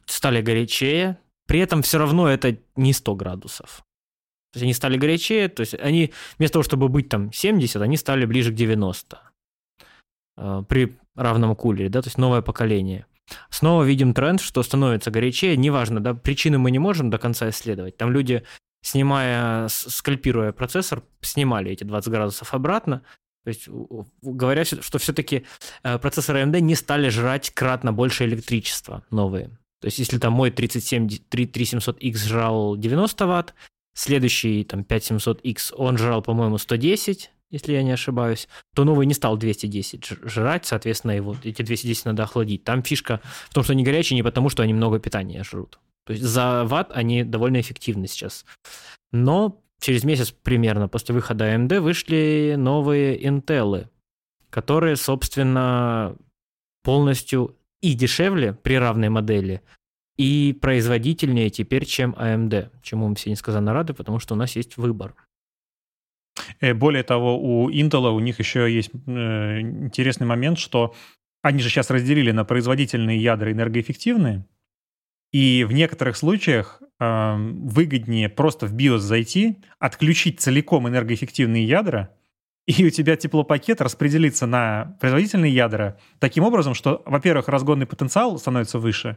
стали 0.07 0.41
горячее, 0.41 1.19
при 1.47 1.61
этом 1.61 1.83
все 1.83 1.99
равно 1.99 2.29
это 2.29 2.59
не 2.77 2.93
100 2.93 3.15
градусов. 3.17 3.85
То 4.53 4.57
есть 4.57 4.65
они 4.65 4.75
стали 4.75 4.97
горячее, 4.97 5.49
то 5.49 5.61
есть 5.61 5.75
они 5.75 6.13
вместо 6.39 6.55
того, 6.55 6.63
чтобы 6.63 6.89
быть 6.89 7.09
там 7.09 7.33
70, 7.33 7.81
они 7.83 7.97
стали 7.97 8.25
ближе 8.25 8.53
к 8.53 8.55
90 8.55 9.21
э, 10.37 10.65
при 10.69 10.99
равном 11.15 11.55
кулере, 11.55 11.89
да, 11.89 12.03
то 12.03 12.09
есть 12.09 12.19
новое 12.19 12.43
поколение. 12.43 13.07
Снова 13.51 13.85
видим 13.85 14.15
тренд, 14.15 14.41
что 14.41 14.63
становится 14.63 15.11
горячее. 15.11 15.57
Неважно, 15.57 16.01
да, 16.01 16.15
причины 16.15 16.59
мы 16.59 16.71
не 16.71 16.79
можем 16.79 17.11
до 17.11 17.19
конца 17.19 17.49
исследовать. 17.51 17.97
Там 17.97 18.11
люди, 18.11 18.45
снимая, 18.83 19.69
скальпируя 19.69 20.53
процессор, 20.53 21.03
снимали 21.21 21.71
эти 21.71 21.85
20 21.85 22.11
градусов 22.11 22.55
обратно. 22.55 23.03
То 23.45 23.49
есть 23.49 23.69
говоря, 24.23 24.65
что 24.65 24.99
все-таки 24.99 25.47
э, 25.83 25.99
процессоры 25.99 26.43
AMD 26.43 26.61
не 26.61 26.75
стали 26.75 27.09
жрать 27.09 27.51
кратно 27.51 27.93
больше 27.93 28.25
электричества 28.25 29.03
новые. 29.11 29.49
То 29.81 29.87
есть 29.87 29.99
если 29.99 30.19
там 30.19 30.35
мой 30.35 30.51
37, 30.51 31.07
3700X 31.31 32.17
жрал 32.29 32.77
90 32.77 33.27
ватт, 33.27 33.55
следующий 33.95 34.63
там 34.65 34.83
5700X 34.83 35.75
он 35.75 35.97
жрал, 35.97 36.21
по-моему, 36.21 36.59
110, 36.59 37.31
если 37.51 37.73
я 37.73 37.83
не 37.83 37.93
ошибаюсь, 37.93 38.49
то 38.75 38.85
новый 38.85 39.07
не 39.07 39.15
стал 39.15 39.37
210 39.37 40.05
жрать, 40.25 40.67
соответственно, 40.67 41.13
его, 41.13 41.37
эти 41.43 41.63
210 41.63 42.05
надо 42.07 42.23
охладить. 42.23 42.65
Там 42.65 42.83
фишка 42.83 43.21
в 43.49 43.55
том, 43.55 43.65
что 43.65 43.73
они 43.73 43.83
горячие 43.83 44.17
не 44.17 44.23
потому, 44.23 44.49
что 44.49 44.63
они 44.63 44.73
много 44.73 44.99
питания 44.99 45.43
жрут. 45.43 45.79
То 46.07 46.13
есть 46.13 46.25
за 46.25 46.65
ватт 46.65 46.91
они 46.93 47.25
довольно 47.25 47.61
эффективны 47.61 48.07
сейчас. 48.07 48.45
Но 49.13 49.61
через 49.81 50.05
месяц 50.05 50.31
примерно 50.31 50.89
после 50.89 51.15
выхода 51.15 51.55
AMD 51.55 51.81
вышли 51.81 52.55
новые 52.57 53.21
Intel, 53.21 53.89
которые, 54.51 54.97
собственно, 54.97 56.17
полностью 56.83 57.57
и 57.81 57.95
дешевле 57.95 58.53
при 58.53 58.75
равной 58.75 59.09
модели, 59.09 59.63
и 60.17 60.57
производительнее 60.61 61.49
теперь, 61.51 61.87
чем 61.87 62.13
AMD, 62.13 62.71
чему 62.83 63.09
мы 63.09 63.15
все 63.15 63.31
несказанно 63.31 63.73
рады, 63.73 63.95
потому 63.95 64.19
что 64.19 64.35
у 64.35 64.37
нас 64.37 64.55
есть 64.55 64.77
выбор. 64.77 65.15
Э, 66.61 66.75
более 66.75 67.03
того, 67.03 67.39
у 67.39 67.71
Intel 67.71 68.11
у 68.11 68.21
них 68.21 68.39
еще 68.39 68.73
есть 68.73 68.91
э, 69.07 69.61
интересный 69.61 70.27
момент, 70.27 70.59
что 70.59 70.95
они 71.43 71.61
же 71.61 71.69
сейчас 71.69 71.91
разделили 71.91 72.33
на 72.33 72.45
производительные 72.45 73.19
ядра 73.19 73.53
энергоэффективные, 73.53 74.45
и 75.33 75.65
в 75.65 75.73
некоторых 75.73 76.17
случаях 76.17 76.83
э, 76.99 77.37
выгоднее 77.37 78.29
просто 78.29 78.67
в 78.67 78.75
BIOS 78.75 78.99
зайти, 78.99 79.59
отключить 79.79 80.41
целиком 80.41 80.89
энергоэффективные 80.89 81.65
ядра, 81.65 82.11
и 82.67 82.85
у 82.85 82.91
тебя 82.91 83.17
теплопакет 83.17 83.81
распределится 83.81 84.47
на 84.47 84.97
производительные 85.01 85.53
ядра 85.53 85.99
таким 86.19 86.45
образом, 86.45 86.75
что, 86.75 87.03
во-первых, 87.07 87.49
разгонный 87.49 87.87
потенциал 87.87 88.39
становится 88.39 88.79
выше, 88.79 89.17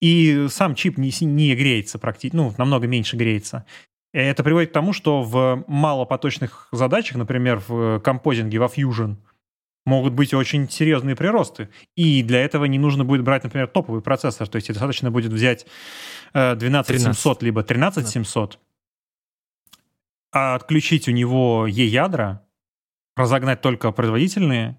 и 0.00 0.46
сам 0.48 0.74
чип 0.74 0.96
не, 0.98 1.12
не 1.20 1.54
греется 1.54 1.98
практически, 1.98 2.36
ну, 2.36 2.54
намного 2.56 2.86
меньше 2.86 3.16
греется. 3.16 3.66
И 4.12 4.18
это 4.18 4.42
приводит 4.42 4.70
к 4.70 4.72
тому, 4.72 4.92
что 4.92 5.22
в 5.22 5.64
малопоточных 5.68 6.68
задачах, 6.72 7.16
например, 7.16 7.62
в 7.66 8.00
композинге 8.00 8.58
во 8.58 8.66
Fusion, 8.66 9.16
могут 9.86 10.12
быть 10.12 10.34
очень 10.34 10.68
серьезные 10.68 11.16
приросты. 11.16 11.68
И 11.96 12.22
для 12.22 12.44
этого 12.44 12.64
не 12.66 12.78
нужно 12.78 13.04
будет 13.04 13.22
брать, 13.22 13.44
например, 13.44 13.68
топовый 13.68 14.02
процессор. 14.02 14.48
То 14.48 14.56
есть 14.56 14.68
достаточно 14.68 15.10
будет 15.10 15.32
взять 15.32 15.66
12700 16.32 17.38
13. 17.38 17.42
либо 17.42 17.62
13700, 17.62 18.58
а 20.32 20.54
отключить 20.54 21.08
у 21.08 21.12
него 21.12 21.66
E-ядра, 21.66 22.44
разогнать 23.16 23.60
только 23.62 23.90
производительные, 23.90 24.76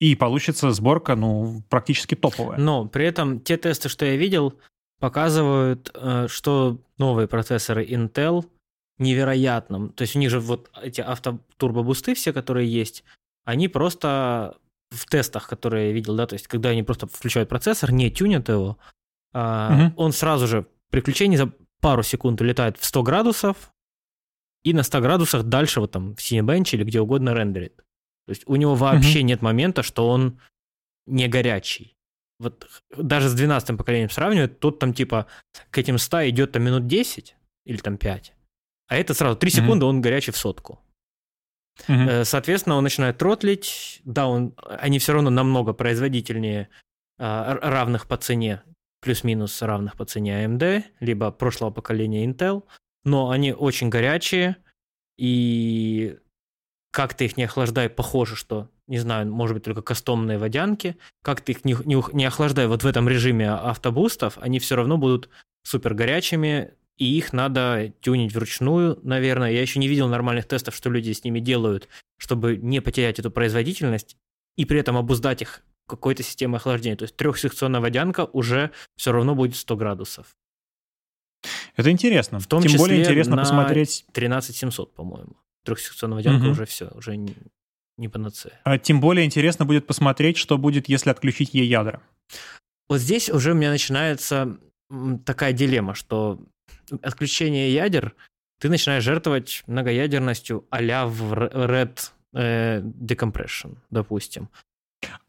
и 0.00 0.14
получится 0.14 0.72
сборка, 0.72 1.14
ну, 1.14 1.62
практически 1.70 2.14
топовая. 2.14 2.58
Но 2.58 2.86
при 2.86 3.06
этом 3.06 3.40
те 3.40 3.56
тесты, 3.56 3.88
что 3.88 4.04
я 4.04 4.16
видел, 4.16 4.58
показывают, 5.00 5.90
э, 5.94 6.26
что 6.28 6.78
новые 6.98 7.28
процессоры 7.28 7.84
Intel 7.84 8.44
невероятным. 8.98 9.90
То 9.90 10.02
есть 10.02 10.16
у 10.16 10.18
них 10.18 10.30
же 10.30 10.40
вот 10.40 10.70
эти 10.80 11.00
автотурбобусты 11.00 12.14
все, 12.14 12.32
которые 12.32 12.72
есть, 12.72 13.04
они 13.44 13.68
просто 13.68 14.56
в 14.90 15.06
тестах, 15.06 15.48
которые 15.48 15.88
я 15.88 15.92
видел, 15.92 16.14
да, 16.14 16.26
то 16.26 16.34
есть 16.34 16.46
когда 16.46 16.70
они 16.70 16.82
просто 16.82 17.06
включают 17.06 17.48
процессор, 17.48 17.90
не 17.92 18.10
тюнят 18.10 18.48
его, 18.48 18.78
угу. 19.32 19.92
он 19.96 20.12
сразу 20.12 20.46
же 20.46 20.66
при 20.90 21.00
включении 21.00 21.36
за 21.36 21.52
пару 21.80 22.02
секунд 22.02 22.40
улетает 22.40 22.78
в 22.78 22.84
100 22.84 23.02
градусов, 23.02 23.72
и 24.62 24.72
на 24.72 24.82
100 24.82 25.00
градусах 25.00 25.42
дальше 25.42 25.80
вот 25.80 25.90
там 25.90 26.14
в 26.14 26.18
Cinebench 26.20 26.70
или 26.72 26.84
где 26.84 27.00
угодно 27.00 27.34
рендерит. 27.34 27.76
То 27.76 28.30
есть 28.30 28.44
у 28.46 28.56
него 28.56 28.74
вообще 28.74 29.18
угу. 29.18 29.26
нет 29.26 29.42
момента, 29.42 29.82
что 29.82 30.08
он 30.08 30.40
не 31.06 31.28
горячий. 31.28 31.93
Вот 32.38 32.68
даже 32.96 33.28
с 33.28 33.34
12 33.34 33.76
поколением 33.76 34.10
сравнивать, 34.10 34.58
тут 34.58 34.78
там 34.78 34.92
типа 34.92 35.26
к 35.70 35.78
этим 35.78 35.98
100 35.98 36.28
идет 36.30 36.52
там 36.52 36.64
минут 36.64 36.86
10 36.86 37.36
или 37.64 37.76
там 37.78 37.96
5, 37.96 38.34
а 38.88 38.96
это 38.96 39.14
сразу 39.14 39.36
3 39.36 39.50
секунды, 39.50 39.86
он 39.86 40.00
горячий 40.00 40.32
в 40.32 40.36
сотку. 40.36 40.80
Угу. 41.88 42.24
Соответственно, 42.24 42.76
он 42.76 42.84
начинает 42.84 43.18
тротлить. 43.18 44.00
Да, 44.04 44.28
он, 44.28 44.54
они 44.56 44.98
все 44.98 45.12
равно 45.12 45.30
намного 45.30 45.72
производительнее 45.72 46.68
а, 47.18 47.54
равных 47.54 48.06
по 48.06 48.16
цене, 48.16 48.62
плюс-минус 49.00 49.60
равных 49.62 49.96
по 49.96 50.04
цене 50.04 50.44
AMD, 50.44 50.84
либо 51.00 51.30
прошлого 51.30 51.70
поколения 51.70 52.26
Intel, 52.26 52.64
но 53.04 53.30
они 53.30 53.52
очень 53.52 53.88
горячие, 53.88 54.56
и 55.18 56.18
как 56.90 57.14
ты 57.14 57.26
их 57.26 57.36
не 57.36 57.44
охлаждай, 57.44 57.88
похоже, 57.88 58.36
что, 58.36 58.70
не 58.86 58.98
знаю, 58.98 59.30
может 59.30 59.54
быть, 59.54 59.64
только 59.64 59.82
кастомные 59.82 60.38
водянки, 60.38 60.96
как 61.22 61.40
ты 61.40 61.52
их 61.52 61.64
не, 61.64 61.76
не, 61.84 62.02
не 62.12 62.24
охлаждай 62.24 62.66
вот 62.66 62.82
в 62.82 62.86
этом 62.86 63.08
режиме 63.08 63.50
автобустов, 63.50 64.38
они 64.40 64.58
все 64.58 64.76
равно 64.76 64.98
будут 64.98 65.30
супер 65.62 65.94
горячими, 65.94 66.74
и 66.96 67.16
их 67.16 67.32
надо 67.32 67.92
тюнить 68.00 68.34
вручную, 68.34 68.98
наверное. 69.02 69.50
Я 69.50 69.62
еще 69.62 69.78
не 69.80 69.88
видел 69.88 70.08
нормальных 70.08 70.46
тестов, 70.46 70.76
что 70.76 70.90
люди 70.90 71.12
с 71.12 71.24
ними 71.24 71.40
делают, 71.40 71.88
чтобы 72.18 72.56
не 72.56 72.80
потерять 72.80 73.18
эту 73.18 73.30
производительность 73.30 74.16
и 74.56 74.64
при 74.64 74.78
этом 74.78 74.96
обуздать 74.96 75.42
их 75.42 75.62
какой-то 75.88 76.22
системой 76.22 76.58
охлаждения. 76.58 76.96
То 76.96 77.04
есть 77.04 77.16
трехсекционная 77.16 77.80
водянка 77.80 78.26
уже 78.26 78.70
все 78.96 79.12
равно 79.12 79.34
будет 79.34 79.56
100 79.56 79.76
градусов. 79.76 80.36
Это 81.76 81.90
интересно. 81.90 82.38
В 82.38 82.46
том 82.46 82.62
Тем 82.62 82.70
числе 82.72 82.78
более 82.78 83.02
интересно 83.02 83.36
на 83.36 83.42
посмотреть... 83.42 84.06
13700, 84.12 84.94
по-моему. 84.94 85.36
Трехсекционная 85.64 86.16
водянка 86.16 86.44
угу. 86.44 86.52
уже 86.52 86.66
все, 86.66 86.90
уже 86.94 87.16
не, 87.96 88.08
панацея. 88.08 88.60
А 88.64 88.78
тем 88.78 89.00
более 89.00 89.24
интересно 89.24 89.64
будет 89.64 89.86
посмотреть, 89.86 90.36
что 90.36 90.58
будет, 90.58 90.88
если 90.88 91.10
отключить 91.10 91.54
ей 91.54 91.66
ядра. 91.66 92.02
Вот 92.88 92.98
здесь 92.98 93.30
уже 93.30 93.52
у 93.52 93.54
меня 93.54 93.70
начинается 93.70 94.58
такая 95.24 95.52
дилемма, 95.52 95.94
что 95.94 96.40
отключение 97.02 97.72
ядер 97.72 98.14
ты 98.60 98.68
начинаешь 98.68 99.04
жертвовать 99.04 99.62
многоядерностью 99.66 100.66
а-ля 100.70 101.06
в 101.06 101.32
Red 101.34 102.10
э, 102.34 102.80
Decompression, 102.80 103.76
допустим. 103.90 104.48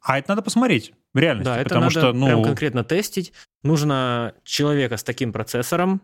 А 0.01 0.19
это 0.19 0.29
надо 0.29 0.41
посмотреть 0.41 0.93
в 1.13 1.17
реальности. 1.17 1.45
Да, 1.45 1.57
это 1.57 1.69
потому 1.69 1.85
надо 1.85 1.99
что, 1.99 2.13
ну... 2.13 2.27
прям 2.27 2.43
конкретно 2.43 2.83
тестить. 2.83 3.33
Нужно 3.63 4.35
человека 4.43 4.97
с 4.97 5.03
таким 5.03 5.33
процессором, 5.33 6.01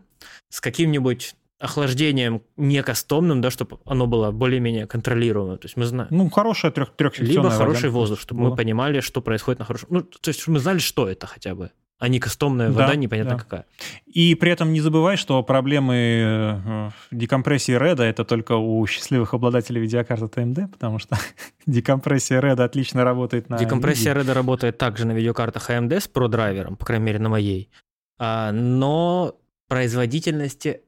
с 0.50 0.60
каким-нибудь 0.60 1.34
охлаждением 1.62 2.42
не 2.56 2.82
кастомным, 2.82 3.40
да, 3.40 3.50
чтобы 3.50 3.78
оно 3.84 4.06
было 4.06 4.32
более-менее 4.32 4.86
контролируемое. 4.86 5.56
То 5.56 5.66
есть 5.66 5.76
мы 5.76 5.84
знаем... 5.84 6.08
Ну, 6.10 6.28
хорошая 6.28 6.72
трех, 6.72 6.90
трехсекционная 6.96 7.50
Либо 7.50 7.50
хороший 7.50 7.90
воздух, 7.90 8.20
чтобы 8.20 8.42
было. 8.42 8.50
мы 8.50 8.56
понимали, 8.56 9.00
что 9.00 9.22
происходит 9.22 9.60
на 9.60 9.64
хорошем... 9.64 9.88
Ну, 9.92 10.02
то 10.02 10.28
есть 10.28 10.46
мы 10.48 10.58
знали, 10.58 10.78
что 10.78 11.08
это 11.08 11.26
хотя 11.26 11.54
бы 11.54 11.70
а 11.98 12.08
не 12.08 12.18
кастомная 12.18 12.68
вода, 12.68 12.88
да, 12.88 12.94
непонятно 12.96 13.36
да. 13.36 13.38
какая. 13.38 13.66
И 14.06 14.34
при 14.34 14.50
этом 14.50 14.72
не 14.72 14.80
забывай, 14.80 15.16
что 15.16 15.40
проблемы 15.44 15.94
э, 15.94 16.90
декомпрессии 17.12 17.76
RED 17.76 18.02
это 18.02 18.24
только 18.24 18.56
у 18.56 18.84
счастливых 18.88 19.34
обладателей 19.34 19.80
видеокарты 19.80 20.40
AMD, 20.40 20.66
потому 20.66 20.98
что 20.98 21.16
декомпрессия 21.66 22.40
RED 22.40 22.60
отлично 22.60 23.04
работает 23.04 23.48
на 23.48 23.56
Декомпрессия 23.56 24.14
RED 24.14 24.32
работает 24.32 24.78
также 24.78 25.06
на 25.06 25.12
видеокартах 25.12 25.70
AMD 25.70 26.00
с 26.00 26.10
ProDriver, 26.12 26.74
по 26.74 26.84
крайней 26.84 27.04
мере 27.04 27.18
на 27.20 27.28
моей. 27.28 27.70
А, 28.18 28.50
но 28.50 29.36
производительности 29.68 30.80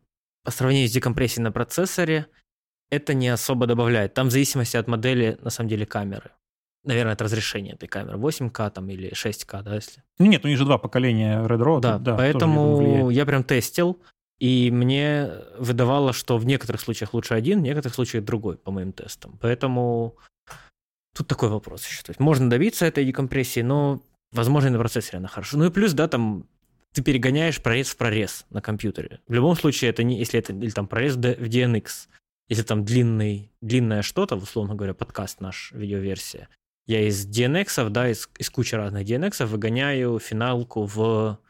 по 0.45 0.51
сравнению 0.51 0.89
с 0.89 0.93
декомпрессией 0.93 1.43
на 1.43 1.53
процессоре 1.53 2.27
это 2.91 3.15
не 3.15 3.29
особо 3.29 3.67
добавляет. 3.67 4.15
Там 4.15 4.29
в 4.29 4.31
зависимости 4.31 4.77
от 4.77 4.87
модели, 4.87 5.39
на 5.41 5.51
самом 5.51 5.69
деле, 5.69 5.87
камеры 5.87 6.31
наверное, 6.85 7.15
это 7.15 7.25
разрешение 7.25 7.75
этой 7.75 7.89
камеры. 7.89 8.19
8К 8.19 8.71
там 8.71 8.89
или 8.89 9.13
6К, 9.13 9.63
да, 9.63 9.75
если? 9.75 10.03
Ну 10.19 10.27
нет, 10.27 10.45
у 10.45 10.49
них 10.49 10.59
же 10.59 10.65
два 10.65 10.79
поколения 10.79 11.43
Red 11.43 11.61
Road. 11.61 11.81
Да, 11.81 11.99
да 11.99 12.17
поэтому 12.17 13.11
я 13.11 13.27
прям 13.27 13.43
тестил, 13.43 14.01
и 14.39 14.71
мне 14.71 15.31
выдавало, 15.59 16.13
что 16.13 16.39
в 16.39 16.47
некоторых 16.47 16.81
случаях 16.81 17.15
лучше 17.15 17.35
один, 17.35 17.61
в 17.61 17.63
некоторых 17.63 17.95
случаях 17.95 18.25
другой, 18.25 18.57
по 18.57 18.71
моим 18.71 18.93
тестам. 18.93 19.39
Поэтому 19.41 20.17
тут 21.17 21.27
такой 21.27 21.49
вопрос 21.49 21.87
еще. 21.87 22.03
То 22.03 22.11
есть 22.11 22.21
можно 22.21 22.51
добиться 22.51 22.87
этой 22.87 23.05
декомпрессии, 23.05 23.61
но, 23.61 24.03
возможно, 24.33 24.69
и 24.69 24.71
на 24.71 24.79
процессоре 24.79 25.19
она 25.19 25.29
хорошо. 25.29 25.57
Ну 25.57 25.67
и 25.67 25.71
плюс, 25.71 25.93
да, 25.93 26.09
там 26.09 26.47
ты 26.95 27.03
перегоняешь 27.03 27.61
прорез 27.61 27.89
в 27.89 27.97
прорез 27.97 28.47
на 28.51 28.63
компьютере. 28.63 29.21
В 29.27 29.33
любом 29.33 29.57
случае, 29.57 29.91
это 29.91 30.05
не, 30.05 30.17
если 30.17 30.39
это 30.39 30.53
или 30.53 30.71
там 30.71 30.87
прорез 30.87 31.17
в 31.17 31.19
DNX, 31.19 32.09
если 32.49 32.63
там 32.63 32.85
длинный, 32.85 33.51
длинное 33.61 34.03
что-то, 34.03 34.37
условно 34.37 34.77
говоря, 34.77 34.95
подкаст 34.95 35.41
наш, 35.41 35.73
видеоверсия, 35.73 36.49
я 36.87 37.07
из 37.07 37.27
DNX, 37.27 37.91
да, 37.91 38.09
из, 38.09 38.29
из 38.39 38.49
кучи 38.49 38.77
разных 38.77 39.07
DNX 39.07 39.45
выгоняю 39.45 40.21
финалку 40.21 40.85
в 40.85 41.41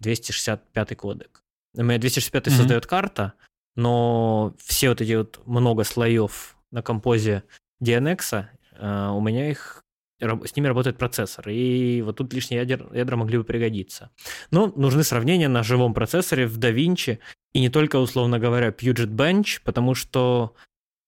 265 0.00 0.96
кодек. 0.96 1.44
У 1.76 1.82
меня 1.84 1.98
265 1.98 2.46
mm-hmm. 2.46 2.50
создает 2.56 2.86
карта, 2.86 3.34
но 3.76 4.56
все 4.58 4.88
вот 4.88 5.00
эти 5.00 5.12
вот 5.12 5.40
много 5.46 5.84
слоев 5.84 6.56
на 6.72 6.82
композе 6.82 7.44
DNX, 7.80 8.46
э, 8.72 9.08
у 9.10 9.20
меня 9.20 9.48
их 9.48 9.84
с 10.20 10.56
ними 10.56 10.66
работает 10.66 10.98
процессор, 10.98 11.48
и 11.48 12.02
вот 12.02 12.16
тут 12.16 12.32
лишние 12.32 12.60
ядер, 12.60 12.92
ядра 12.92 13.16
могли 13.16 13.38
бы 13.38 13.44
пригодиться. 13.44 14.10
Но 14.50 14.72
нужны 14.74 15.04
сравнения 15.04 15.48
на 15.48 15.62
живом 15.62 15.94
процессоре 15.94 16.46
в 16.46 16.58
DaVinci, 16.58 17.18
и 17.52 17.60
не 17.60 17.68
только, 17.68 17.96
условно 17.96 18.38
говоря, 18.38 18.68
Puget 18.68 19.08
Bench, 19.08 19.60
потому 19.64 19.94
что 19.94 20.54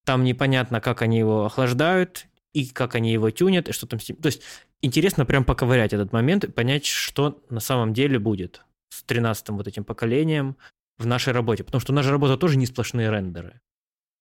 там 0.04 0.24
непонятно, 0.24 0.80
как 0.80 1.02
они 1.02 1.18
его 1.18 1.44
охлаждают, 1.44 2.26
и 2.52 2.66
как 2.66 2.94
они 2.94 3.12
его 3.12 3.30
тюнят, 3.30 3.68
и 3.68 3.72
что 3.72 3.86
там 3.86 4.00
с 4.00 4.08
ним. 4.08 4.18
То 4.18 4.26
есть 4.26 4.42
интересно 4.82 5.24
прям 5.24 5.44
поковырять 5.44 5.92
этот 5.92 6.12
момент 6.12 6.44
и 6.44 6.50
понять, 6.50 6.86
что 6.86 7.42
на 7.50 7.60
самом 7.60 7.92
деле 7.92 8.18
будет 8.18 8.64
с 8.88 9.04
13-м 9.04 9.56
вот 9.56 9.68
этим 9.68 9.84
поколением 9.84 10.56
в 10.98 11.06
нашей 11.06 11.32
работе. 11.32 11.64
Потому 11.64 11.80
что 11.80 11.92
наша 11.92 12.10
работа 12.10 12.36
тоже 12.36 12.56
не 12.56 12.66
сплошные 12.66 13.10
рендеры. 13.10 13.60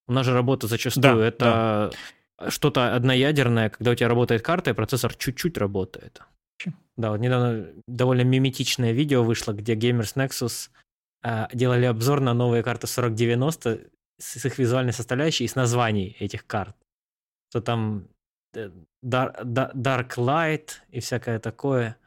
У 0.08 0.14
нас 0.14 0.26
же 0.26 0.34
работа 0.34 0.68
зачастую 0.68 1.20
да, 1.20 1.26
это 1.26 1.46
да. 1.92 1.92
Что-то 2.48 2.96
одноядерное, 2.96 3.70
когда 3.70 3.92
у 3.92 3.96
тебя 3.96 4.08
работает 4.08 4.42
карта, 4.42 4.72
и 4.72 4.74
процессор 4.74 5.14
чуть-чуть 5.14 5.58
работает. 5.58 6.22
Да, 6.98 7.12
вот 7.12 7.20
недавно 7.22 7.68
довольно 7.88 8.24
миметичное 8.24 8.92
видео 8.92 9.24
вышло, 9.24 9.54
где 9.54 9.76
Gamers 9.76 10.16
Nexus 10.16 10.70
э, 11.24 11.48
делали 11.54 11.86
обзор 11.86 12.20
на 12.20 12.34
новые 12.34 12.62
карты 12.62 12.88
4090 12.88 13.80
с 14.18 14.46
их 14.46 14.58
визуальной 14.58 14.92
составляющей 14.92 15.46
и 15.46 15.48
с 15.48 15.56
названий 15.56 16.18
этих 16.20 16.46
карт. 16.46 16.76
Что 17.52 17.62
там 17.62 18.10
Э, 18.56 18.70
dark 19.04 20.18
Light 20.18 20.72
и 20.90 21.00
всякое 21.00 21.40
такое. 21.40 21.98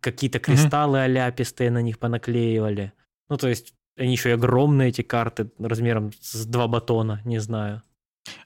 Какие-то 0.00 0.38
кристаллы 0.38 0.98
mm-hmm. 0.98 1.04
аляпистые 1.04 1.70
на 1.70 1.82
них 1.82 1.98
понаклеивали. 1.98 2.92
Ну, 3.28 3.36
то 3.36 3.48
есть, 3.48 3.74
они 3.98 4.12
еще 4.12 4.30
и 4.30 4.32
огромные, 4.32 4.88
эти 4.88 5.02
карты, 5.02 5.50
размером 5.58 6.12
с 6.20 6.46
два 6.46 6.68
батона, 6.68 7.20
не 7.24 7.38
знаю. 7.38 7.82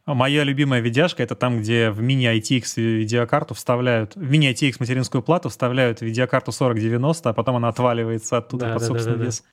Моя 0.07 0.45
любимая 0.45 0.81
видяшка 0.81 1.23
это 1.23 1.35
там, 1.35 1.61
где 1.61 1.91
в 1.91 2.01
мини 2.01 2.27
ITX 2.27 2.81
видеокарту 2.81 3.55
вставляют, 3.55 4.17
в 4.17 4.31
мини 4.31 4.51
ITX 4.53 4.77
материнскую 4.81 5.23
плату 5.23 5.49
вставляют 5.49 6.01
видеокарту 6.01 6.53
4090, 6.53 7.31
а 7.31 7.33
потом 7.33 7.57
она 7.57 7.69
отваливается 7.69 8.39
оттуда 8.39 8.67
да, 8.67 8.73
под 8.75 8.83
да, 8.83 8.87
собственный 8.89 9.17
да, 9.17 9.19
да, 9.19 9.25
вес. 9.27 9.45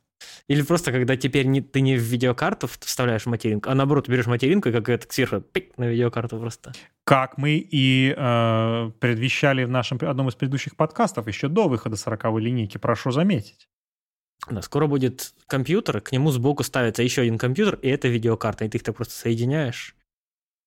Или 0.47 0.61
просто 0.61 0.91
когда 0.91 1.15
теперь 1.15 1.45
не, 1.45 1.61
ты 1.61 1.82
не 1.82 1.95
в 1.95 2.01
видеокарту 2.01 2.67
вставляешь 2.67 3.25
материнку, 3.25 3.69
а 3.69 3.75
наоборот 3.75 4.07
берешь 4.07 4.28
материнку, 4.28 4.69
и 4.69 4.71
как 4.71 4.89
это 4.89 5.05
сверху 5.13 5.41
пик, 5.41 5.78
на 5.78 5.88
видеокарту 5.89 6.39
просто. 6.39 6.73
Как 7.03 7.38
мы 7.38 7.57
и 7.57 8.13
э, 8.17 8.91
предвещали 8.99 9.63
в 9.63 9.69
нашем 9.69 9.99
одном 10.01 10.30
из 10.30 10.36
предыдущих 10.36 10.75
подкастов 10.75 11.28
еще 11.28 11.47
до 11.47 11.67
выхода 11.67 11.95
40-й 11.95 12.41
линейки, 12.41 12.78
прошу 12.78 13.11
заметить. 13.11 13.67
Да, 14.49 14.61
скоро 14.61 14.88
будет 14.88 15.34
компьютер, 15.47 15.99
к 15.99 16.11
нему 16.11 16.32
сбоку 16.32 16.63
ставится 16.63 17.03
еще 17.03 17.23
один 17.23 17.38
компьютер, 17.38 17.75
и 17.82 17.89
это 17.89 18.07
видеокарта, 18.07 18.65
и 18.65 18.69
ты 18.69 18.78
их 18.78 18.84
так 18.84 18.95
просто 18.95 19.13
соединяешь. 19.13 19.96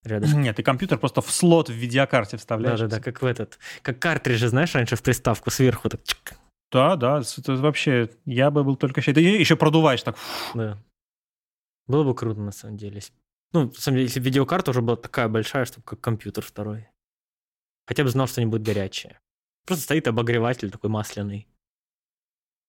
Рядом. 0.05 0.41
Нет, 0.41 0.59
и 0.59 0.63
компьютер 0.63 0.99
просто 0.99 1.21
в 1.21 1.31
слот 1.31 1.69
в 1.69 1.73
видеокарте 1.73 2.39
вставляешь. 2.39 2.81
Да-да-да, 2.81 3.03
как 3.03 3.21
в 3.21 3.27
этот, 3.27 3.59
как 3.83 3.99
картриджи, 3.99 4.49
знаешь, 4.49 4.75
раньше 4.75 4.97
в 4.97 5.03
приставку 5.03 5.51
сверху 5.51 5.89
так 5.91 6.03
чик. 6.05 6.35
Да, 6.73 6.97
да, 6.97 7.21
это 7.21 7.57
вообще, 7.57 8.11
я 8.25 8.51
бы 8.51 8.65
был 8.65 8.77
только. 8.77 9.03
Ты 9.03 9.21
еще 9.21 9.57
продуваешь 9.57 10.03
так. 10.03 10.17
Да. 10.55 10.79
Было 11.87 12.05
бы 12.05 12.15
круто, 12.15 12.41
на 12.41 12.53
самом 12.53 12.77
деле. 12.77 13.01
Ну, 13.53 13.67
на 13.67 13.73
самом 13.73 13.97
деле, 13.97 14.07
если 14.07 14.21
видеокарта 14.21 14.71
уже 14.71 14.81
была 14.81 14.97
такая 14.97 15.29
большая, 15.29 15.65
чтобы 15.65 15.83
как 15.83 16.01
компьютер 16.01 16.45
второй. 16.45 16.89
Хотя 17.87 18.05
бы 18.05 18.11
знал, 18.11 18.29
что 18.29 18.41
они 18.41 18.49
будут 18.49 18.65
горячие. 18.65 19.19
Просто 19.67 19.85
стоит 19.85 20.07
обогреватель 20.07 20.71
такой 20.71 20.89
масляный. 20.89 21.49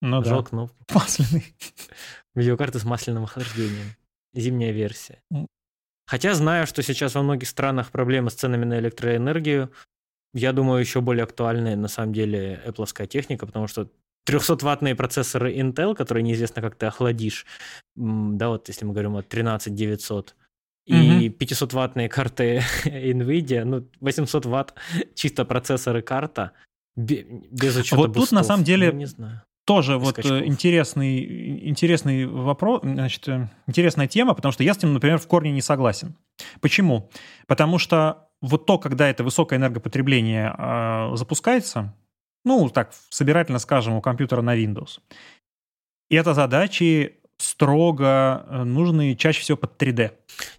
Ну 0.01 0.17
Нажал 0.17 0.41
да. 0.41 0.49
кнопку. 0.49 0.83
Масляный. 0.93 1.55
Видеокарта 2.35 2.79
с 2.79 2.83
масляным 2.83 3.23
охлаждением. 3.23 3.95
Зимняя 4.33 4.71
версия. 4.71 5.21
Хотя 6.11 6.33
знаю, 6.33 6.67
что 6.67 6.83
сейчас 6.83 7.15
во 7.15 7.21
многих 7.21 7.47
странах 7.47 7.89
проблемы 7.89 8.31
с 8.31 8.33
ценами 8.33 8.65
на 8.65 8.79
электроэнергию. 8.79 9.71
Я 10.33 10.51
думаю, 10.51 10.81
еще 10.81 10.99
более 10.99 11.23
актуальная 11.23 11.77
на 11.77 11.87
самом 11.87 12.11
деле 12.11 12.61
Apple 12.65 13.07
техника, 13.07 13.45
потому 13.45 13.67
что 13.67 13.87
300-ваттные 14.27 14.95
процессоры 14.95 15.53
Intel, 15.53 15.95
которые 15.95 16.23
неизвестно, 16.23 16.61
как 16.61 16.75
ты 16.75 16.87
охладишь, 16.87 17.45
да, 17.95 18.49
вот 18.49 18.67
если 18.67 18.83
мы 18.83 18.91
говорим 18.91 19.15
о 19.15 19.23
13900, 19.23 20.35
и 20.85 21.29
mm-hmm. 21.29 21.37
500-ваттные 21.37 22.09
карты 22.09 22.61
NVIDIA, 22.83 23.63
ну, 23.63 23.87
800 24.01 24.45
ватт 24.47 24.73
чисто 25.15 25.45
процессоры 25.45 26.01
карта, 26.01 26.51
без 26.97 27.77
учета 27.77 27.95
Вот 27.95 28.07
бустов. 28.09 28.29
тут 28.29 28.31
на 28.33 28.43
самом 28.43 28.65
деле 28.65 28.91
ну, 28.91 28.97
не 28.97 29.05
знаю 29.05 29.43
тоже 29.65 29.97
вот 29.97 30.17
э, 30.17 30.21
скачков. 30.21 30.45
интересный, 30.45 31.69
интересный 31.69 32.25
вопрос, 32.25 32.81
значит, 32.83 33.27
э, 33.27 33.49
интересная 33.67 34.07
тема, 34.07 34.33
потому 34.33 34.51
что 34.51 34.63
я 34.63 34.73
с 34.73 34.81
ним, 34.81 34.93
например, 34.93 35.17
в 35.17 35.27
корне 35.27 35.51
не 35.51 35.61
согласен. 35.61 36.15
Почему? 36.61 37.09
Потому 37.47 37.77
что 37.77 38.29
вот 38.41 38.65
то, 38.65 38.77
когда 38.77 39.07
это 39.07 39.23
высокое 39.23 39.59
энергопотребление 39.59 40.53
э, 40.57 41.15
запускается, 41.15 41.95
ну, 42.43 42.69
так, 42.69 42.91
собирательно 43.09 43.59
скажем, 43.59 43.93
у 43.93 44.01
компьютера 44.01 44.41
на 44.41 44.57
Windows, 44.57 44.99
это 46.09 46.33
задачи 46.33 47.20
строго 47.41 48.45
э, 48.47 48.63
нужны 48.63 49.15
чаще 49.15 49.41
всего 49.41 49.57
под 49.57 49.81
3D. 49.81 50.11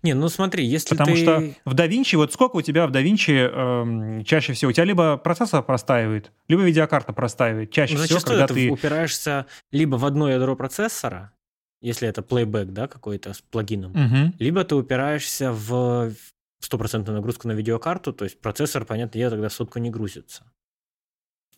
Не, 0.03 0.15
ну 0.15 0.29
смотри, 0.29 0.65
если 0.65 0.97
Потому 0.97 1.15
ты... 1.15 1.23
что 1.23 1.55
в 1.65 1.75
DaVinci, 1.75 2.17
вот 2.17 2.33
сколько 2.33 2.57
у 2.57 2.63
тебя 2.63 2.87
в 2.87 2.91
DaVinci 2.91 4.21
э, 4.21 4.25
чаще 4.25 4.53
всего? 4.53 4.71
У 4.71 4.73
тебя 4.73 4.85
либо 4.85 5.17
процессор 5.17 5.63
простаивает, 5.63 6.33
либо 6.49 6.63
видеокарта 6.63 7.13
простаивает. 7.13 7.71
Чаще 7.71 7.97
ну, 7.97 8.05
всего, 8.05 8.21
когда 8.21 8.47
ты... 8.47 8.71
упираешься 8.71 9.47
либо 9.71 9.97
в 9.97 10.05
одно 10.05 10.31
ядро 10.31 10.57
процессора, 10.57 11.33
если 11.81 12.09
это 12.09 12.21
playback, 12.21 12.67
да, 12.67 12.87
какой-то 12.87 13.33
с 13.33 13.41
плагином, 13.41 13.93
угу. 13.93 14.35
либо 14.39 14.65
ты 14.65 14.75
упираешься 14.75 15.53
в 15.53 16.13
стопроцентную 16.61 17.17
нагрузку 17.17 17.49
на 17.49 17.53
видеокарту, 17.53 18.13
то 18.13 18.25
есть 18.25 18.41
процессор, 18.41 18.85
понятно, 18.85 19.19
дело, 19.19 19.33
тогда 19.33 19.51
сотку 19.51 19.79
не 19.79 19.91
грузится. 19.91 20.45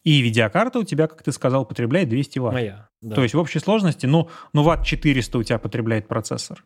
И 0.03 0.21
видеокарта 0.21 0.79
у 0.79 0.85
тебя, 0.85 1.07
как 1.07 1.23
ты 1.23 1.33
сказал, 1.33 1.65
потребляет 1.65 2.11
200 2.11 2.39
ватт. 2.39 2.53
Моя, 2.53 2.89
да. 3.05 3.17
То 3.17 3.23
есть 3.23 3.35
в 3.35 3.39
общей 3.39 3.59
сложности, 3.59 4.07
ну, 4.07 4.29
ну 4.53 4.63
ватт 4.63 4.85
400 4.85 5.39
у 5.39 5.43
тебя 5.43 5.59
потребляет 5.59 6.09
процессор. 6.09 6.65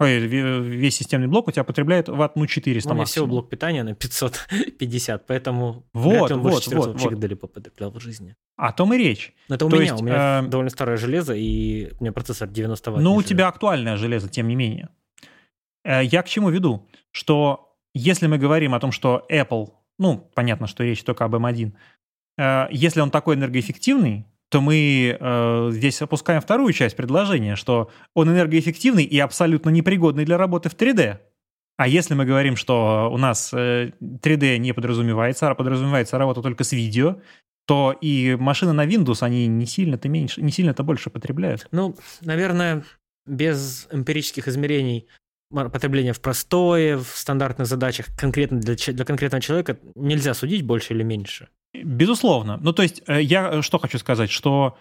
Ой, 0.00 0.18
весь 0.18 0.96
системный 0.96 1.28
блок 1.28 1.48
у 1.48 1.52
тебя 1.52 1.64
потребляет 1.64 2.08
ватт, 2.08 2.34
ну, 2.34 2.46
400 2.46 2.88
ну, 2.88 2.94
У 2.94 2.96
меня 2.96 3.04
всего 3.04 3.26
блок 3.26 3.48
питания 3.48 3.84
на 3.84 3.94
550, 3.94 5.26
поэтому 5.26 5.84
вот, 5.92 6.32
он 6.32 6.40
вот, 6.40 6.52
больше 6.52 6.70
400 6.70 6.90
вот, 6.90 7.00
вот. 7.00 7.20
далеко 7.20 7.46
потреблял 7.46 7.92
в 7.92 8.00
жизни. 8.00 8.34
О 8.56 8.72
том 8.72 8.92
и 8.94 8.98
речь. 8.98 9.32
Но 9.48 9.54
это 9.54 9.66
у 9.66 9.70
То 9.70 9.76
меня, 9.76 9.90
есть, 9.90 10.02
у 10.02 10.04
меня 10.04 10.42
э... 10.44 10.48
довольно 10.48 10.70
старое 10.70 10.96
железо, 10.96 11.34
и 11.34 11.92
у 11.98 12.02
меня 12.02 12.12
процессор 12.12 12.48
90 12.48 12.90
ватт. 12.90 13.02
Ну, 13.02 13.14
у 13.14 13.22
тебя 13.22 13.48
актуальное 13.48 13.96
железо, 13.96 14.28
тем 14.28 14.48
не 14.48 14.56
менее. 14.56 14.88
Э, 15.84 16.02
я 16.02 16.22
к 16.22 16.28
чему 16.28 16.50
веду? 16.50 16.88
Что 17.12 17.76
если 17.94 18.26
мы 18.26 18.38
говорим 18.38 18.74
о 18.74 18.80
том, 18.80 18.90
что 18.90 19.24
Apple, 19.30 19.70
ну, 19.98 20.30
понятно, 20.34 20.66
что 20.66 20.82
речь 20.82 21.04
только 21.04 21.24
об 21.24 21.34
M1, 21.34 21.72
Э, 22.38 22.66
если 22.70 23.00
он 23.00 23.10
такой 23.10 23.36
энергоэффективный, 23.36 24.26
то 24.52 24.60
мы 24.60 25.16
э, 25.18 25.68
здесь 25.72 26.02
опускаем 26.02 26.42
вторую 26.42 26.74
часть 26.74 26.94
предложения, 26.94 27.56
что 27.56 27.90
он 28.12 28.28
энергоэффективный 28.28 29.02
и 29.02 29.18
абсолютно 29.18 29.70
непригодный 29.70 30.26
для 30.26 30.36
работы 30.36 30.68
в 30.68 30.76
3D. 30.76 31.20
А 31.78 31.88
если 31.88 32.12
мы 32.12 32.26
говорим, 32.26 32.56
что 32.56 33.08
у 33.10 33.16
нас 33.16 33.50
э, 33.54 33.92
3D 34.02 34.58
не 34.58 34.74
подразумевается, 34.74 35.48
а 35.48 35.54
подразумевается 35.54 36.18
работа 36.18 36.42
только 36.42 36.64
с 36.64 36.72
видео, 36.72 37.16
то 37.66 37.96
и 37.98 38.36
машины 38.38 38.74
на 38.74 38.84
Windows, 38.84 39.22
они 39.22 39.46
не 39.46 39.64
сильно-то 39.64 40.10
меньше, 40.10 40.42
не 40.42 40.52
сильно-то 40.52 40.82
больше 40.82 41.08
потребляют. 41.08 41.66
Ну, 41.70 41.96
наверное, 42.20 42.84
без 43.24 43.88
эмпирических 43.90 44.48
измерений 44.48 45.06
потребления 45.50 46.12
в 46.12 46.20
простое, 46.20 46.98
в 46.98 47.08
стандартных 47.08 47.66
задачах 47.66 48.08
конкретно 48.18 48.60
для, 48.60 48.74
для 48.74 49.04
конкретного 49.06 49.40
человека 49.40 49.78
нельзя 49.94 50.34
судить 50.34 50.62
больше 50.62 50.92
или 50.92 51.02
меньше. 51.02 51.48
Безусловно. 51.74 52.58
Ну, 52.60 52.72
то 52.72 52.82
есть, 52.82 53.02
э, 53.06 53.22
я 53.22 53.50
э, 53.50 53.62
что 53.62 53.78
хочу 53.78 53.98
сказать, 53.98 54.30
что 54.30 54.76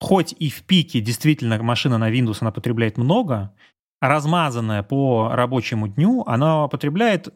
хоть 0.00 0.34
и 0.38 0.50
в 0.50 0.62
пике 0.64 1.00
действительно 1.00 1.62
машина 1.62 1.98
на 1.98 2.10
Windows, 2.10 2.38
она 2.40 2.52
потребляет 2.52 2.98
много, 2.98 3.54
размазанная 4.00 4.82
по 4.82 5.30
рабочему 5.32 5.88
дню, 5.88 6.22
она 6.26 6.68
потребляет 6.68 7.28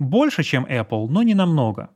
больше, 0.00 0.42
чем 0.42 0.64
Apple, 0.64 1.08
но 1.08 1.22
не 1.22 1.34
намного. 1.34 1.90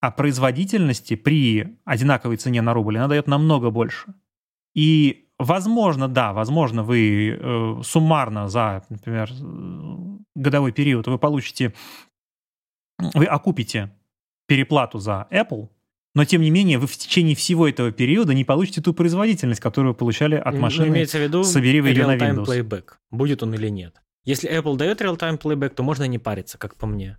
А 0.00 0.10
производительности 0.10 1.14
при 1.14 1.78
одинаковой 1.84 2.36
цене 2.36 2.62
на 2.62 2.74
рубль 2.74 2.98
она 2.98 3.06
дает 3.06 3.28
намного 3.28 3.70
больше. 3.70 4.14
И, 4.74 5.28
возможно, 5.38 6.08
да, 6.08 6.32
возможно, 6.32 6.82
вы 6.82 7.38
э, 7.38 7.82
суммарно 7.84 8.48
за, 8.48 8.84
например, 8.88 9.30
годовой 10.34 10.72
период 10.72 11.06
вы 11.06 11.18
получите, 11.18 11.74
вы 13.14 13.26
окупите 13.26 13.92
переплату 14.48 14.98
за 14.98 15.28
Apple– 15.30 15.68
но 16.14 16.24
тем 16.24 16.42
не 16.42 16.50
менее 16.50 16.78
вы 16.78 16.86
в 16.86 16.96
течение 16.96 17.34
всего 17.34 17.68
этого 17.68 17.90
периода 17.90 18.34
не 18.34 18.44
получите 18.44 18.82
ту 18.82 18.92
производительность, 18.92 19.60
которую 19.60 19.94
получали 19.94 20.34
от 20.34 20.54
машины. 20.54 20.86
Ну, 20.86 20.92
имеется 20.94 21.18
в 21.18 21.22
виду 21.22 21.44
собери 21.44 21.78
ее 21.78 22.06
на 22.06 22.16
Windows. 22.16 22.44
playback, 22.46 22.84
будет 23.10 23.42
он 23.42 23.54
или 23.54 23.68
нет. 23.68 23.94
Если 24.24 24.50
Apple 24.50 24.76
дает 24.76 25.00
real-time 25.00 25.40
playback, 25.40 25.70
то 25.70 25.82
можно 25.82 26.04
не 26.04 26.18
париться, 26.18 26.58
как 26.58 26.76
по 26.76 26.86
мне. 26.86 27.18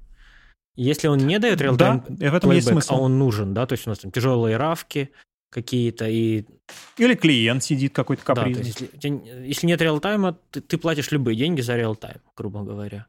Если 0.75 1.07
он 1.07 1.19
не 1.19 1.39
дает 1.39 1.61
real-time 1.61 2.03
да, 2.07 2.31
в 2.31 2.35
этом 2.35 2.51
playback, 2.51 2.55
есть 2.55 2.67
смысл. 2.67 2.93
а 2.93 2.97
он 2.97 3.19
нужен, 3.19 3.53
да, 3.53 3.65
то 3.65 3.73
есть 3.73 3.85
у 3.87 3.89
нас 3.89 3.99
там 3.99 4.11
тяжелые 4.11 4.57
равки 4.57 5.11
какие-то 5.49 6.07
и... 6.07 6.45
Или 6.97 7.13
клиент 7.13 7.63
сидит 7.63 7.93
какой-то 7.93 8.23
капризный. 8.23 8.53
Да, 8.53 8.59
то 8.59 8.65
есть, 8.65 8.81
если, 9.03 9.47
если 9.47 9.67
нет 9.67 9.81
реал-тайма, 9.81 10.37
ты, 10.49 10.61
ты 10.61 10.77
платишь 10.77 11.11
любые 11.11 11.35
деньги 11.35 11.61
за 11.61 11.75
реал-тайм, 11.75 12.21
грубо 12.35 12.63
говоря. 12.63 13.05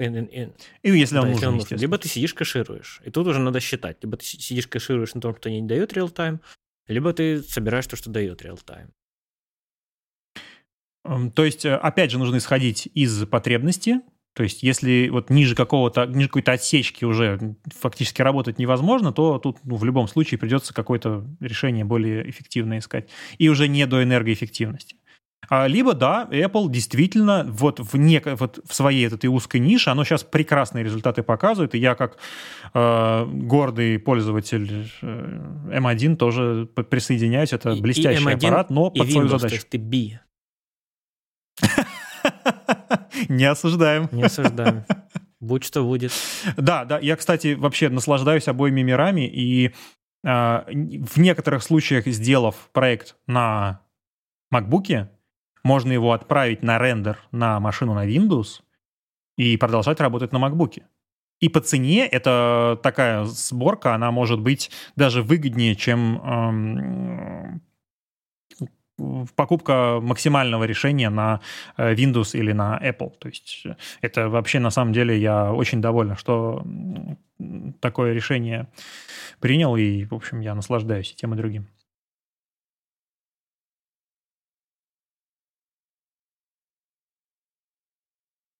И, 0.00 0.04
и, 0.04 0.48
и 0.82 0.98
если 0.98 1.18
он 1.18 1.24
да, 1.24 1.30
нужен, 1.32 1.54
если 1.56 1.74
он 1.74 1.80
Либо 1.80 1.98
ты 1.98 2.08
сидишь, 2.08 2.32
кэшируешь. 2.32 3.02
И 3.04 3.10
тут 3.10 3.26
уже 3.26 3.38
надо 3.38 3.60
считать. 3.60 3.98
Либо 4.02 4.16
ты 4.16 4.24
сидишь, 4.24 4.66
кэшируешь 4.66 5.14
на 5.14 5.20
том, 5.20 5.36
что 5.36 5.50
не 5.50 5.62
дает 5.62 5.92
реал-тайм, 5.92 6.40
либо 6.88 7.12
ты 7.12 7.42
собираешь 7.42 7.86
то, 7.86 7.96
что 7.96 8.10
дает 8.10 8.42
реал-тайм. 8.42 8.90
Эм, 11.04 11.30
то 11.30 11.44
есть, 11.44 11.64
э, 11.64 11.74
опять 11.74 12.10
же, 12.10 12.18
нужно 12.18 12.38
исходить 12.38 12.88
из 12.94 13.26
потребности. 13.26 14.00
То 14.34 14.42
есть, 14.44 14.62
если 14.62 15.08
вот 15.10 15.28
ниже 15.28 15.54
какого-то, 15.54 16.06
ниже 16.06 16.28
какой-то 16.28 16.52
отсечки 16.52 17.04
уже 17.04 17.56
фактически 17.78 18.22
работать 18.22 18.58
невозможно, 18.58 19.12
то 19.12 19.38
тут 19.38 19.58
ну, 19.64 19.76
в 19.76 19.84
любом 19.84 20.08
случае 20.08 20.38
придется 20.38 20.72
какое-то 20.72 21.26
решение 21.40 21.84
более 21.84 22.28
эффективное 22.30 22.78
искать. 22.78 23.08
И 23.38 23.48
уже 23.48 23.68
не 23.68 23.86
до 23.86 24.02
энергоэффективности. 24.02 24.96
А, 25.50 25.66
либо, 25.66 25.94
да, 25.94 26.28
Apple 26.30 26.70
действительно 26.70 27.44
вот 27.48 27.80
в, 27.80 27.96
нек- 27.96 28.36
вот 28.36 28.60
в 28.64 28.72
своей 28.72 29.08
этой 29.08 29.26
узкой 29.26 29.58
нише, 29.58 29.90
оно 29.90 30.04
сейчас 30.04 30.22
прекрасные 30.22 30.84
результаты 30.84 31.24
показывает, 31.24 31.74
и 31.74 31.78
я 31.78 31.96
как 31.96 32.18
э, 32.72 33.26
гордый 33.26 33.98
пользователь 33.98 34.88
э, 35.02 35.76
M1 35.76 36.14
тоже 36.14 36.68
присоединяюсь, 36.88 37.52
это 37.52 37.72
и, 37.72 37.80
блестящий 37.80 38.22
и 38.22 38.26
M1, 38.26 38.34
аппарат, 38.36 38.70
но 38.70 38.90
под 38.90 39.08
Windows, 39.08 39.10
свою 39.12 39.28
задачу. 39.28 39.48
То 39.48 39.54
есть 39.54 39.68
ты 39.70 39.78
B. 39.78 40.20
Не 43.28 43.46
осуждаем. 43.46 44.08
Не 44.12 44.22
осуждаем. 44.22 44.84
Будь 45.40 45.64
что 45.64 45.82
будет. 45.82 46.12
Да, 46.56 46.84
да, 46.84 47.00
я, 47.00 47.16
кстати, 47.16 47.54
вообще 47.54 47.88
наслаждаюсь 47.88 48.46
обоими 48.46 48.82
мирами, 48.82 49.26
и 49.26 49.72
э, 50.22 50.62
в 50.68 51.16
некоторых 51.16 51.64
случаях, 51.64 52.06
сделав 52.06 52.54
проект 52.72 53.16
на 53.26 53.80
MacBook, 54.54 55.08
можно 55.62 55.92
его 55.92 56.12
отправить 56.12 56.62
на 56.62 56.78
рендер 56.78 57.18
на 57.32 57.60
машину 57.60 57.94
на 57.94 58.06
Windows, 58.06 58.62
и 59.40 59.56
продолжать 59.56 60.00
работать 60.00 60.32
на 60.32 60.36
MacBook. 60.36 60.82
И 61.40 61.48
по 61.48 61.60
цене 61.60 62.06
эта 62.06 62.78
такая 62.82 63.24
сборка, 63.24 63.94
она 63.94 64.10
может 64.10 64.40
быть 64.40 64.70
даже 64.96 65.22
выгоднее, 65.22 65.74
чем 65.74 66.20
эм, 66.22 67.62
покупка 69.34 69.98
максимального 70.02 70.64
решения 70.64 71.08
на 71.08 71.40
э, 71.78 71.94
Windows 71.94 72.38
или 72.38 72.52
на 72.52 72.78
Apple. 72.82 73.12
То 73.18 73.28
есть 73.28 73.64
это 74.02 74.28
вообще 74.28 74.58
на 74.58 74.68
самом 74.68 74.92
деле 74.92 75.18
я 75.18 75.50
очень 75.50 75.80
доволен, 75.80 76.16
что 76.16 76.62
такое 77.80 78.12
решение 78.12 78.68
принял, 79.40 79.76
и, 79.76 80.04
в 80.04 80.14
общем, 80.14 80.40
я 80.40 80.54
наслаждаюсь 80.54 81.12
и 81.12 81.16
тем, 81.16 81.32
и 81.32 81.36
другим. 81.38 81.68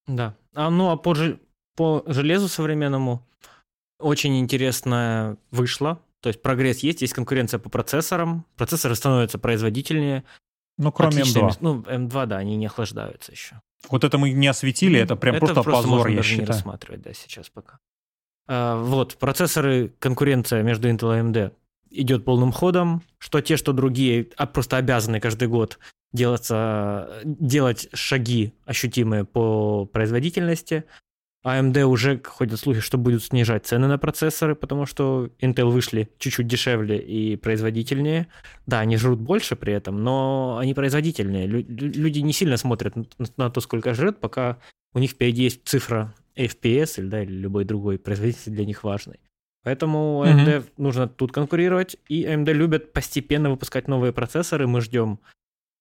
Да. 0.07 0.35
А, 0.55 0.71
ну, 0.71 0.91
а 0.91 0.97
по, 0.97 1.15
по 1.77 2.03
железу 2.07 2.49
современному 2.49 3.27
очень 3.99 4.39
интересно 4.39 5.37
вышло. 5.51 6.01
То 6.21 6.29
есть 6.29 6.43
прогресс 6.43 6.81
есть, 6.81 7.03
есть 7.03 7.15
конкуренция 7.15 7.59
по 7.59 7.71
процессорам. 7.71 8.45
Процессоры 8.57 8.95
становятся 8.95 9.39
производительнее. 9.39 10.25
Ну, 10.77 10.93
кроме 10.93 11.23
Отличные, 11.23 11.45
M2. 11.45 11.57
Ну, 11.61 11.81
M2, 11.83 12.27
да, 12.27 12.37
они 12.39 12.57
не 12.57 12.67
охлаждаются 12.67 13.33
еще. 13.33 13.61
Вот 13.89 14.05
это 14.05 14.19
мы 14.19 14.31
не 14.31 14.47
осветили, 14.47 14.99
это 14.99 15.17
прям 15.17 15.37
это 15.37 15.47
просто, 15.47 15.63
просто 15.63 15.89
позор, 15.89 16.09
я 16.09 16.17
даже 16.17 16.29
считаю. 16.29 16.47
не 16.49 16.53
рассматривать, 16.53 17.03
да, 17.03 17.13
сейчас 17.15 17.49
пока. 17.49 17.79
А, 18.47 18.77
вот, 18.77 19.17
процессоры, 19.17 19.93
конкуренция 19.99 20.63
между 20.63 20.89
Intel 20.89 21.17
и 21.17 21.23
AMD 21.23 21.53
идет 21.91 22.25
полным 22.25 22.53
ходом, 22.53 23.03
что 23.19 23.41
те, 23.41 23.57
что 23.57 23.73
другие, 23.73 24.29
а 24.37 24.47
просто 24.47 24.77
обязаны 24.77 25.21
каждый 25.21 25.49
год 25.49 25.79
делаться, 26.13 27.21
делать 27.25 27.89
шаги 27.93 28.53
ощутимые 28.65 29.25
по 29.25 29.87
производительности. 29.87 30.85
AMD 31.45 31.85
уже 31.85 32.21
ходят 32.23 32.61
слухи, 32.61 32.81
что 32.81 32.99
будут 32.99 33.25
снижать 33.25 33.65
цены 33.65 33.87
на 33.87 33.97
процессоры, 33.97 34.55
потому 34.55 34.85
что 34.85 35.31
Intel 35.41 35.71
вышли 35.71 36.11
чуть-чуть 36.19 36.47
дешевле 36.47 36.99
и 36.99 37.37
производительнее. 37.37 38.27
Да, 38.67 38.81
они 38.81 38.99
жрут 38.99 39.21
больше 39.21 39.57
при 39.57 39.73
этом, 39.73 40.05
но 40.05 40.59
они 40.61 40.75
производительнее. 40.75 41.47
Люди 41.47 42.19
не 42.19 42.35
сильно 42.35 42.59
смотрят 42.59 42.95
на 43.39 43.51
то, 43.51 43.61
сколько 43.61 43.95
жрет, 43.95 44.21
пока 44.21 44.59
у 44.93 44.99
них 44.99 45.13
впереди 45.13 45.45
есть 45.45 45.67
цифра 45.67 46.15
FPS 46.37 46.99
или, 46.99 47.07
да, 47.07 47.23
или 47.23 47.33
любой 47.33 47.65
другой 47.65 47.99
производитель 47.99 48.53
для 48.53 48.67
них 48.67 48.85
важный. 48.85 49.21
Поэтому 49.63 50.25
AMD 50.27 50.47
mm-hmm. 50.47 50.73
нужно 50.79 51.09
тут 51.09 51.33
конкурировать, 51.33 51.97
и 52.09 52.25
AMD 52.25 52.53
любят 52.53 52.93
постепенно 52.93 53.51
выпускать 53.51 53.89
новые 53.89 54.13
процессоры. 54.13 54.67
Мы 54.67 54.81
ждем 54.81 55.21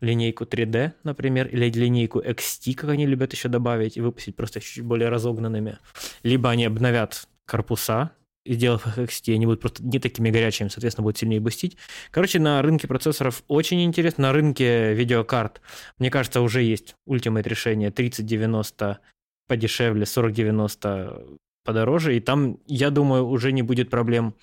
линейку 0.02 0.46
3D, 0.46 0.94
например, 1.04 1.48
или 1.48 1.70
линейку 1.70 2.20
XT, 2.20 2.74
как 2.76 2.92
они 2.92 3.06
любят 3.06 3.34
еще 3.34 3.50
добавить, 3.50 3.98
и 3.98 4.02
выпустить 4.02 4.36
просто 4.36 4.62
чуть 4.62 4.84
более 4.84 5.10
разогнанными. 5.10 5.78
Либо 6.24 6.50
они 6.50 6.66
обновят 6.66 7.28
корпуса, 7.46 8.12
и 8.46 8.54
сделав 8.54 8.88
их 8.88 8.98
XT, 8.98 9.36
они 9.36 9.46
будут 9.46 9.62
просто 9.62 9.84
не 9.84 10.00
такими 10.00 10.30
горячими, 10.30 10.70
соответственно, 10.70 11.04
будут 11.04 11.18
сильнее 11.18 11.40
бустить. 11.40 11.78
Короче, 12.12 12.40
на 12.40 12.62
рынке 12.62 12.88
процессоров 12.88 13.44
очень 13.48 13.84
интересно. 13.84 14.24
На 14.24 14.34
рынке 14.34 14.94
видеокарт, 14.94 15.62
мне 15.98 16.10
кажется, 16.10 16.42
уже 16.42 16.64
есть 16.64 16.96
ультимейт 17.06 17.46
решение 17.48 17.92
3090 17.92 19.00
подешевле, 19.48 20.06
4090 20.06 21.26
подороже. 21.66 22.16
И 22.16 22.20
там, 22.22 22.58
я 22.66 22.90
думаю, 22.90 23.28
уже 23.28 23.52
не 23.52 23.62
будет 23.62 23.90
проблем 23.90 24.34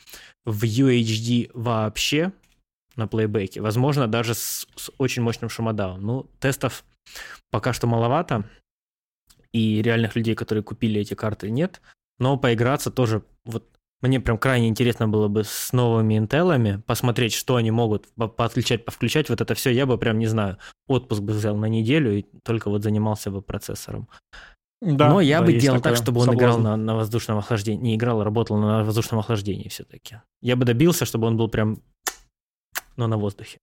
в 0.44 0.62
UHD 0.62 1.50
вообще 1.54 2.32
на 2.96 3.06
плейбеке. 3.06 3.60
Возможно, 3.60 4.08
даже 4.08 4.34
с, 4.34 4.66
с 4.76 4.90
очень 4.98 5.22
мощным 5.22 5.48
шумодавом. 5.48 6.02
Ну, 6.02 6.30
тестов 6.40 6.84
пока 7.50 7.72
что 7.72 7.86
маловато. 7.86 8.44
И 9.52 9.80
реальных 9.82 10.16
людей, 10.16 10.34
которые 10.34 10.62
купили 10.62 11.00
эти 11.00 11.14
карты, 11.14 11.50
нет. 11.50 11.80
Но 12.18 12.36
поиграться 12.36 12.90
тоже 12.90 13.22
вот 13.44 13.64
мне 14.02 14.20
прям 14.20 14.36
крайне 14.36 14.68
интересно 14.68 15.08
было 15.08 15.28
бы 15.28 15.42
с 15.44 15.72
новыми 15.72 16.18
интелами 16.18 16.82
посмотреть, 16.86 17.32
что 17.32 17.56
они 17.56 17.70
могут 17.70 18.08
подключать, 18.36 18.84
повключать. 18.84 19.30
Вот 19.30 19.40
это 19.40 19.54
все 19.54 19.70
я 19.70 19.86
бы 19.86 19.96
прям, 19.96 20.18
не 20.18 20.26
знаю, 20.26 20.58
отпуск 20.86 21.22
бы 21.22 21.32
взял 21.32 21.56
на 21.56 21.66
неделю 21.66 22.18
и 22.18 22.26
только 22.44 22.68
вот 22.68 22.82
занимался 22.82 23.30
бы 23.30 23.40
процессором. 23.40 24.08
Да, 24.82 25.08
Но 25.08 25.20
я 25.22 25.40
да, 25.40 25.46
бы 25.46 25.54
делал 25.54 25.80
так, 25.80 25.96
чтобы 25.96 26.20
он 26.20 26.26
соблазн. 26.26 26.38
играл 26.38 26.58
на, 26.58 26.76
на 26.76 26.94
воздушном 26.94 27.38
охлаждении. 27.38 27.82
Не 27.82 27.94
играл, 27.96 28.20
а 28.20 28.24
работал 28.24 28.58
на 28.58 28.84
воздушном 28.84 29.20
охлаждении 29.20 29.68
все-таки. 29.68 30.20
Я 30.42 30.56
бы 30.56 30.66
добился, 30.66 31.06
чтобы 31.06 31.26
он 31.26 31.38
был 31.38 31.48
прям, 31.48 31.82
но 32.96 33.06
на 33.06 33.16
воздухе. 33.16 33.58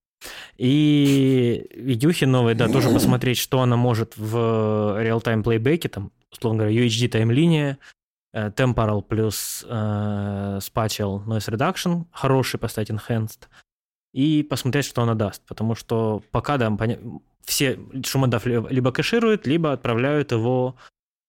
И 0.57 1.67
видюхи 1.75 2.25
новые, 2.25 2.55
да, 2.55 2.67
тоже 2.67 2.89
посмотреть, 2.89 3.37
что 3.37 3.61
она 3.61 3.75
может 3.75 4.15
в 4.15 5.01
реал-тайм 5.01 5.43
плейбеке, 5.43 5.89
там, 5.89 6.11
условно 6.31 6.63
говоря, 6.63 6.75
UHD 6.77 7.09
таймлиния, 7.09 7.77
э, 8.33 8.49
Temporal 8.49 9.01
плюс 9.01 9.65
э, 9.67 10.59
Spatial 10.61 11.25
Noise 11.25 11.49
Reduction, 11.49 12.05
хороший 12.11 12.59
поставить 12.59 12.89
Enhanced, 12.89 13.47
и 14.13 14.43
посмотреть, 14.43 14.85
что 14.85 15.01
она 15.01 15.15
даст. 15.15 15.41
Потому 15.45 15.75
что 15.75 16.23
пока, 16.31 16.57
да, 16.57 16.75
все 17.43 17.79
шумодав 18.05 18.45
либо 18.45 18.91
кэшируют, 18.91 19.47
либо 19.47 19.73
отправляют 19.73 20.31
его 20.31 20.75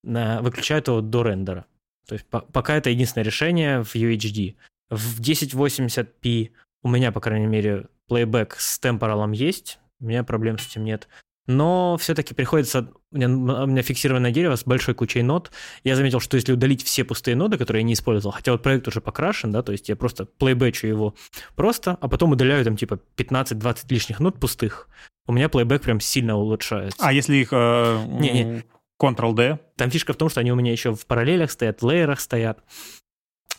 выключают 0.05 0.88
его 0.88 1.00
до 1.00 1.22
рендера. 1.22 1.64
То 2.07 2.14
есть 2.14 2.26
по, 2.26 2.40
пока 2.40 2.76
это 2.76 2.90
единственное 2.90 3.24
решение 3.24 3.82
в 3.82 3.94
UHD. 3.94 4.57
В 4.90 5.20
1080p 5.20 6.50
у 6.85 6.89
меня, 6.89 7.11
по 7.11 7.20
крайней 7.20 7.47
мере, 7.47 7.87
плейбэк 8.09 8.55
с 8.59 8.78
темпоралом 8.78 9.32
есть, 9.32 9.80
у 9.99 10.05
меня 10.05 10.22
проблем 10.22 10.59
с 10.59 10.68
этим 10.68 10.85
нет. 10.85 11.09
Но 11.47 11.97
все-таки 11.99 12.32
приходится... 12.32 12.91
У 13.11 13.16
меня, 13.16 13.28
у 13.28 13.66
меня 13.66 13.82
фиксированное 13.82 14.30
дерево 14.30 14.57
с 14.57 14.64
большой 14.64 14.95
кучей 14.95 15.22
нод. 15.22 15.51
Я 15.82 15.95
заметил, 15.95 16.20
что 16.20 16.37
если 16.37 16.53
удалить 16.53 16.82
все 16.82 17.05
пустые 17.05 17.37
ноды, 17.37 17.59
которые 17.59 17.82
я 17.82 17.87
не 17.87 17.93
использовал, 17.93 18.32
хотя 18.32 18.53
вот 18.53 18.62
проект 18.62 18.89
уже 18.89 19.01
покрашен, 19.01 19.51
да, 19.51 19.62
то 19.62 19.72
есть 19.72 19.89
я 19.89 19.97
просто 19.97 20.24
плейбэчу 20.24 20.87
его 20.87 21.14
просто, 21.55 21.99
а 22.01 22.09
потом 22.09 22.32
удаляю 22.32 22.64
там 22.64 22.76
типа 22.76 22.99
15-20 23.16 23.85
лишних 23.91 24.20
нод 24.20 24.41
пустых, 24.41 24.89
у 25.26 25.32
меня 25.32 25.49
плейбэк 25.49 25.82
прям 25.82 26.01
сильно 26.01 26.37
улучшается. 26.37 26.99
А 27.01 27.12
если 27.12 27.37
их 27.37 27.49
э, 27.53 28.05
не, 28.07 28.30
не. 28.30 28.64
Ctrl-D. 29.01 29.59
Там 29.76 29.91
фишка 29.91 30.12
в 30.12 30.16
том, 30.16 30.28
что 30.28 30.41
они 30.41 30.53
у 30.53 30.57
меня 30.57 30.72
еще 30.72 30.95
в 30.95 31.07
параллелях 31.07 31.51
стоят, 31.51 31.82
в 31.82 31.89
лейерах 31.89 32.20
стоят. 32.20 32.61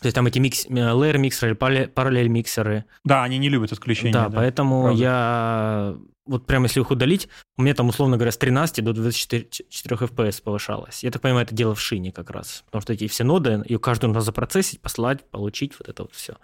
То 0.00 0.06
есть 0.06 0.14
там 0.14 0.26
эти 0.26 0.38
микс, 0.38 0.66
лейер 0.68 1.18
миксеры, 1.18 1.54
параллель 1.54 2.28
миксеры. 2.28 2.84
Да, 3.04 3.22
они 3.22 3.38
не 3.38 3.48
любят 3.48 3.72
отключения. 3.72 4.12
Да, 4.12 4.28
да 4.28 4.36
поэтому 4.36 4.84
правда. 4.84 5.00
я 5.00 5.96
вот 6.26 6.44
прямо 6.44 6.66
если 6.66 6.80
их 6.80 6.90
удалить, 6.90 7.28
у 7.56 7.62
меня 7.62 7.74
там, 7.74 7.88
условно 7.88 8.16
говоря, 8.16 8.32
с 8.32 8.36
13 8.36 8.84
до 8.84 8.92
24 8.92 9.46
4 9.68 9.96
FPS 9.96 10.42
повышалось. 10.42 11.04
Я 11.04 11.10
так 11.10 11.22
понимаю, 11.22 11.46
это 11.46 11.54
дело 11.54 11.74
в 11.74 11.80
шине 11.80 12.12
как 12.12 12.30
раз. 12.30 12.62
Потому 12.66 12.82
что 12.82 12.92
эти 12.92 13.06
все 13.06 13.24
ноды, 13.24 13.62
и 13.64 13.76
каждую 13.78 14.12
надо 14.12 14.24
запроцессить, 14.24 14.80
послать, 14.80 15.24
получить, 15.30 15.78
вот 15.78 15.88
это 15.88 16.02
вот 16.02 16.12
все. 16.12 16.36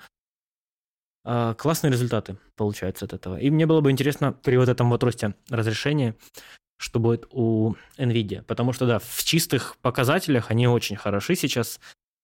А, 1.24 1.54
классные 1.54 1.90
результаты 1.90 2.36
получаются 2.56 3.04
от 3.04 3.12
этого. 3.12 3.36
И 3.36 3.50
мне 3.50 3.66
было 3.66 3.80
бы 3.80 3.90
интересно 3.90 4.32
при 4.32 4.56
вот 4.56 4.68
этом 4.68 4.88
вот 4.88 5.02
росте 5.02 5.34
разрешения 5.50 6.14
что 6.82 6.98
будет 6.98 7.26
у 7.30 7.76
NVIDIA. 7.96 8.42
Потому 8.42 8.72
что, 8.72 8.86
да, 8.86 8.98
в 8.98 9.22
чистых 9.22 9.76
показателях 9.82 10.50
они 10.50 10.66
очень 10.66 10.96
хороши 10.96 11.36
сейчас. 11.36 11.78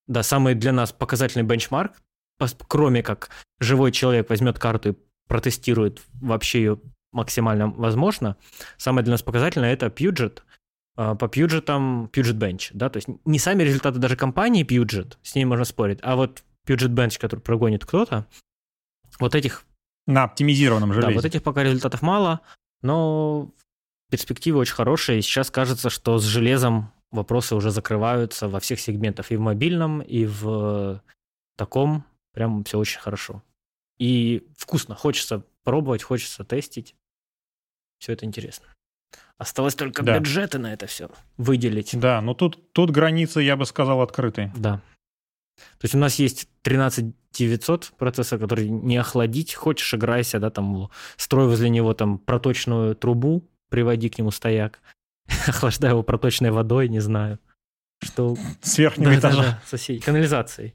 Да, 0.09 0.23
самый 0.23 0.55
для 0.55 0.73
нас 0.73 0.93
показательный 0.93 1.45
бенчмарк, 1.45 1.93
кроме 2.67 3.03
как 3.03 3.31
живой 3.61 3.93
человек 3.93 4.31
возьмет 4.31 4.59
карту 4.59 4.91
и 4.91 4.95
протестирует 5.29 6.03
вообще 6.21 6.61
ее 6.61 6.81
максимально 7.13 7.69
возможно, 7.69 8.37
самое 8.77 9.05
для 9.05 9.13
нас 9.13 9.23
показательное 9.23 9.73
это 9.73 9.87
Puget. 9.87 10.43
А, 10.97 11.15
по 11.15 11.27
Puget 11.27 11.63
там 11.63 12.11
Puget 12.13 12.39
Bench, 12.39 12.71
да, 12.73 12.89
то 12.89 12.97
есть 12.97 13.09
не 13.25 13.39
сами 13.39 13.63
результаты 13.63 13.99
даже 13.99 14.17
компании 14.17 14.65
Puget, 14.65 15.17
с 15.23 15.35
ней 15.35 15.45
можно 15.45 15.65
спорить, 15.65 15.99
а 16.03 16.17
вот 16.17 16.43
Puget 16.67 16.89
Bench, 16.89 17.19
который 17.19 17.41
прогонит 17.41 17.85
кто-то, 17.85 18.27
вот 19.19 19.35
этих... 19.35 19.65
На 20.07 20.25
оптимизированном 20.25 20.93
железе. 20.93 21.09
Да, 21.09 21.15
вот 21.15 21.25
этих 21.25 21.43
пока 21.43 21.63
результатов 21.63 22.01
мало, 22.03 22.41
но 22.83 23.53
перспективы 24.11 24.59
очень 24.59 24.75
хорошие. 24.75 25.21
Сейчас 25.21 25.51
кажется, 25.51 25.91
что 25.91 26.19
с 26.19 26.25
железом 26.25 26.93
вопросы 27.11 27.55
уже 27.55 27.71
закрываются 27.71 28.49
во 28.49 28.61
всех 28.61 28.81
сегментах. 28.81 29.31
И 29.33 29.37
в 29.37 29.41
мобильном, 29.41 30.01
и 30.01 30.27
в 30.27 31.03
таком. 31.57 32.05
Прям 32.33 32.65
все 32.65 32.79
очень 32.79 33.01
хорошо. 33.01 33.43
И 33.99 34.47
вкусно. 34.57 34.95
Хочется 34.95 35.45
пробовать, 35.65 36.03
хочется 36.03 36.45
тестить. 36.45 36.95
Все 37.99 38.13
это 38.13 38.27
интересно. 38.27 38.67
Осталось 39.39 39.75
только 39.75 40.03
да. 40.03 40.19
бюджеты 40.19 40.59
на 40.59 40.73
это 40.73 40.87
все 40.87 41.11
выделить. 41.37 41.99
Да, 41.99 42.21
но 42.21 42.35
тут, 42.35 42.73
тут 42.73 42.91
границы, 42.91 43.41
я 43.41 43.57
бы 43.57 43.67
сказал, 43.67 44.03
открыты. 44.03 44.53
Да. 44.57 44.81
То 45.57 45.85
есть 45.85 45.95
у 45.95 45.99
нас 45.99 46.17
есть 46.17 46.49
13900 46.63 47.93
процессор, 47.97 48.39
который 48.39 48.69
не 48.69 48.97
охладить, 48.97 49.55
хочешь 49.55 49.95
играйся, 49.95 50.39
да, 50.39 50.51
там 50.51 50.91
строй 51.17 51.47
возле 51.47 51.69
него 51.69 51.95
там 51.95 52.19
проточную 52.19 52.95
трубу, 52.95 53.49
приводи 53.69 54.09
к 54.09 54.19
нему 54.19 54.31
стояк, 54.31 54.81
охлаждай 55.47 55.91
его 55.91 56.03
проточной 56.03 56.51
водой, 56.51 56.89
не 56.89 57.01
знаю. 57.01 57.39
Что... 58.03 58.37
С 58.63 58.79
верхнего 58.79 59.13
да, 59.13 59.19
этажа. 59.19 59.61
Да, 59.71 59.79
да. 59.79 60.01
Канализацией. 60.05 60.75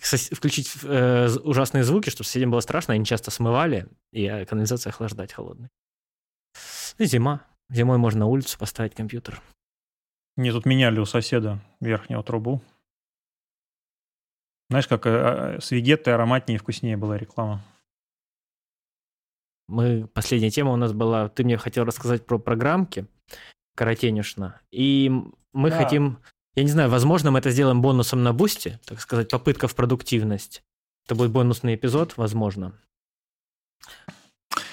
Сос... 0.00 0.30
Включить 0.30 0.72
э, 0.82 1.28
ужасные 1.44 1.84
звуки, 1.84 2.10
чтобы 2.10 2.24
соседям 2.24 2.50
было 2.50 2.60
страшно, 2.60 2.94
они 2.94 3.04
часто 3.04 3.30
смывали, 3.30 3.88
и 4.12 4.24
э, 4.24 4.44
канализация 4.46 4.90
охлаждать 4.90 5.32
холодной. 5.32 5.68
И 6.98 7.04
зима. 7.04 7.44
Зимой 7.68 7.98
можно 7.98 8.20
на 8.20 8.26
улицу 8.26 8.58
поставить 8.58 8.94
компьютер. 8.94 9.42
Мне 10.36 10.52
тут 10.52 10.66
меняли 10.66 10.98
у 10.98 11.04
соседа 11.04 11.60
верхнюю 11.80 12.22
трубу. 12.22 12.62
Знаешь, 14.68 14.88
как 14.88 15.06
э, 15.06 15.58
с 15.60 15.70
Вегеттой 15.70 16.14
ароматнее 16.14 16.56
и 16.56 16.58
вкуснее 16.58 16.96
была 16.96 17.16
реклама. 17.16 17.64
Мы, 19.68 20.06
последняя 20.12 20.50
тема 20.50 20.72
у 20.72 20.76
нас 20.76 20.92
была, 20.92 21.28
ты 21.28 21.44
мне 21.44 21.56
хотел 21.56 21.84
рассказать 21.84 22.24
про 22.24 22.38
программки, 22.38 23.06
коротенюшно. 23.74 24.60
И 24.70 25.10
мы 25.52 25.70
да. 25.70 25.76
хотим, 25.76 26.18
я 26.54 26.62
не 26.62 26.70
знаю, 26.70 26.88
возможно, 26.90 27.30
мы 27.30 27.40
это 27.40 27.50
сделаем 27.50 27.82
бонусом 27.82 28.22
на 28.22 28.32
бусте, 28.32 28.80
так 28.86 29.00
сказать, 29.00 29.28
попытка 29.28 29.68
в 29.68 29.74
продуктивность. 29.74 30.62
Это 31.04 31.14
будет 31.14 31.30
бонусный 31.30 31.74
эпизод, 31.74 32.16
возможно. 32.16 32.72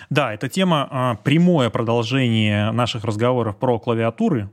Да, 0.10 0.34
эта 0.34 0.48
тема 0.48 0.88
а, 0.92 1.16
прямое 1.16 1.70
продолжение 1.70 2.72
наших 2.72 3.04
разговоров 3.04 3.58
про 3.58 3.80
клавиатуры 3.80 4.52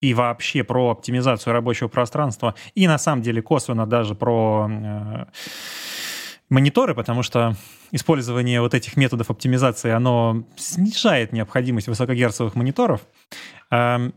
и 0.00 0.14
вообще 0.14 0.64
про 0.64 0.90
оптимизацию 0.90 1.52
рабочего 1.52 1.88
пространства, 1.88 2.54
и 2.74 2.86
на 2.86 2.98
самом 2.98 3.22
деле 3.22 3.42
косвенно 3.42 3.86
даже 3.86 4.14
про 4.14 4.68
э, 4.70 5.26
мониторы, 6.50 6.94
потому 6.94 7.22
что 7.22 7.56
использование 7.92 8.60
вот 8.60 8.74
этих 8.74 8.96
методов 8.96 9.30
оптимизации, 9.30 9.90
оно 9.90 10.44
снижает 10.56 11.32
необходимость 11.32 11.88
высокогерцовых 11.88 12.54
мониторов. 12.54 13.00
Эм, 13.70 14.12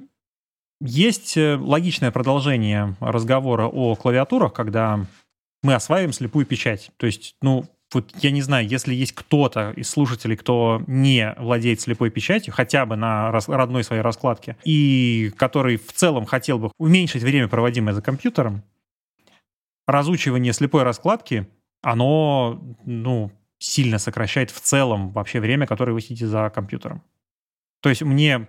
есть 0.82 1.38
э, 1.38 1.56
логичное 1.56 2.12
продолжение 2.12 2.96
разговора 3.00 3.68
о 3.68 3.96
клавиатурах, 3.96 4.52
когда 4.54 5.06
мы 5.62 5.76
осваиваем 5.76 6.12
слепую 6.12 6.46
печать. 6.46 6.92
То 6.98 7.06
есть, 7.06 7.36
ну, 7.42 7.66
вот 7.94 8.12
я 8.22 8.32
не 8.32 8.42
знаю, 8.42 8.68
если 8.68 8.94
есть 8.94 9.14
кто-то 9.14 9.72
из 9.76 9.90
слушателей, 9.90 10.36
кто 10.36 10.84
не 10.88 11.34
владеет 11.38 11.80
слепой 11.80 12.10
печатью, 12.10 12.54
хотя 12.54 12.86
бы 12.86 12.96
на 12.96 13.32
родной 13.32 13.84
своей 13.84 14.02
раскладке, 14.02 14.58
и 14.64 15.32
который 15.38 15.78
в 15.78 15.94
целом 15.94 16.26
хотел 16.26 16.58
бы 16.58 16.72
уменьшить 16.80 17.24
время, 17.24 17.48
проводимое 17.48 17.94
за 17.94 18.02
компьютером, 18.02 18.64
разучивание 19.88 20.54
слепой 20.54 20.84
раскладки, 20.84 21.48
оно, 21.84 22.60
ну, 22.86 23.32
сильно 23.60 24.00
сокращает 24.00 24.50
в 24.50 24.60
целом 24.60 25.12
вообще 25.12 25.40
время, 25.40 25.68
которое 25.68 25.94
вы 25.94 26.02
сидите 26.02 26.26
за 26.26 26.50
компьютером. 26.50 27.04
То 27.82 27.90
есть 27.90 28.02
мне 28.02 28.48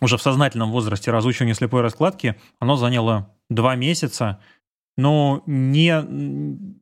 уже 0.00 0.18
в 0.18 0.22
сознательном 0.22 0.70
возрасте 0.72 1.10
разучивание 1.10 1.54
слепой 1.54 1.80
раскладки, 1.80 2.36
оно 2.58 2.76
заняло 2.76 3.34
два 3.48 3.76
месяца, 3.76 4.40
но 4.96 5.42
не, 5.46 6.04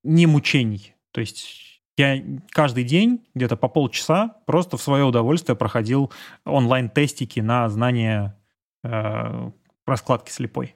не 0.03 0.27
мучений. 0.27 0.95
То 1.13 1.21
есть 1.21 1.83
я 1.97 2.23
каждый 2.51 2.85
день 2.85 3.27
где-то 3.35 3.57
по 3.57 3.69
полчаса 3.69 4.37
просто 4.47 4.79
в 4.79 4.83
свое 4.83 5.05
удовольствие 5.05 5.57
проходил 5.57 6.11
онлайн-тестики 6.45 7.41
на 7.41 7.69
знание 7.69 8.35
э, 8.83 9.51
раскладки 9.87 10.31
слепой. 10.31 10.75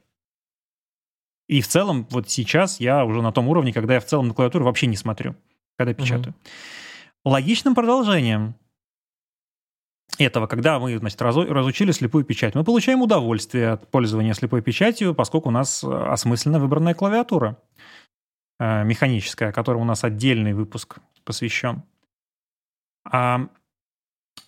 И 1.49 1.61
в 1.61 1.69
целом 1.69 2.07
вот 2.11 2.29
сейчас 2.29 2.81
я 2.81 3.05
уже 3.05 3.23
на 3.23 3.33
том 3.33 3.49
уровне, 3.49 3.73
когда 3.73 3.95
я 3.95 4.01
в 4.01 4.07
целом 4.07 4.29
на 4.29 4.35
клавиатуру 4.35 4.65
вообще 4.65 4.87
не 4.87 4.97
смотрю, 4.97 5.37
когда 5.77 5.95
печатаю. 5.95 6.35
Угу. 6.35 7.31
Логичным 7.31 7.75
продолжением 7.75 8.55
этого, 10.19 10.47
когда 10.47 10.79
мы 10.79 10.97
значит, 10.99 11.21
разучили 11.21 11.93
слепую 11.93 12.25
печать, 12.25 12.55
мы 12.55 12.65
получаем 12.65 13.03
удовольствие 13.03 13.71
от 13.71 13.91
пользования 13.91 14.35
слепой 14.35 14.63
печатью, 14.63 15.15
поскольку 15.15 15.49
у 15.49 15.53
нас 15.53 15.85
осмысленно 15.85 16.59
выбранная 16.59 16.95
клавиатура. 16.95 17.59
Э, 18.59 18.85
механическая, 18.85 19.53
которой 19.53 19.77
у 19.77 19.85
нас 19.85 20.05
отдельный 20.05 20.55
выпуск 20.55 20.99
посвящен. 21.25 21.83
А 23.05 23.49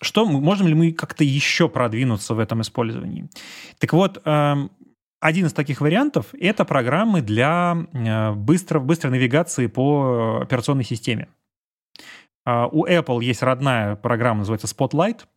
что, 0.01 0.25
можем 0.25 0.67
ли 0.67 0.73
мы 0.73 0.91
как-то 0.93 1.23
еще 1.23 1.69
продвинуться 1.69 2.33
в 2.33 2.39
этом 2.39 2.61
использовании? 2.61 3.29
Так 3.79 3.93
вот, 3.93 4.21
эм, 4.25 4.71
один 5.19 5.45
из 5.45 5.53
таких 5.53 5.81
вариантов– 5.81 6.27
это 6.39 6.65
программы 6.65 7.21
для 7.21 7.77
э, 7.93 8.31
быстро, 8.33 8.79
быстрой 8.79 9.11
навигации 9.11 9.67
по 9.67 10.39
операционной 10.41 10.83
системе. 10.83 11.27
А, 12.45 12.67
у 12.67 12.85
Apple 12.85 13.23
есть 13.23 13.43
родная 13.43 13.95
программа, 13.95 14.39
называется 14.39 14.67
Spotlight– 14.67 15.21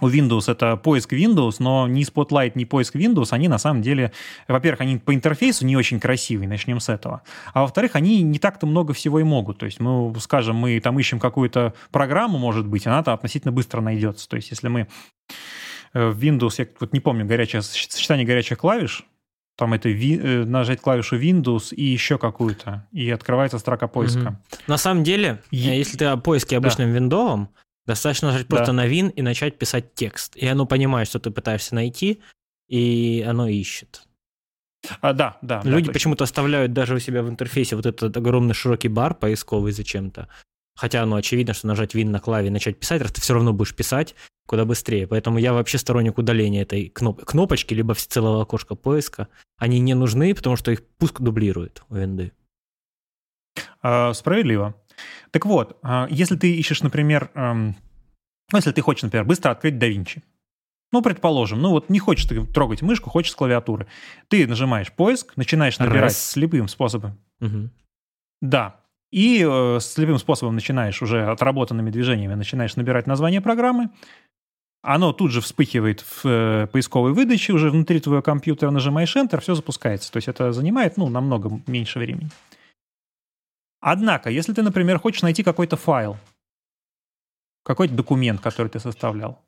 у 0.00 0.08
Windows 0.08 0.50
это 0.50 0.76
поиск 0.76 1.12
Windows, 1.12 1.56
но 1.58 1.86
ни 1.86 2.02
Spotlight, 2.02 2.52
ни 2.54 2.64
поиск 2.64 2.96
Windows, 2.96 3.28
они 3.30 3.48
на 3.48 3.58
самом 3.58 3.82
деле, 3.82 4.12
во-первых, 4.48 4.80
они 4.80 4.98
по 4.98 5.14
интерфейсу 5.14 5.64
не 5.66 5.76
очень 5.76 6.00
красивые, 6.00 6.48
начнем 6.48 6.80
с 6.80 6.88
этого. 6.88 7.22
А 7.52 7.62
во-вторых, 7.62 7.94
они 7.94 8.22
не 8.22 8.38
так-то 8.38 8.66
много 8.66 8.94
всего 8.94 9.20
и 9.20 9.22
могут. 9.22 9.58
То 9.58 9.66
есть 9.66 9.80
мы, 9.80 10.12
скажем, 10.18 10.56
мы 10.56 10.80
там 10.80 10.98
ищем 10.98 11.20
какую-то 11.20 11.74
программу, 11.90 12.38
может 12.38 12.66
быть, 12.66 12.86
она 12.86 13.02
там 13.02 13.14
относительно 13.14 13.52
быстро 13.52 13.80
найдется. 13.80 14.28
То 14.28 14.36
есть 14.36 14.50
если 14.50 14.68
мы 14.68 14.88
в 15.92 16.18
Windows, 16.18 16.54
я 16.58 16.66
вот 16.80 16.92
не 16.92 17.00
помню, 17.00 17.26
горячее, 17.26 17.62
сочетание 17.62 18.26
горячих 18.26 18.58
клавиш, 18.58 19.04
там 19.56 19.74
это 19.74 19.88
ви, 19.88 20.18
э, 20.18 20.44
нажать 20.44 20.80
клавишу 20.80 21.18
Windows 21.18 21.74
и 21.74 21.84
еще 21.84 22.18
какую-то, 22.18 22.86
и 22.92 23.10
открывается 23.10 23.58
строка 23.58 23.88
поиска. 23.88 24.28
Угу. 24.28 24.58
На 24.66 24.78
самом 24.78 25.04
деле, 25.04 25.42
и... 25.50 25.68
Э, 25.68 25.76
если 25.76 25.98
ты 25.98 26.06
о 26.06 26.16
поиске 26.16 26.56
обычным 26.56 26.90
да. 26.90 26.94
виндовом, 26.94 27.48
Достаточно 27.86 28.28
нажать 28.28 28.46
просто 28.46 28.66
да. 28.66 28.72
на 28.72 28.86
вин 28.86 29.08
и 29.08 29.22
начать 29.22 29.58
писать 29.58 29.94
текст. 29.94 30.36
И 30.36 30.46
оно 30.46 30.66
понимает, 30.66 31.08
что 31.08 31.18
ты 31.18 31.30
пытаешься 31.30 31.74
найти, 31.74 32.20
и 32.68 33.24
оно 33.26 33.48
ищет. 33.48 34.06
А, 35.00 35.12
да, 35.12 35.38
да. 35.42 35.62
Люди 35.64 35.88
да, 35.88 35.92
почему-то 35.92 36.24
оставляют 36.24 36.72
даже 36.72 36.94
у 36.94 36.98
себя 36.98 37.22
в 37.22 37.28
интерфейсе 37.28 37.76
вот 37.76 37.86
этот 37.86 38.16
огромный 38.16 38.54
широкий 38.54 38.88
бар 38.88 39.14
поисковый 39.14 39.72
зачем-то. 39.72 40.28
Хотя, 40.76 41.04
ну, 41.06 41.16
очевидно, 41.16 41.54
что 41.54 41.66
нажать 41.66 41.94
вин 41.94 42.10
на 42.12 42.20
клаве 42.20 42.48
и 42.48 42.50
начать 42.50 42.78
писать, 42.78 43.02
раз 43.02 43.12
ты 43.12 43.20
все 43.20 43.34
равно 43.34 43.52
будешь 43.52 43.74
писать 43.74 44.14
куда 44.52 44.66
быстрее. 44.66 45.06
Поэтому 45.06 45.38
я 45.38 45.54
вообще 45.54 45.78
сторонник 45.78 46.18
удаления 46.18 46.60
этой 46.60 46.92
кноп- 46.94 47.24
кнопочки, 47.24 47.72
либо 47.72 47.94
целого 47.94 48.42
окошка 48.42 48.74
поиска. 48.74 49.28
Они 49.56 49.80
не 49.80 49.94
нужны, 49.94 50.34
потому 50.34 50.56
что 50.56 50.70
их 50.70 50.86
пуск 50.98 51.22
дублирует 51.22 51.82
у 51.88 51.94
винды. 51.94 52.32
А, 53.80 54.12
справедливо. 54.12 54.74
Так 55.30 55.46
вот, 55.46 55.78
а, 55.82 56.06
если 56.10 56.36
ты 56.36 56.54
ищешь, 56.54 56.82
например, 56.82 57.30
эм, 57.34 57.76
ну, 58.52 58.58
если 58.58 58.72
ты 58.72 58.82
хочешь, 58.82 59.04
например, 59.04 59.24
быстро 59.24 59.52
открыть 59.52 59.76
DaVinci, 59.76 60.22
ну, 60.92 61.00
предположим, 61.00 61.62
ну 61.62 61.70
вот 61.70 61.88
не 61.88 61.98
хочешь 61.98 62.26
ты 62.26 62.44
трогать 62.44 62.82
мышку, 62.82 63.08
хочешь 63.08 63.32
с 63.32 63.34
клавиатуры. 63.34 63.86
Ты 64.28 64.46
нажимаешь 64.46 64.92
поиск, 64.92 65.34
начинаешь 65.36 65.78
набирать 65.78 66.02
Раз. 66.02 66.30
слепым 66.30 66.68
способом. 66.68 67.18
Угу. 67.40 67.70
Да. 68.42 68.82
И 69.12 69.46
э, 69.46 69.78
слепым 69.80 70.18
способом 70.18 70.54
начинаешь 70.54 71.02
уже 71.02 71.26
отработанными 71.26 71.90
движениями, 71.90 72.34
начинаешь 72.34 72.76
набирать 72.76 73.06
название 73.06 73.42
программы. 73.42 73.90
Оно 74.82 75.12
тут 75.12 75.30
же 75.30 75.40
вспыхивает 75.40 76.00
в 76.00 76.26
э, 76.26 76.66
поисковой 76.66 77.12
выдаче, 77.12 77.52
уже 77.52 77.70
внутри 77.70 78.00
твоего 78.00 78.20
компьютера 78.20 78.70
нажимаешь 78.70 79.14
Enter, 79.14 79.40
все 79.40 79.54
запускается. 79.54 80.10
То 80.10 80.16
есть 80.16 80.26
это 80.26 80.52
занимает, 80.52 80.96
ну, 80.96 81.08
намного 81.08 81.60
меньше 81.68 82.00
времени. 82.00 82.30
Однако, 83.80 84.28
если 84.30 84.52
ты, 84.52 84.62
например, 84.62 84.98
хочешь 84.98 85.22
найти 85.22 85.44
какой-то 85.44 85.76
файл, 85.76 86.16
какой-то 87.64 87.94
документ, 87.94 88.40
который 88.40 88.68
ты 88.68 88.80
составлял, 88.80 89.40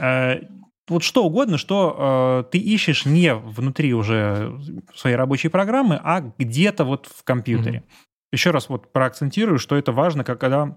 э, 0.00 0.40
вот 0.88 1.04
что 1.04 1.24
угодно, 1.24 1.56
что 1.56 2.44
э, 2.46 2.50
ты 2.50 2.58
ищешь 2.58 3.06
не 3.06 3.32
внутри 3.32 3.94
уже 3.94 4.58
своей 4.94 5.16
рабочей 5.16 5.48
программы, 5.48 6.00
а 6.02 6.20
где-то 6.36 6.84
вот 6.84 7.06
в 7.06 7.22
компьютере. 7.22 7.78
Mm-hmm. 7.78 8.32
Еще 8.32 8.50
раз 8.50 8.68
вот 8.68 8.92
проакцентирую, 8.92 9.60
что 9.60 9.76
это 9.76 9.92
важно, 9.92 10.24
когда 10.24 10.76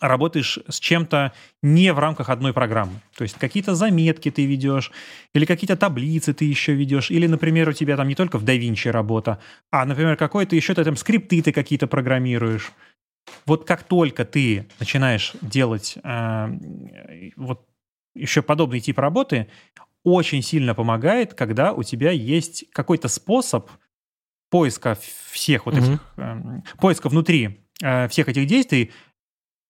работаешь 0.00 0.58
с 0.68 0.80
чем-то 0.80 1.32
не 1.62 1.92
в 1.92 1.98
рамках 1.98 2.30
одной 2.30 2.52
программы. 2.52 3.00
То 3.16 3.22
есть 3.22 3.36
какие-то 3.38 3.74
заметки 3.74 4.30
ты 4.30 4.46
ведешь, 4.46 4.90
или 5.34 5.44
какие-то 5.44 5.76
таблицы 5.76 6.32
ты 6.32 6.44
еще 6.44 6.74
ведешь, 6.74 7.10
или, 7.10 7.26
например, 7.26 7.68
у 7.68 7.72
тебя 7.72 7.96
там 7.96 8.08
не 8.08 8.14
только 8.14 8.38
в 8.38 8.44
DaVinci 8.44 8.90
работа, 8.90 9.38
а, 9.70 9.84
например, 9.84 10.16
какой-то 10.16 10.56
еще 10.56 10.74
ты 10.74 10.84
там 10.84 10.96
скрипты 10.96 11.42
ты 11.42 11.52
какие-то 11.52 11.86
программируешь. 11.86 12.72
Вот 13.46 13.66
как 13.66 13.82
только 13.82 14.24
ты 14.24 14.66
начинаешь 14.78 15.34
делать 15.42 15.98
э, 16.02 16.48
вот 17.36 17.66
еще 18.14 18.42
подобный 18.42 18.80
тип 18.80 18.98
работы, 18.98 19.48
очень 20.02 20.42
сильно 20.42 20.74
помогает, 20.74 21.34
когда 21.34 21.72
у 21.72 21.82
тебя 21.82 22.10
есть 22.10 22.64
какой-то 22.72 23.08
способ 23.08 23.70
поиска 24.50 24.98
всех 25.30 25.66
вот 25.66 25.76
mm-hmm. 25.76 25.94
этих, 25.94 26.00
э, 26.16 26.76
поиска 26.78 27.08
внутри 27.08 27.60
э, 27.82 28.08
всех 28.08 28.28
этих 28.28 28.46
действий, 28.46 28.92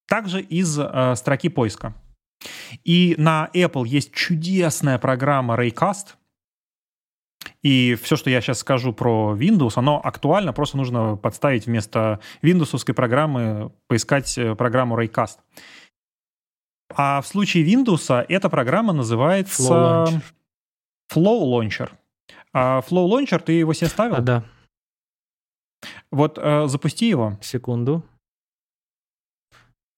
также 0.07 0.41
из 0.41 0.77
э, 0.79 1.15
строки 1.15 1.49
поиска. 1.49 1.93
И 2.83 3.15
на 3.17 3.49
Apple 3.53 3.87
есть 3.87 4.13
чудесная 4.13 4.97
программа 4.97 5.55
Raycast. 5.55 6.15
И 7.63 7.95
все, 8.01 8.15
что 8.15 8.29
я 8.29 8.41
сейчас 8.41 8.59
скажу 8.59 8.93
про 8.93 9.35
Windows, 9.37 9.73
оно 9.75 10.01
актуально, 10.03 10.53
просто 10.53 10.77
нужно 10.77 11.15
подставить 11.15 11.67
вместо 11.67 12.19
Windows 12.41 12.93
программы, 12.93 13.71
поискать 13.87 14.37
э, 14.37 14.55
программу 14.55 14.99
Raycast. 14.99 15.37
А 16.95 17.21
в 17.21 17.27
случае 17.27 17.65
Windows 17.65 18.25
эта 18.27 18.49
программа 18.49 18.93
называется 18.93 19.63
Flow 19.63 20.05
Launcher. 20.05 20.21
Flow 21.13 21.41
Launcher. 21.43 21.89
А 22.53 22.81
Flow 22.81 23.07
Launcher, 23.07 23.39
ты 23.39 23.53
его 23.53 23.73
себе 23.73 23.89
ставил? 23.89 24.15
А, 24.15 24.21
да. 24.21 24.43
Вот 26.11 26.37
э, 26.37 26.67
запусти 26.67 27.07
его. 27.07 27.37
Секунду. 27.41 28.03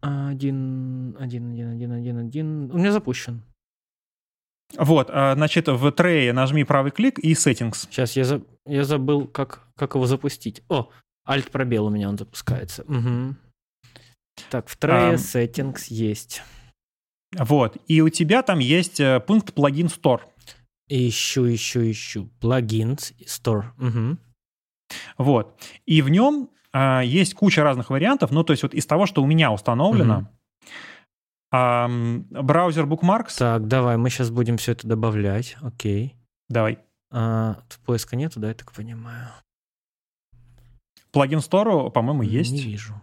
Один, 0.03 1.15
один, 1.17 1.51
один, 1.53 1.69
один, 1.71 1.91
один, 1.93 2.17
один. 2.17 2.71
У 2.71 2.77
меня 2.77 2.91
запущен. 2.91 3.41
Вот, 4.75 5.09
а, 5.09 5.33
значит, 5.35 5.69
в 5.69 5.91
трее 5.91 6.33
нажми 6.33 6.65
правый 6.65 6.91
клик 6.91 7.19
и 7.19 7.31
settings. 7.33 7.87
Сейчас 7.89 8.17
я, 8.17 8.25
за... 8.25 8.41
я 8.65 8.83
забыл, 8.83 9.27
как, 9.27 9.65
как 9.77 9.95
его 9.95 10.05
запустить. 10.05 10.61
О, 10.67 10.89
Alt 11.25 11.51
пробел 11.51 11.85
у 11.85 11.89
меня 11.89 12.09
он 12.09 12.17
запускается. 12.17 12.83
Угу. 12.83 13.35
Так, 14.49 14.67
в 14.67 14.75
трее 14.75 15.11
А, 15.11 15.13
settings 15.13 15.85
есть. 15.87 16.41
Вот, 17.37 17.77
и 17.87 18.01
у 18.01 18.09
тебя 18.09 18.43
там 18.43 18.59
есть 18.59 18.99
э, 18.99 19.21
пункт 19.21 19.53
плагин 19.53 19.87
store. 19.87 20.21
Ищу, 20.89 21.53
ищу, 21.53 21.79
ищу. 21.89 22.29
Плагинс, 22.41 23.13
store. 23.25 23.67
Угу. 23.79 24.17
Вот, 25.17 25.61
и 25.85 26.01
в 26.01 26.09
нем 26.09 26.49
есть 26.75 27.33
куча 27.35 27.63
разных 27.63 27.89
вариантов, 27.89 28.31
ну, 28.31 28.43
то 28.43 28.51
есть 28.51 28.63
вот 28.63 28.73
из 28.73 28.85
того, 28.85 29.05
что 29.05 29.21
у 29.21 29.25
меня 29.25 29.51
установлено, 29.51 30.27
ам, 31.51 32.23
браузер 32.31 32.85
Bookmarks, 32.85 33.37
Так, 33.37 33.67
давай, 33.67 33.97
мы 33.97 34.09
сейчас 34.09 34.29
будем 34.31 34.57
все 34.57 34.71
это 34.73 34.87
добавлять. 34.87 35.55
Окей. 35.61 36.15
давай, 36.49 36.79
А, 37.11 37.57
поиска 37.85 38.15
нету, 38.15 38.39
да, 38.39 38.47
я 38.49 38.53
так 38.53 38.71
понимаю? 38.71 39.29
плагин 41.11 41.39
store, 41.39 41.91
по-моему, 41.91 42.23
Не 42.23 42.29
есть. 42.29 42.51
вижу. 42.65 42.99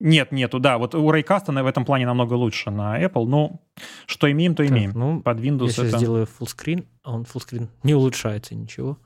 Нет, 0.00 0.30
нету, 0.32 0.58
да, 0.60 0.78
вот 0.78 0.94
у 0.94 1.08
Raycast 1.12 1.46
в 1.62 1.66
этом 1.66 1.84
плане 1.84 2.06
намного 2.06 2.34
лучше 2.34 2.70
на 2.70 3.00
Apple, 3.00 3.26
ну, 3.26 3.60
что 4.06 4.30
имеем, 4.30 4.54
то 4.56 4.62
Так, 4.64 4.72
имеем. 4.72 4.90
ну, 4.94 5.20
Под 5.22 5.38
Windows 5.40 5.66
я 5.66 5.70
сейчас 5.72 5.86
это... 5.88 5.98
сделаю 5.98 6.26
full 6.26 6.46
screen, 6.46 6.86
а 7.04 7.12
он 7.14 7.22
full 7.22 7.44
screen 7.44 7.68
не 7.84 7.94
улучшается 7.94 8.54
ничего. 8.56 8.98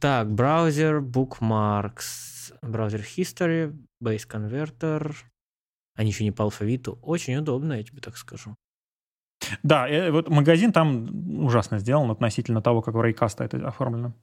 Так, 0.00 0.32
браузер, 0.32 0.98
bookmarks, 1.00 2.04
браузер 2.68 3.00
history, 3.00 3.76
base 4.02 4.28
converter. 4.28 5.14
Они 5.94 6.10
еще 6.10 6.24
не 6.24 6.30
по 6.30 6.44
алфавиту. 6.44 6.98
Очень 7.02 7.36
удобно, 7.36 7.74
я 7.74 7.82
тебе 7.82 8.00
так 8.00 8.16
скажу. 8.16 8.54
Да, 9.62 9.88
э, 9.88 10.10
вот 10.10 10.28
магазин 10.28 10.72
там 10.72 11.44
ужасно 11.44 11.78
сделан 11.78 12.10
относительно 12.10 12.62
того, 12.62 12.82
как 12.82 12.94
у 12.94 13.02
Raycast 13.02 13.44
это 13.44 13.66
оформлено. 13.66 14.14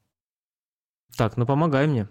Так, 1.16 1.38
ну 1.38 1.46
помогай 1.46 1.88
мне. 1.88 2.08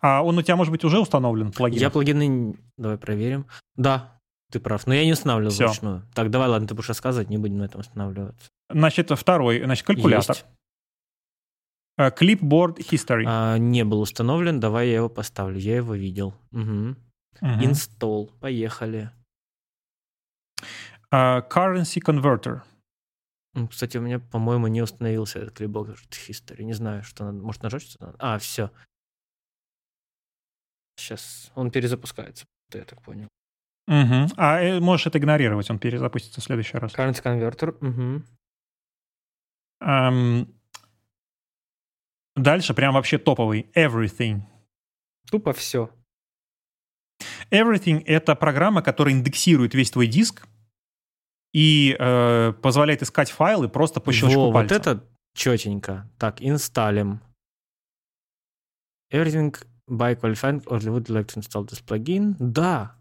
А 0.00 0.22
он 0.22 0.38
у 0.38 0.42
тебя, 0.42 0.56
может 0.56 0.70
быть, 0.70 0.84
уже 0.84 1.00
установлен, 1.00 1.52
плагин? 1.52 1.80
Я 1.80 1.90
плагины... 1.90 2.56
Давай 2.76 2.96
проверим. 2.96 3.46
Да, 3.76 4.20
ты 4.50 4.60
прав. 4.60 4.86
Но 4.86 4.94
я 4.94 5.04
не 5.04 5.12
устанавливал 5.12 5.52
Всё. 5.52 5.66
вручную. 5.66 6.02
Так, 6.14 6.30
давай, 6.30 6.48
ладно, 6.48 6.68
ты 6.68 6.74
будешь 6.74 6.88
рассказывать, 6.88 7.28
не 7.28 7.38
будем 7.38 7.58
на 7.58 7.64
этом 7.64 7.80
останавливаться. 7.80 8.50
Значит, 8.70 9.10
второй, 9.10 9.62
значит, 9.62 9.84
калькулятор. 9.84 10.36
Есть. 10.36 10.46
Clipboard 11.98 12.78
History. 12.78 13.24
А, 13.26 13.56
не 13.58 13.84
был 13.84 14.00
установлен, 14.00 14.60
давай 14.60 14.88
я 14.88 14.96
его 14.96 15.08
поставлю. 15.08 15.58
Я 15.58 15.76
его 15.76 15.94
видел. 15.94 16.34
Угу. 16.52 16.96
Мгм. 17.40 17.64
Инсталл. 17.64 18.30
Поехали. 18.40 19.10
Э, 21.10 21.40
Currency 21.48 22.00
Converter. 22.04 22.62
Кстати, 23.70 23.98
у 23.98 24.00
меня, 24.00 24.18
по-моему, 24.18 24.66
не 24.66 24.82
установился 24.82 25.38
этот 25.38 25.56
клипбок 25.56 25.90
History. 25.90 26.64
Не 26.64 26.72
знаю, 26.72 27.04
что 27.04 27.24
надо. 27.24 27.38
Может, 27.38 27.62
нажать 27.62 27.82
что-то 27.82 28.06
надо? 28.06 28.18
А, 28.18 28.38
все. 28.38 28.70
Сейчас 30.96 31.52
он 31.54 31.70
перезапускается, 31.70 32.46
я 32.72 32.84
так 32.84 33.02
понял. 33.02 33.28
Мгм. 33.86 34.28
А 34.36 34.60
э, 34.60 34.80
можешь 34.80 35.06
это 35.06 35.18
игнорировать, 35.18 35.70
он 35.70 35.78
перезапустится 35.78 36.40
в 36.40 36.44
следующий 36.44 36.78
раз. 36.78 36.94
Current 36.94 37.22
Converter. 37.22 37.76
Угу. 37.86 38.22
Эм, 39.80 40.54
Дальше 42.36 42.74
прям 42.74 42.94
вообще 42.94 43.18
топовый. 43.18 43.70
Everything. 43.74 44.42
Тупо 45.30 45.52
все. 45.52 45.90
Everything— 47.50 48.02
это 48.06 48.34
программа, 48.34 48.82
которая 48.82 49.14
индексирует 49.14 49.74
весь 49.74 49.90
твой 49.90 50.06
диск 50.06 50.46
и 51.52 51.96
э, 51.98 52.52
позволяет 52.60 53.02
искать 53.02 53.30
файлы 53.30 53.68
просто 53.68 54.00
по 54.00 54.12
щелчку 54.12 54.40
Во, 54.40 54.46
вот 54.46 54.52
пальца. 54.54 54.74
это 54.74 55.08
четенько. 55.34 56.10
Так, 56.18 56.42
инсталлим. 56.42 57.20
Everything 59.12 59.54
by 59.88 60.18
qualifying 60.20 60.64
or 60.66 60.78
would 60.78 61.08
like 61.08 61.26
to 61.26 61.38
install 61.38 61.64
this 61.64 61.80
plugin? 61.80 62.34
Да. 62.40 62.96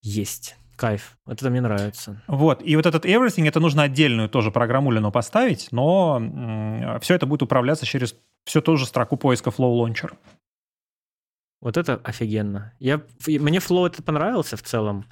Есть. 0.00 0.56
Кайф. 0.78 1.18
Вот 1.26 1.42
это 1.42 1.50
мне 1.50 1.60
нравится. 1.60 2.22
Вот, 2.28 2.62
и 2.62 2.76
вот 2.76 2.86
этот 2.86 3.04
Everything, 3.04 3.48
это 3.48 3.58
нужно 3.58 3.82
отдельную 3.82 4.28
тоже 4.28 4.52
программулину 4.52 5.10
поставить, 5.10 5.68
но 5.72 6.98
все 7.02 7.14
это 7.14 7.26
будет 7.26 7.42
управляться 7.42 7.84
через 7.84 8.14
всю 8.44 8.60
ту 8.62 8.76
же 8.76 8.86
строку 8.86 9.16
поиска 9.16 9.50
Flow 9.50 9.84
Launcher. 9.84 10.16
Вот 11.60 11.76
это 11.76 11.96
офигенно. 12.04 12.72
Я, 12.78 13.02
мне 13.26 13.58
Flow 13.58 13.88
это 13.88 14.02
понравился 14.04 14.56
в 14.56 14.62
целом. 14.62 15.04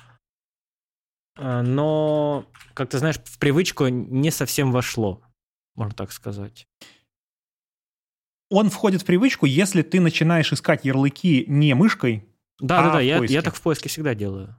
А, 1.36 1.62
Но, 1.62 2.46
как 2.72 2.88
ты 2.88 2.98
знаешь, 2.98 3.18
в 3.24 3.38
привычку 3.38 3.88
не 3.88 4.30
совсем 4.30 4.70
вошло, 4.70 5.20
можно 5.74 5.94
так 5.94 6.12
сказать. 6.12 6.68
Он 8.50 8.70
входит 8.70 9.02
в 9.02 9.04
привычку, 9.04 9.46
если 9.46 9.82
ты 9.82 10.00
начинаешь 10.00 10.52
искать 10.52 10.84
ярлыки 10.84 11.44
не 11.48 11.74
мышкой, 11.74 12.24
Да, 12.60 12.82
да, 12.82 12.88
А, 12.88 12.92
да, 12.92 12.98
в 12.98 13.02
я, 13.02 13.24
я 13.24 13.42
так 13.42 13.56
в 13.56 13.60
поиске 13.60 13.88
всегда 13.88 14.14
делаю. 14.14 14.56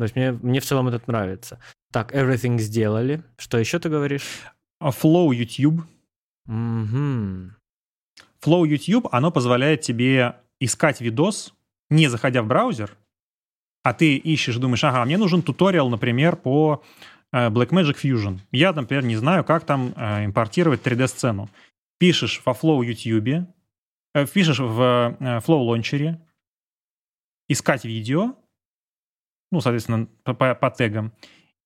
То 0.00 0.04
есть 0.04 0.16
мне, 0.16 0.32
мне 0.32 0.60
в 0.60 0.64
целом 0.64 0.88
этот 0.88 1.06
нравится. 1.06 1.60
Так, 1.92 2.14
everything 2.14 2.58
сделали. 2.58 3.22
Что 3.38 3.58
еще 3.58 3.78
ты 3.78 3.88
говоришь? 3.88 4.42
а 4.80 4.90
Flow 4.90 5.32
YouTube. 5.32 5.84
Мгм. 6.46 7.54
Flow 8.42 8.66
YouTube, 8.66 9.08
оно 9.12 9.30
позволяет 9.30 9.82
тебе 9.82 10.36
искать 10.58 11.00
видос, 11.00 11.54
не 11.90 12.08
заходя 12.08 12.42
в 12.42 12.46
браузер, 12.46 12.96
а 13.82 13.92
ты 13.92 14.16
ищешь, 14.16 14.56
думаешь, 14.56 14.82
ага, 14.84 15.04
мне 15.04 15.18
нужен 15.18 15.42
туториал, 15.42 15.90
например, 15.90 16.36
по 16.36 16.82
э, 17.32 17.48
Blackmagic 17.48 17.96
Fusion. 18.02 18.38
Я, 18.50 18.72
например, 18.72 19.04
не 19.04 19.16
знаю, 19.16 19.44
как 19.44 19.64
там 19.64 19.92
э, 19.96 20.24
импортировать 20.24 20.82
3D-сцену. 20.82 21.48
Пишешь 21.98 22.40
во 22.44 22.52
Flow 22.52 22.84
YouTube, 22.84 23.46
э, 24.14 24.26
пишешь 24.26 24.58
в 24.58 25.16
Flow 25.20 25.68
Launcher, 25.68 26.16
искать 27.48 27.84
видео, 27.84 28.34
ну, 29.50 29.60
соответственно, 29.60 30.06
по, 30.24 30.34
по- 30.34 30.54
по 30.54 30.70
тегам, 30.70 31.12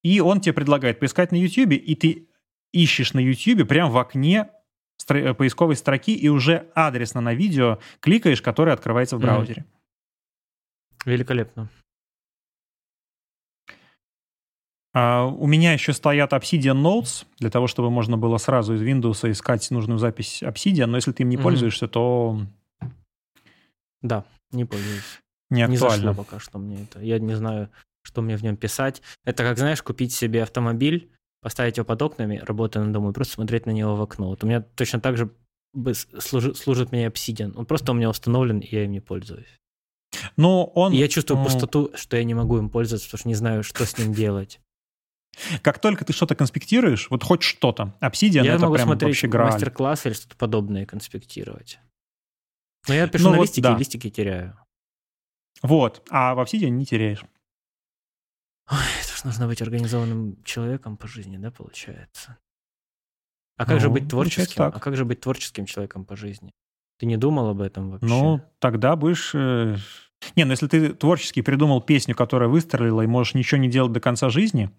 и 0.02 0.20
он 0.20 0.40
тебе 0.40 0.52
предлагает 0.52 0.98
поискать 1.00 1.32
на 1.32 1.36
YouTube, 1.36 1.72
и 1.72 1.94
ты 1.94 2.28
ищешь 2.72 3.12
на 3.14 3.20
YouTube 3.20 3.66
прямо 3.68 3.90
в 3.90 3.96
окне 3.98 4.48
э, 5.08 5.34
поисковой 5.34 5.76
строки 5.76 6.14
и 6.14 6.28
уже 6.28 6.70
адресно 6.74 7.20
на 7.20 7.34
видео 7.34 7.78
кликаешь, 8.00 8.42
которое 8.42 8.72
открывается 8.72 9.16
в 9.16 9.20
браузере. 9.20 9.64
Великолепно. 11.04 11.68
А, 14.96 15.26
у 15.26 15.46
меня 15.46 15.72
еще 15.72 15.92
стоят 15.92 16.32
Obsidian 16.32 16.80
Notes, 16.80 17.26
для 17.38 17.50
того, 17.50 17.66
чтобы 17.66 17.90
можно 17.90 18.16
было 18.16 18.36
сразу 18.38 18.74
из 18.74 18.82
Windows 18.82 19.28
искать 19.30 19.68
нужную 19.70 19.98
запись 19.98 20.42
Obsidian, 20.42 20.86
но 20.86 20.96
если 20.96 21.12
ты 21.12 21.24
им 21.24 21.28
не 21.30 21.36
Мгм. 21.36 21.42
пользуешься, 21.42 21.88
то 21.88 22.40
Да, 24.02 24.24
не 24.52 24.64
пользуюсь. 24.64 25.20
Не 25.50 25.58
Не 25.66 25.74
актуально. 25.74 25.96
зашло 26.08 26.24
пока 26.24 26.38
что 26.40 26.58
мне 26.58 26.82
это. 26.84 27.00
Я 27.00 27.18
не 27.18 27.34
знаю, 27.34 27.70
что 28.02 28.22
мне 28.22 28.36
в 28.36 28.42
нем 28.42 28.56
писать. 28.56 29.02
Это 29.24 29.42
как, 29.42 29.58
знаешь, 29.58 29.82
купить 29.82 30.12
себе 30.12 30.42
автомобиль, 30.42 31.10
поставить 31.42 31.76
его 31.76 31.84
под 31.84 32.00
окнами, 32.02 32.42
работая 32.44 32.82
на 32.84 32.92
дому, 32.92 33.10
и 33.10 33.12
просто 33.14 33.34
смотреть 33.34 33.66
на 33.66 33.70
него 33.70 33.94
в 33.96 34.02
окно. 34.02 34.28
Вот 34.28 34.42
у 34.44 34.46
меня 34.46 34.60
точно 34.62 35.00
так 35.00 35.16
же 35.16 35.30
бы 35.72 35.92
с- 35.94 36.06
служи- 36.20 36.54
служит 36.54 36.92
мне 36.92 37.06
Obsidian. 37.06 37.52
Он 37.56 37.66
просто 37.66 37.92
у 37.92 37.94
меня 37.94 38.08
установлен, 38.08 38.60
и 38.60 38.68
я 38.74 38.84
им 38.84 38.92
не 38.92 39.00
пользуюсь. 39.00 39.58
Но 40.36 40.64
он, 40.64 40.92
И 40.92 40.96
я 40.96 41.08
чувствую 41.08 41.38
м, 41.38 41.44
пустоту, 41.44 41.90
что 41.96 42.16
я 42.16 42.24
не 42.24 42.34
могу 42.34 42.56
им 42.58 42.70
пользоваться, 42.70 43.06
потому 43.08 43.18
что 43.18 43.28
не 43.28 43.34
знаю, 43.34 43.62
что 43.64 43.84
с 43.84 43.98
ним 43.98 44.12
делать. 44.14 44.60
как 45.62 45.80
только 45.80 46.04
ты 46.04 46.12
что-то 46.12 46.36
конспектируешь, 46.36 47.08
вот 47.10 47.24
хоть 47.24 47.42
что-то, 47.42 47.92
Obsidian 48.00 48.44
я 48.44 48.52
это 48.54 48.62
могу 48.62 48.74
прям 48.76 48.86
смотреть 48.86 49.10
вообще 49.10 49.26
грааль. 49.26 49.50
мастер-класс 49.52 50.06
или 50.06 50.12
что-то 50.12 50.36
подобное 50.36 50.86
конспектировать. 50.86 51.80
Но 52.86 52.94
я 52.94 53.08
пишу 53.08 53.24
Ну 53.24 53.30
на 53.32 53.36
вот 53.38 53.42
листике, 53.44 53.62
да. 53.62 53.74
и 53.74 53.78
листики 53.78 54.10
теряю. 54.10 54.56
Вот, 55.62 56.06
а 56.10 56.34
в 56.34 56.40
Obsidian 56.40 56.70
не 56.70 56.84
теряешь. 56.84 57.24
Ой, 58.70 58.78
это 59.02 59.16
ж 59.16 59.24
нужно 59.24 59.46
быть 59.46 59.62
организованным 59.62 60.42
человеком 60.42 60.96
по 60.96 61.06
жизни, 61.06 61.36
да, 61.36 61.50
получается? 61.50 62.38
А 63.56 63.66
как 63.66 63.80
же 63.80 63.88
Ну, 63.88 63.94
быть 63.94 64.10
получается 64.10 64.54
творческим? 64.54 64.78
А 64.78 64.80
как 64.80 64.96
же 64.96 65.04
быть 65.04 65.20
творческим 65.20 65.66
человеком 65.66 66.04
по 66.04 66.16
жизни? 66.16 66.52
Ты 66.98 67.06
не 67.06 67.16
думал 67.16 67.48
об 67.48 67.60
этом 67.60 67.90
вообще? 67.90 68.06
Ну, 68.06 68.40
тогда 68.58 68.96
будешь... 68.96 69.34
э, 69.34 69.76
Не, 70.36 70.44
ну 70.44 70.52
если 70.52 70.66
ты 70.66 70.94
творчески 70.94 71.42
придумал 71.42 71.80
песню, 71.82 72.14
которая 72.14 72.48
выстрелила, 72.48 73.02
и 73.02 73.06
можешь 73.06 73.34
ничего 73.34 73.60
не 73.60 73.68
делать 73.70 73.92
до 73.92 74.00
конца 74.00 74.30
жизни, 74.30 74.70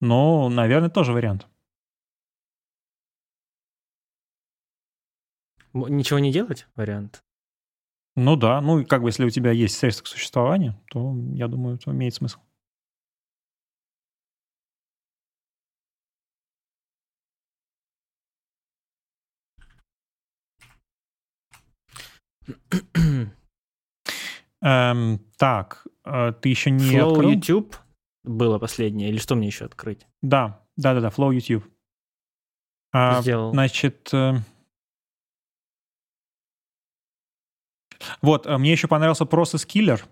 ну, 0.00 0.48
наверное, 0.48 0.90
тоже 0.90 1.12
вариант. 1.12 1.46
Ничего 5.74 6.18
не 6.18 6.32
делать? 6.32 6.66
Вариант. 6.74 7.22
Ну 8.16 8.34
да, 8.36 8.62
ну 8.62 8.80
и 8.80 8.84
как 8.84 9.02
бы 9.02 9.10
если 9.10 9.24
у 9.24 9.30
тебя 9.30 9.50
есть 9.50 9.76
средства 9.76 10.04
к 10.04 10.06
существованию, 10.06 10.74
то 10.90 11.14
я 11.34 11.48
думаю, 11.48 11.76
это 11.76 11.90
имеет 11.90 12.14
смысл. 12.14 12.40
Эм, 24.62 25.20
так, 25.36 25.86
э, 26.04 26.32
ты 26.40 26.48
еще 26.48 26.70
не 26.70 26.96
Flow 26.96 27.12
открыл? 27.12 27.30
YouTube. 27.30 27.76
было 28.24 28.58
последнее, 28.58 29.10
или 29.10 29.18
что 29.18 29.34
мне 29.34 29.46
еще 29.46 29.66
открыть? 29.66 30.06
Да, 30.22 30.64
да-да-да, 30.76 31.08
Flow 31.08 31.32
YouTube. 31.32 31.64
А, 32.92 33.20
Сделал. 33.20 33.52
Значит, 33.52 34.08
э, 34.12 34.36
вот, 38.22 38.46
э, 38.46 38.56
мне 38.58 38.72
еще 38.72 38.88
понравился 38.88 39.24
Process 39.24 39.66
Killer. 39.66 40.02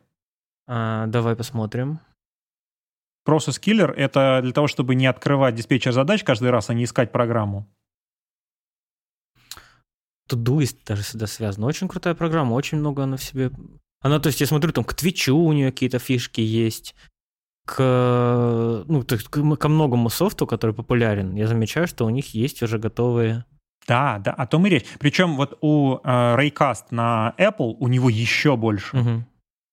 А, 0.66 1.06
давай 1.06 1.36
посмотрим. 1.36 2.00
Process 3.26 3.60
Killer— 3.60 3.92
это 3.96 4.40
для 4.42 4.52
того, 4.52 4.66
чтобы 4.66 4.94
не 4.94 5.06
открывать 5.06 5.54
диспетчер 5.54 5.92
задач 5.92 6.22
каждый 6.24 6.50
раз, 6.50 6.70
а 6.70 6.74
не 6.74 6.84
искать 6.84 7.12
программу. 7.12 7.66
Todoist 10.30 10.78
даже 10.86 11.02
сюда 11.02 11.26
связано. 11.26 11.66
Очень 11.66 11.88
крутая 11.88 12.14
программа, 12.14 12.54
очень 12.54 12.78
много 12.78 13.02
она 13.02 13.16
в 13.16 13.22
себе... 13.22 13.50
Она, 14.00 14.20
то 14.20 14.28
есть, 14.28 14.40
я 14.40 14.46
смотрю, 14.46 14.72
там 14.72 14.84
к 14.84 14.94
Твичу 14.94 15.36
у 15.36 15.52
нее 15.52 15.70
какие-то 15.70 15.98
фишки 15.98 16.40
есть, 16.40 16.94
к, 17.66 18.84
ну, 18.86 19.02
то 19.02 19.14
есть, 19.14 19.28
к- 19.28 19.56
ко 19.56 19.68
многому 19.68 20.10
софту, 20.10 20.46
который 20.46 20.74
популярен. 20.74 21.34
Я 21.34 21.46
замечаю, 21.46 21.86
что 21.86 22.04
у 22.04 22.10
них 22.10 22.34
есть 22.34 22.62
уже 22.62 22.78
готовые... 22.78 23.46
Да, 23.86 24.18
да, 24.18 24.32
о 24.32 24.46
том 24.46 24.66
и 24.66 24.70
речь. 24.70 24.86
Причем 24.98 25.36
вот 25.36 25.58
у 25.60 25.96
э, 25.96 26.00
Raycast 26.04 26.86
на 26.90 27.34
Apple 27.38 27.76
у 27.78 27.88
него 27.88 28.08
еще 28.08 28.56
больше. 28.56 28.96
Мгм. 28.96 29.26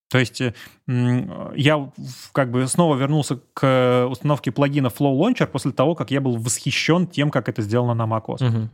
То 0.09 0.19
есть 0.19 0.41
э, 0.41 0.53
я 0.87 1.91
как 2.33 2.51
бы 2.51 2.67
снова 2.67 2.97
вернулся 2.97 3.37
к 3.53 4.07
установке 4.09 4.51
плагина 4.51 4.87
Flow 4.87 5.17
Launcher 5.17 5.47
после 5.47 5.71
того, 5.71 5.95
как 5.95 6.11
я 6.11 6.19
был 6.19 6.37
восхищен 6.37 7.07
тем, 7.07 7.31
как 7.31 7.47
это 7.47 7.61
сделано 7.61 7.93
на 7.93 8.03
macOS. 8.03 8.43
Мгм. 8.43 8.71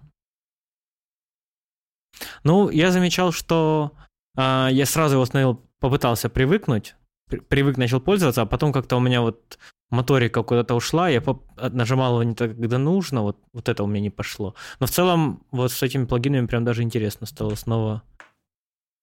Ну, 2.43 2.69
я 2.69 2.91
замечал, 2.91 3.31
что 3.31 3.91
а, 4.35 4.69
я 4.71 4.85
сразу 4.85 5.15
его 5.15 5.23
установил, 5.23 5.61
попытался 5.79 6.29
привыкнуть, 6.29 6.95
при- 7.29 7.39
привык, 7.39 7.77
начал 7.77 7.99
пользоваться, 7.99 8.41
а 8.41 8.45
потом 8.45 8.73
как-то 8.73 8.95
у 8.95 8.99
меня 8.99 9.21
вот 9.21 9.59
моторика 9.89 10.43
куда-то 10.43 10.75
ушла, 10.75 11.09
я 11.09 11.19
от- 11.21 11.73
нажимал 11.73 12.13
его 12.13 12.23
не 12.23 12.35
так, 12.35 12.55
когда 12.55 12.77
нужно, 12.77 13.21
вот, 13.21 13.37
вот 13.53 13.69
это 13.69 13.83
у 13.83 13.87
меня 13.87 14.01
не 14.01 14.09
пошло. 14.09 14.55
Но 14.79 14.87
в 14.87 14.91
целом 14.91 15.45
вот 15.51 15.71
с 15.71 15.81
этими 15.83 16.05
плагинами 16.05 16.45
прям 16.47 16.65
даже 16.65 16.83
интересно 16.83 17.25
стало 17.25 17.55
снова 17.55 18.03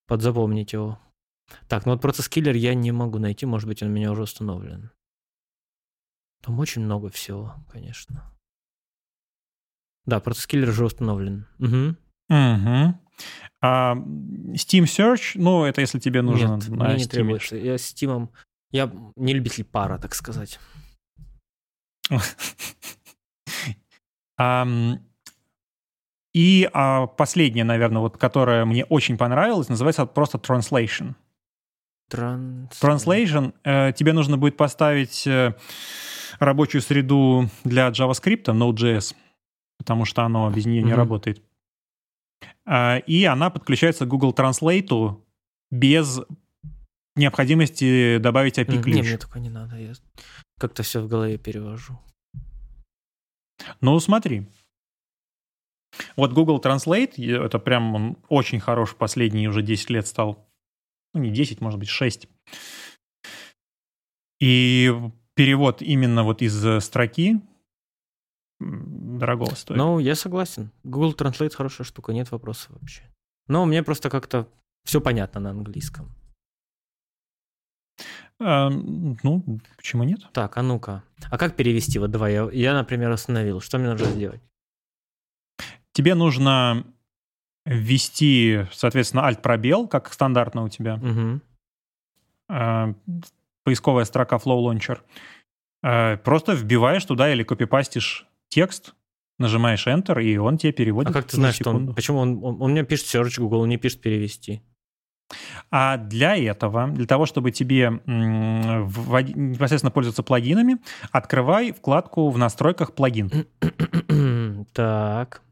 подзапомнить 0.06 0.72
его. 0.72 0.98
Так, 1.68 1.86
ну 1.86 1.92
вот 1.92 2.00
процесс 2.02 2.28
киллер 2.28 2.54
я 2.54 2.74
не 2.74 2.92
могу 2.92 3.18
найти, 3.18 3.46
может 3.46 3.68
быть, 3.68 3.82
он 3.82 3.88
у 3.90 3.92
меня 3.92 4.10
уже 4.12 4.22
установлен. 4.22 4.90
Там 6.42 6.58
очень 6.58 6.82
много 6.82 7.08
всего, 7.10 7.54
конечно. 7.70 8.30
Да, 10.06 10.20
процесс 10.20 10.46
киллер 10.46 10.68
уже 10.68 10.84
установлен. 10.84 11.46
Мгм. 11.58 11.96
Мгм. 12.28 13.00
А, 13.62 13.94
Steam 13.94 14.84
Search, 14.84 15.32
ну, 15.36 15.64
это 15.64 15.80
если 15.80 15.98
тебе 15.98 16.20
нужно 16.20 16.56
Нет, 16.56 16.68
мне 16.68 16.94
не 16.96 17.04
Steam. 17.04 17.08
требуется. 17.08 17.56
Я 17.56 17.78
с 17.78 17.92
Тимом... 17.94 18.30
Я 18.70 18.90
не 19.16 19.32
любитель 19.32 19.64
пара, 19.64 19.98
так 19.98 20.14
сказать. 20.14 20.58
И 26.34 26.68
а, 26.72 27.06
последнее, 27.06 27.64
наверное, 27.64 28.00
вот, 28.00 28.18
которое 28.18 28.64
мне 28.64 28.84
очень 28.84 29.16
понравилось, 29.16 29.68
называется 29.68 30.04
просто 30.04 30.38
Translation. 30.38 31.14
Translation, 32.10 33.54
э, 33.62 33.92
тебе 33.92 34.12
нужно 34.12 34.36
будет 34.36 34.56
поставить 34.56 35.26
э, 35.26 35.54
рабочую 36.38 36.82
среду 36.82 37.48
для 37.62 37.88
JavaScript, 37.88 38.44
Node.js, 38.44 39.14
потому 39.78 40.04
что 40.04 40.22
оно 40.22 40.50
без 40.50 40.66
нее 40.66 40.82
не 40.82 40.92
работает. 40.92 41.40
А, 42.66 42.98
И 42.98 43.24
она 43.24 43.50
подключается 43.50 44.04
к 44.04 44.08
Google 44.08 44.32
Translate 44.32 45.20
без 45.70 46.20
необходимости 47.16 48.18
добавить 48.18 48.56
Не, 48.58 48.64
API-ключ. 48.64 49.08
мне 49.08 49.18
только 49.18 49.38
не 49.38 49.50
надо. 49.50 49.76
Я 49.76 49.92
как-то 50.58 50.82
все 50.82 51.00
в 51.00 51.08
голове 51.08 51.38
перевожу. 51.38 51.98
Ну, 53.80 53.98
смотри. 54.00 54.46
Вот 56.16 56.32
Google 56.32 56.60
Translate, 56.60 57.44
это 57.44 57.58
прям 57.58 57.94
он 57.94 58.16
очень 58.28 58.60
хорош 58.60 58.94
последние 58.96 59.48
уже 59.48 59.62
10 59.62 59.90
лет 59.90 60.06
стал. 60.06 60.48
Ну, 61.12 61.20
не 61.20 61.30
10, 61.30 61.60
может 61.60 61.78
быть, 61.78 61.88
6. 61.88 62.28
И 64.40 64.92
перевод 65.34 65.82
именно 65.82 66.24
вот 66.24 66.42
из 66.42 66.64
э, 66.64 66.80
строки 66.80 67.40
м, 68.60 69.18
дорогого 69.18 69.54
стоит. 69.54 69.78
Ну, 69.78 70.00
я 70.00 70.14
согласен. 70.14 70.70
Google 70.82 71.14
Translate 71.14 71.54
хорошая 71.54 71.86
штука, 71.86 72.12
нет 72.12 72.30
вопросов 72.32 72.70
вообще. 72.70 73.02
Но 73.46 73.64
мне 73.64 73.82
просто 73.82 74.10
как-то 74.10 74.48
все 74.84 75.00
понятно 75.00 75.40
на 75.40 75.50
английском. 75.50 76.14
А, 78.40 78.68
ну, 78.70 79.60
почему 79.76 80.04
нет? 80.04 80.20
Так, 80.32 80.56
а 80.56 80.62
ну-ка. 80.62 81.02
А 81.30 81.38
как 81.38 81.56
перевести? 81.56 81.98
Вот 81.98 82.10
давай, 82.10 82.32
я, 82.32 82.48
я, 82.52 82.74
например, 82.74 83.10
остановил. 83.10 83.60
Что 83.60 83.78
мне 83.78 83.90
нужно 83.90 84.06
сделать? 84.06 84.40
Тебе 85.92 86.14
нужно 86.14 86.84
ввести, 87.64 88.66
соответственно, 88.72 89.26
alt-пробел, 89.28 89.88
как 89.88 90.12
стандартно 90.12 90.64
у 90.64 90.68
тебя. 90.68 91.00
Э, 92.48 92.94
поисковая 93.62 94.04
строка 94.04 94.36
Flow 94.36 94.60
Launcher, 94.64 95.00
э, 95.82 96.18
просто 96.18 96.52
вбиваешь 96.52 97.04
туда 97.04 97.32
или 97.32 97.42
копипастишь 97.42 98.26
текст, 98.48 98.94
нажимаешь 99.38 99.86
Enter, 99.86 100.22
и 100.22 100.36
он 100.36 100.58
тебе 100.58 100.72
переводит. 100.72 101.10
А 101.10 101.12
как 101.12 101.26
ты 101.26 101.36
знаешь, 101.36 101.54
что 101.54 101.70
он... 101.70 101.94
Почему 101.94 102.18
он, 102.18 102.44
он, 102.44 102.60
он 102.60 102.72
мне 102.72 102.84
пишет 102.84 103.06
search 103.06 103.40
Google, 103.40 103.60
он 103.60 103.68
не 103.68 103.78
пишет 103.78 104.00
перевести? 104.00 104.62
А 105.70 105.96
для 105.96 106.36
этого, 106.36 106.88
для 106.88 107.06
того, 107.06 107.26
чтобы 107.26 107.50
тебе 107.50 108.00
непосредственно 108.06 109.90
пользоваться 109.90 110.22
плагинами, 110.22 110.78
открывай 111.10 111.72
вкладку 111.72 112.30
в 112.30 112.38
настройках 112.38 112.94
плагин. 112.94 113.30
так. 114.72 115.42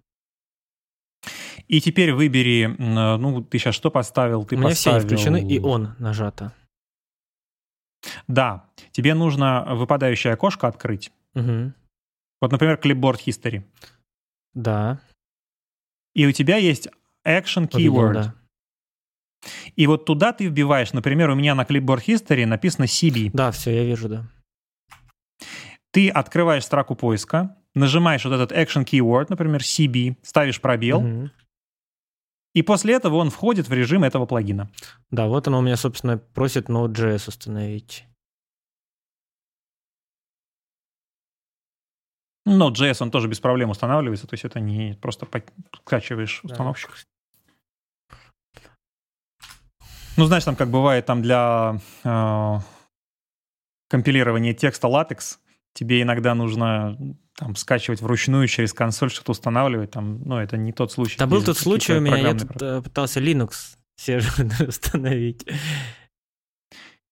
И 1.69 1.81
теперь 1.81 2.13
выбери, 2.13 2.67
ну, 2.79 3.43
ты 3.43 3.59
сейчас 3.59 3.75
что 3.75 3.91
поставил? 3.91 4.45
Ты 4.45 4.57
У 4.57 4.59
меня 4.59 4.71
все 4.71 4.91
поставил... 4.91 4.99
они 4.99 5.07
включены, 5.07 5.53
и 5.53 5.59
он 5.61 5.95
нажато. 5.99 6.53
Да, 8.27 8.67
тебе 8.91 9.15
нужно 9.15 9.65
выпадающее 9.75 10.33
окошко 10.33 10.67
открыть. 10.69 11.13
Мгм. 11.35 11.75
Вот, 12.41 12.51
например, 12.51 12.79
Clipboard 12.83 13.21
History. 13.25 13.63
Да. 14.55 15.01
И 16.15 16.27
у 16.27 16.33
тебя 16.33 16.57
есть 16.57 16.89
Action 17.25 17.69
Keyword. 17.69 18.13
да. 18.13 18.35
И 19.77 19.87
вот 19.87 20.05
туда 20.05 20.33
ты 20.33 20.47
вбиваешь, 20.47 20.93
например, 20.93 21.31
у 21.31 21.35
меня 21.35 21.55
на 21.55 21.63
Clipboard 21.63 22.05
History 22.07 22.47
написано 22.47 22.85
CB. 22.85 23.31
Да, 23.33 23.51
все, 23.51 23.71
я 23.75 23.85
вижу, 23.85 24.09
да. 24.09 24.29
Ты 25.91 26.09
открываешь 26.09 26.65
строку 26.65 26.95
поиска, 26.95 27.57
нажимаешь 27.75 28.25
вот 28.25 28.33
этот 28.33 28.53
Action 28.53 28.85
Keyword, 28.85 29.27
например, 29.29 29.61
CB, 29.61 30.17
ставишь 30.23 30.61
пробел, 30.61 31.03
Мгм. 31.03 31.31
и 32.55 32.63
после 32.63 32.95
этого 32.95 33.17
он 33.17 33.31
входит 33.31 33.69
в 33.69 33.73
режим 33.73 34.05
этого 34.05 34.27
плагина. 34.27 34.71
Да, 35.11 35.27
вот 35.27 35.49
оно 35.49 35.59
у 35.59 35.63
меня, 35.63 35.77
собственно, 35.77 36.19
просит 36.19 36.69
Node.js 36.69 37.29
установить. 37.29 38.07
Но 42.45 42.71
JS 42.71 43.03
он 43.03 43.11
тоже 43.11 43.29
без 43.29 43.39
проблем 43.41 43.71
устанавливается, 43.71 44.27
то 44.27 44.35
есть 44.35 44.45
это 44.45 44.59
не 44.61 44.99
просто 45.01 45.29
скачиваешь 45.85 46.41
Да. 46.43 46.53
установщик. 46.55 46.91
Ну, 50.17 50.27
знаешь, 50.27 50.45
там 50.45 50.57
как 50.57 50.71
бывает 50.71 51.07
там 51.07 51.23
для 51.23 51.81
э, 52.05 52.59
компилирования 53.89 54.55
текста 54.55 54.89
латекс, 54.89 55.39
тебе 55.75 56.03
иногда 56.03 56.35
нужно 56.35 56.97
там 57.37 57.57
скачивать 57.57 58.03
вручную 58.03 58.47
через 58.47 58.75
консоль 58.75 59.11
что-то 59.11 59.33
устанавливать, 59.33 59.91
там, 59.91 60.23
ну, 60.23 60.37
это 60.39 60.57
не 60.57 60.73
тот 60.73 60.93
случай. 60.93 61.17
Да 61.19 61.27
был 61.27 61.43
тот 61.43 61.57
случай 61.57 61.95
у 61.95 62.01
меня, 62.01 62.19
я 62.19 62.35
тут 62.35 62.61
э, 62.61 62.83
пытался 62.83 63.21
Linux 63.21 63.77
сервер 63.97 64.33
установить. 64.69 65.47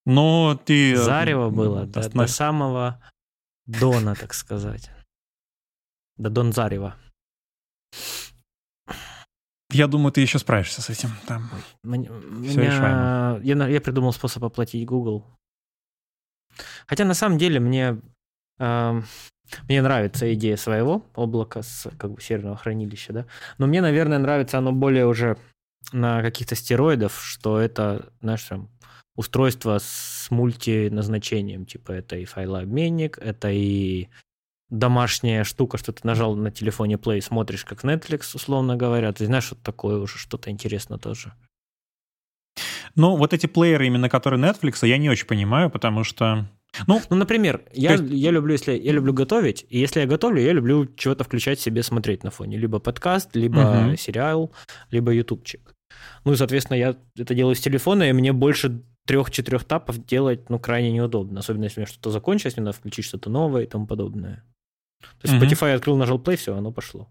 Но 0.04 0.60
ты... 0.64 0.92
э, 0.92 0.96
Зарево 0.96 1.50
было, 1.50 1.86
останови- 1.86 2.26
до 2.26 2.26
самого 2.26 3.02
Дона, 3.66 4.14
так 4.14 4.34
сказать. 4.34 4.90
До 6.16 6.28
Дон 6.28 6.52
Зарева. 6.52 6.96
Я 9.72 9.86
думаю, 9.86 10.12
ты 10.12 10.20
еще 10.20 10.38
справишься 10.38 10.82
с 10.82 10.90
этим. 10.90 11.10
Там. 11.26 11.50
Мне- 11.82 12.08
Всё 12.48 12.60
меня- 12.60 13.40
я, 13.42 13.68
я 13.68 13.80
придумал 13.80 14.12
способ 14.12 14.44
оплатить 14.44 14.84
Google. 14.86 15.24
Хотя 16.86 17.04
на 17.04 17.14
самом 17.14 17.38
деле 17.38 17.60
мне, 17.60 18.00
эм, 18.58 19.04
мне 19.68 19.82
нравится 19.82 20.32
идея 20.34 20.56
своего 20.56 21.04
облака 21.14 21.62
с 21.62 21.88
как 21.98 22.12
бы 22.12 22.20
серверного 22.20 22.56
хранилища, 22.56 23.12
да. 23.12 23.26
Но 23.58 23.66
мне, 23.66 23.80
наверное, 23.80 24.18
нравится 24.18 24.58
оно 24.58 24.72
более 24.72 25.06
уже 25.06 25.36
на 25.92 26.22
каких-то 26.22 26.54
стероидов, 26.54 27.20
что 27.22 27.58
это, 27.58 28.12
знаешь, 28.20 28.42
там, 28.44 28.68
устройство 29.16 29.78
с 29.78 30.28
мультиназначением. 30.30 31.66
Типа 31.66 31.92
это 31.92 32.16
и 32.16 32.24
файлообменник, 32.24 33.18
это 33.18 33.50
и 33.50 34.08
домашняя 34.70 35.44
штука, 35.44 35.78
что 35.78 35.92
ты 35.92 36.00
нажал 36.06 36.36
на 36.36 36.50
телефоне 36.50 36.94
Play, 36.94 37.20
смотришь 37.20 37.64
как 37.64 37.84
Netflix, 37.84 38.34
условно 38.34 38.76
говоря. 38.76 39.12
Ты 39.12 39.26
знаешь, 39.26 39.50
вот 39.50 39.62
такое 39.62 39.98
уже 39.98 40.18
что-то 40.18 40.50
интересно 40.50 40.98
тоже. 40.98 41.32
Ну, 42.94 43.16
вот 43.16 43.32
эти 43.32 43.46
плееры, 43.46 43.86
именно 43.86 44.08
которые 44.08 44.40
Netflix, 44.40 44.86
я 44.86 44.98
не 44.98 45.10
очень 45.10 45.26
понимаю, 45.26 45.70
потому 45.70 46.04
что 46.04 46.48
Ну, 46.86 47.00
ну 47.10 47.16
например, 47.16 47.62
я, 47.72 47.92
есть... 47.92 48.04
я 48.08 48.30
люблю, 48.30 48.52
если 48.52 48.72
я 48.72 48.92
люблю 48.92 49.12
готовить, 49.12 49.66
и 49.68 49.78
если 49.78 50.00
я 50.00 50.06
готовлю, 50.06 50.40
я 50.40 50.52
люблю 50.52 50.86
чего-то 50.96 51.24
включать 51.24 51.60
себе 51.60 51.82
смотреть 51.82 52.24
на 52.24 52.30
фоне. 52.30 52.56
Либо 52.56 52.78
подкаст, 52.78 53.34
либо 53.36 53.60
угу. 53.60 53.96
сериал, 53.96 54.52
либо 54.90 55.12
ютубчик. 55.12 55.74
Ну 56.24 56.32
и, 56.32 56.36
соответственно, 56.36 56.76
я 56.76 56.96
это 57.16 57.34
делаю 57.34 57.54
с 57.54 57.60
телефона, 57.60 58.08
и 58.08 58.12
мне 58.12 58.32
больше 58.32 58.82
трех-четырех 59.06 59.64
тапов 59.64 60.04
делать, 60.04 60.48
ну, 60.50 60.58
крайне 60.58 60.92
неудобно. 60.92 61.40
Особенно, 61.40 61.64
если 61.64 61.80
у 61.80 61.82
меня 61.82 61.92
что-то 61.92 62.10
закончилось, 62.10 62.56
мне 62.56 62.64
надо 62.64 62.76
включить 62.76 63.04
что-то 63.04 63.30
новое 63.30 63.64
и 63.64 63.66
тому 63.66 63.86
подобное. 63.86 64.44
То 65.00 65.28
есть 65.28 65.34
угу. 65.34 65.44
Spotify 65.44 65.74
открыл, 65.74 65.96
нажал 65.96 66.18
play, 66.18 66.36
все, 66.36 66.56
оно 66.56 66.72
пошло. 66.72 67.08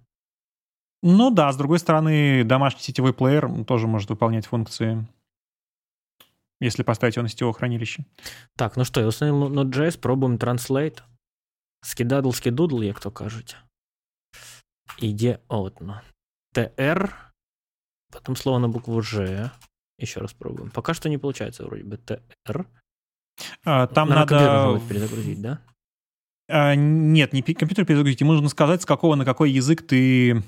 Ну 1.02 1.32
да, 1.32 1.52
с 1.52 1.58
другой 1.58 1.80
стороны, 1.80 2.44
домашний 2.44 2.82
сетевой 2.82 3.14
плеер 3.14 3.64
тоже 3.66 3.88
может 3.88 4.10
выполнять 4.10 4.46
функции 4.46 5.08
если 6.60 6.84
поставить 6.84 7.16
его 7.16 7.24
на 7.24 7.30
сетевое 7.30 7.54
хранилище. 7.54 8.06
Так, 8.58 8.76
ну 8.76 8.84
что, 8.84 9.00
я 9.00 9.08
установил 9.08 9.50
Node.js, 9.50 10.00
пробуем 10.00 10.36
Translate. 10.36 11.02
Скидадл, 11.82 12.32
скидудл, 12.32 12.82
як 12.82 13.00
то 13.00 13.12
кажуть. 13.12 13.56
Іде 14.98 15.40
одно. 15.48 16.02
TR, 16.56 17.14
потом 18.12 18.36
слово 18.36 18.60
на 18.60 18.68
букву 18.68 19.02
Ж. 19.02 19.52
Еще 19.98 20.20
раз 20.20 20.34
пробуем. 20.34 20.72
Пока 20.72 20.94
что 20.94 21.10
не 21.10 21.18
получается 21.18 21.66
вроде 21.66 21.84
бы 21.84 21.96
TR. 21.96 22.66
А, 23.64 23.88
там 23.88 24.10
надо... 24.10 24.36
надо... 24.36 24.88
перезагрузить, 24.88 25.42
да? 25.42 25.60
А, 26.50 26.74
нет, 26.76 27.32
не 27.32 27.42
компьютер 27.42 27.86
перезагрузить. 27.86 28.22
Ему 28.22 28.34
нужно 28.34 28.50
сказать, 28.50 28.82
с 28.82 28.86
какого 28.86 29.16
на 29.16 29.24
какой 29.24 29.52
язык 29.52 29.86
ты 29.86 30.44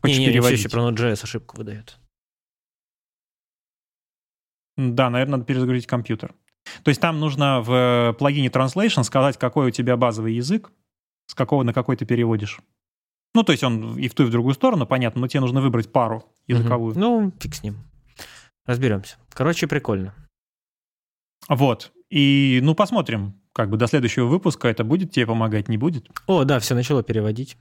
хочешь 0.00 0.18
не, 0.18 0.26
не, 0.26 0.32
переводить. 0.32 0.52
Не, 0.52 0.56
все 0.56 0.68
еще 0.68 0.70
про 0.70 0.88
Node.js 0.88 1.24
ошибку 1.24 1.56
выдает. 1.56 1.98
Да, 4.76 5.10
наверное, 5.10 5.38
надо 5.38 5.44
перезагрузить 5.44 5.86
компьютер. 5.86 6.34
То 6.82 6.88
есть 6.88 7.00
там 7.00 7.20
нужно 7.20 7.60
в 7.62 8.14
плагине 8.18 8.48
Translation 8.48 9.02
сказать, 9.02 9.36
какой 9.38 9.68
у 9.68 9.70
тебя 9.70 9.96
базовый 9.96 10.34
язык, 10.34 10.72
с 11.26 11.34
какого 11.34 11.62
на 11.64 11.72
какой 11.72 11.96
ты 11.96 12.06
переводишь. 12.06 12.60
Ну, 13.34 13.42
то 13.42 13.52
есть 13.52 13.64
он 13.64 13.98
и 13.98 14.08
в 14.08 14.14
ту, 14.14 14.22
и 14.22 14.26
в 14.26 14.30
другую 14.30 14.54
сторону, 14.54 14.86
понятно, 14.86 15.20
но 15.20 15.28
тебе 15.28 15.40
нужно 15.40 15.60
выбрать 15.60 15.90
пару 15.90 16.24
языковую. 16.46 16.92
Угу. 16.92 17.00
Ну, 17.00 17.32
фиг 17.40 17.54
с 17.54 17.62
ним. 17.62 17.78
Разберемся. 18.64 19.16
Короче, 19.30 19.66
прикольно. 19.66 20.14
Вот. 21.48 21.92
И, 22.08 22.60
ну, 22.62 22.74
посмотрим, 22.74 23.34
как 23.54 23.70
бы 23.70 23.76
до 23.76 23.86
следующего 23.86 24.26
выпуска 24.26 24.68
это 24.68 24.84
будет 24.84 25.12
тебе 25.12 25.26
помогать, 25.26 25.68
не 25.68 25.78
будет. 25.78 26.08
О, 26.26 26.44
да, 26.44 26.58
все 26.58 26.74
начало 26.74 27.02
переводить. 27.02 27.56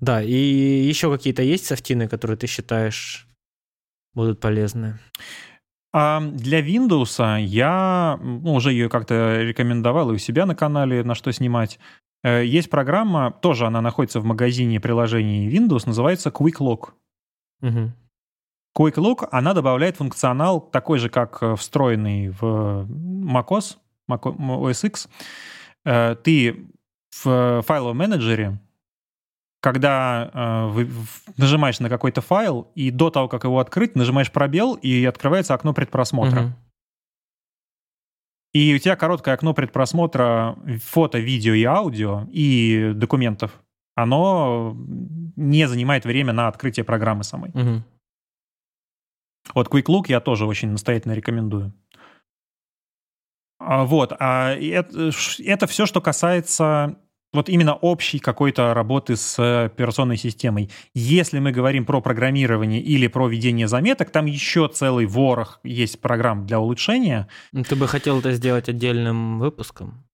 Да, 0.00 0.22
и 0.22 0.32
еще 0.32 1.10
какие-то 1.10 1.42
есть 1.42 1.66
софтины, 1.66 2.08
которые 2.08 2.36
ты 2.36 2.46
считаешь 2.46 3.26
будут 4.14 4.40
полезны? 4.40 4.98
А 5.92 6.20
для 6.20 6.60
Windows 6.60 7.40
я 7.40 8.18
ну, 8.20 8.54
уже 8.54 8.72
ее 8.72 8.88
как-то 8.88 9.42
рекомендовал 9.42 10.10
и 10.10 10.14
у 10.14 10.18
себя 10.18 10.46
на 10.46 10.54
канале, 10.54 11.04
на 11.04 11.14
что 11.14 11.32
снимать. 11.32 11.78
Э, 12.22 12.44
есть 12.44 12.68
программа, 12.68 13.30
тоже 13.30 13.66
она 13.66 13.80
находится 13.80 14.20
в 14.20 14.24
магазине 14.24 14.80
приложений 14.80 15.48
Windows, 15.48 15.84
называется 15.86 16.30
Quick 16.30 16.58
Lock. 16.58 16.90
Угу. 17.62 17.92
Quick 18.76 18.94
Lock, 18.94 19.28
она 19.30 19.54
добавляет 19.54 19.96
функционал 19.96 20.60
такой 20.60 20.98
же, 20.98 21.08
как 21.08 21.42
э, 21.42 21.56
встроенный 21.56 22.30
в 22.30 22.86
macOS, 22.88 23.76
Mac 24.08 24.22
OS 24.22 24.86
X. 24.86 25.08
Э, 25.84 26.16
ты 26.22 26.66
в 27.22 27.62
файловом 27.62 27.98
менеджере 27.98 28.58
когда 29.60 30.30
э, 30.32 30.86
нажимаешь 31.36 31.80
на 31.80 31.88
какой-то 31.88 32.20
файл, 32.20 32.70
и 32.74 32.90
до 32.90 33.10
того, 33.10 33.28
как 33.28 33.44
его 33.44 33.58
открыть, 33.58 33.96
нажимаешь 33.96 34.30
пробел, 34.30 34.74
и 34.74 35.04
открывается 35.04 35.54
окно 35.54 35.74
предпросмотра. 35.74 36.42
Угу. 36.42 36.52
И 38.54 38.74
у 38.74 38.78
тебя 38.78 38.96
короткое 38.96 39.34
окно 39.34 39.54
предпросмотра 39.54 40.56
фото, 40.82 41.18
видео 41.18 41.54
и 41.54 41.64
аудио 41.64 42.26
и 42.30 42.92
документов. 42.94 43.60
Оно 43.94 44.76
не 45.36 45.66
занимает 45.68 46.04
время 46.04 46.32
на 46.32 46.48
открытие 46.48 46.84
программы 46.84 47.24
самой. 47.24 47.50
Угу. 47.50 47.82
Вот 49.54 49.68
Quick 49.68 49.86
Look 49.86 50.04
я 50.08 50.20
тоже 50.20 50.46
очень 50.46 50.70
настоятельно 50.70 51.12
рекомендую. 51.12 51.72
А, 53.58 53.84
вот, 53.84 54.12
а 54.18 54.54
это, 54.54 55.10
это 55.38 55.66
все, 55.66 55.86
что 55.86 56.00
касается 56.00 56.96
вот 57.32 57.48
именно 57.48 57.74
общей 57.74 58.18
какой-то 58.18 58.72
работы 58.72 59.16
с 59.16 59.38
операционной 59.66 60.16
системой. 60.16 60.70
Если 60.94 61.38
мы 61.38 61.52
говорим 61.52 61.84
про 61.84 62.00
программирование 62.00 62.80
или 62.80 63.06
про 63.06 63.28
ведение 63.28 63.68
заметок, 63.68 64.10
там 64.10 64.26
еще 64.26 64.68
целый 64.68 65.06
ворох 65.06 65.60
есть 65.62 66.00
программ 66.00 66.46
для 66.46 66.58
улучшения. 66.58 67.28
Ты 67.68 67.76
бы 67.76 67.86
хотел 67.86 68.20
это 68.20 68.32
сделать 68.32 68.68
отдельным 68.68 69.38
выпуском? 69.38 70.04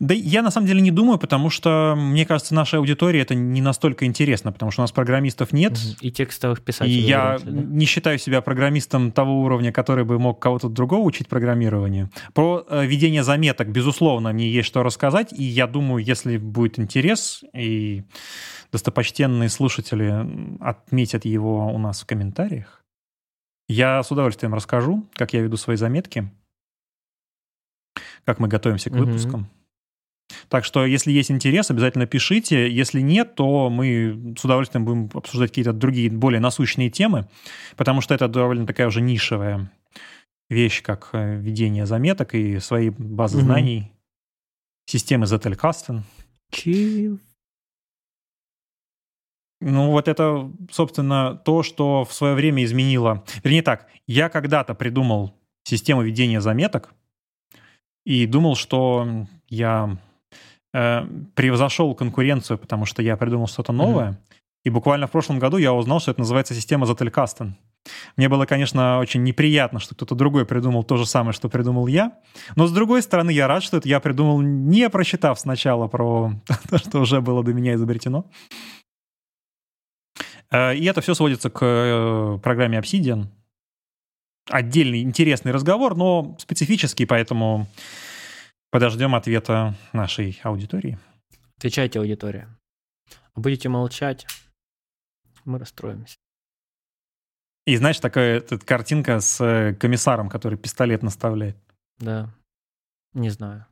Да 0.00 0.14
я 0.14 0.42
на 0.42 0.50
самом 0.50 0.66
деле 0.66 0.80
не 0.80 0.90
думаю, 0.90 1.18
потому 1.18 1.50
что, 1.50 1.94
мне 1.96 2.26
кажется, 2.26 2.54
нашей 2.54 2.78
аудитории 2.78 3.20
это 3.20 3.34
не 3.34 3.60
настолько 3.60 4.04
интересно, 4.04 4.52
потому 4.52 4.70
что 4.70 4.82
у 4.82 4.84
нас 4.84 4.92
программистов 4.92 5.52
нет. 5.52 5.78
И 6.00 6.10
текстовых 6.10 6.62
писателей. 6.62 6.98
И 6.98 7.00
я 7.00 7.38
да? 7.42 7.50
не 7.50 7.86
считаю 7.86 8.18
себя 8.18 8.40
программистом 8.40 9.12
того 9.12 9.42
уровня, 9.42 9.72
который 9.72 10.04
бы 10.04 10.18
мог 10.18 10.40
кого-то 10.40 10.68
другого 10.68 11.02
учить 11.02 11.28
программированию. 11.28 12.10
Про 12.32 12.64
э, 12.68 12.86
ведение 12.86 13.24
заметок, 13.24 13.70
безусловно, 13.70 14.32
мне 14.32 14.50
есть 14.50 14.68
что 14.68 14.82
рассказать, 14.82 15.32
и 15.32 15.42
я 15.42 15.66
думаю, 15.66 16.04
если 16.04 16.36
будет 16.36 16.78
интерес, 16.78 17.44
и 17.52 18.04
достопочтенные 18.72 19.48
слушатели 19.48 20.26
отметят 20.60 21.24
его 21.24 21.72
у 21.72 21.78
нас 21.78 22.02
в 22.02 22.06
комментариях, 22.06 22.84
я 23.68 24.02
с 24.02 24.10
удовольствием 24.10 24.54
расскажу, 24.54 25.06
как 25.14 25.32
я 25.32 25.40
веду 25.40 25.56
свои 25.56 25.76
заметки, 25.76 26.30
как 28.24 28.38
мы 28.38 28.48
готовимся 28.48 28.90
к 28.90 28.94
выпускам. 28.94 29.42
Mm-hmm. 29.42 29.63
Так 30.48 30.64
что, 30.64 30.86
если 30.86 31.12
есть 31.12 31.30
интерес, 31.30 31.70
обязательно 31.70 32.06
пишите. 32.06 32.70
Если 32.70 33.00
нет, 33.00 33.34
то 33.34 33.68
мы 33.70 34.34
с 34.38 34.44
удовольствием 34.44 34.84
будем 34.84 35.10
обсуждать 35.12 35.50
какие-то 35.50 35.72
другие, 35.72 36.10
более 36.10 36.40
насущные 36.40 36.90
темы, 36.90 37.28
потому 37.76 38.00
что 38.00 38.14
это 38.14 38.28
довольно 38.28 38.66
такая 38.66 38.86
уже 38.86 39.00
нишевая 39.00 39.70
вещь, 40.48 40.82
как 40.82 41.10
э, 41.12 41.36
ведение 41.38 41.86
заметок 41.86 42.34
и 42.34 42.58
свои 42.58 42.90
базы 42.90 43.38
угу. 43.38 43.46
знаний, 43.46 43.92
системы 44.86 45.26
Zettelkasten. 45.26 46.02
Чив. 46.50 47.18
Ну, 49.60 49.90
вот 49.90 50.08
это, 50.08 50.52
собственно, 50.70 51.36
то, 51.36 51.62
что 51.62 52.04
в 52.04 52.12
свое 52.12 52.34
время 52.34 52.64
изменило. 52.64 53.24
Вернее 53.42 53.62
так, 53.62 53.88
я 54.06 54.28
когда-то 54.28 54.74
придумал 54.74 55.34
систему 55.64 56.02
ведения 56.02 56.40
заметок 56.42 56.92
и 58.04 58.26
думал, 58.26 58.56
что 58.56 59.26
я 59.48 59.98
э, 60.74 61.06
превзошел 61.34 61.94
конкуренцию, 61.94 62.58
потому 62.58 62.84
что 62.84 63.00
я 63.00 63.16
придумал 63.16 63.46
что-то 63.46 63.72
новое. 63.72 64.10
Mm-hmm. 64.10 64.34
И 64.64 64.70
буквально 64.70 65.06
в 65.06 65.10
прошлом 65.10 65.38
году 65.38 65.58
я 65.58 65.72
узнал, 65.72 66.00
что 66.00 66.10
это 66.10 66.20
называется 66.20 66.54
система 66.54 66.86
Zettelkasten. 66.86 67.52
Мне 68.16 68.30
было, 68.30 68.46
конечно, 68.46 68.98
очень 68.98 69.22
неприятно, 69.22 69.78
что 69.78 69.94
кто-то 69.94 70.14
другой 70.14 70.46
придумал 70.46 70.84
то 70.84 70.96
же 70.96 71.06
самое, 71.06 71.34
что 71.34 71.50
придумал 71.50 71.86
я. 71.86 72.12
Но, 72.56 72.66
с 72.66 72.72
другой 72.72 73.02
стороны, 73.02 73.30
я 73.30 73.46
рад, 73.46 73.62
что 73.62 73.76
это 73.76 73.88
я 73.88 74.00
придумал, 74.00 74.40
не 74.40 74.88
прочитав 74.88 75.38
сначала 75.38 75.86
про 75.86 76.32
то, 76.70 76.78
что 76.78 77.00
уже 77.00 77.20
было 77.20 77.44
до 77.44 77.52
меня 77.52 77.74
изобретено. 77.74 78.24
Э, 80.50 80.74
и 80.74 80.84
это 80.86 81.02
все 81.02 81.14
сводится 81.14 81.50
к 81.50 81.60
э, 81.62 82.38
программе 82.42 82.78
Obsidian. 82.78 83.26
Отдельный 84.48 85.02
интересный 85.02 85.52
разговор, 85.52 85.96
но 85.96 86.36
специфический, 86.38 87.06
поэтому 87.06 87.66
Подождем 88.74 89.14
ответа 89.14 89.76
нашей 89.92 90.40
аудитории. 90.42 90.98
Отвечайте, 91.58 92.00
аудитория. 92.00 92.48
Будете 93.36 93.68
молчать, 93.68 94.26
мы 95.44 95.60
расстроимся. 95.60 96.16
И 97.66 97.76
знаешь, 97.76 98.00
такая 98.00 98.38
эта 98.38 98.58
картинка 98.58 99.20
с 99.20 99.40
э, 99.40 99.74
комиссаром, 99.74 100.28
который 100.28 100.58
пистолет 100.58 101.04
наставляет. 101.04 101.56
Да, 101.98 102.34
не 103.12 103.30
знаю. 103.30 103.64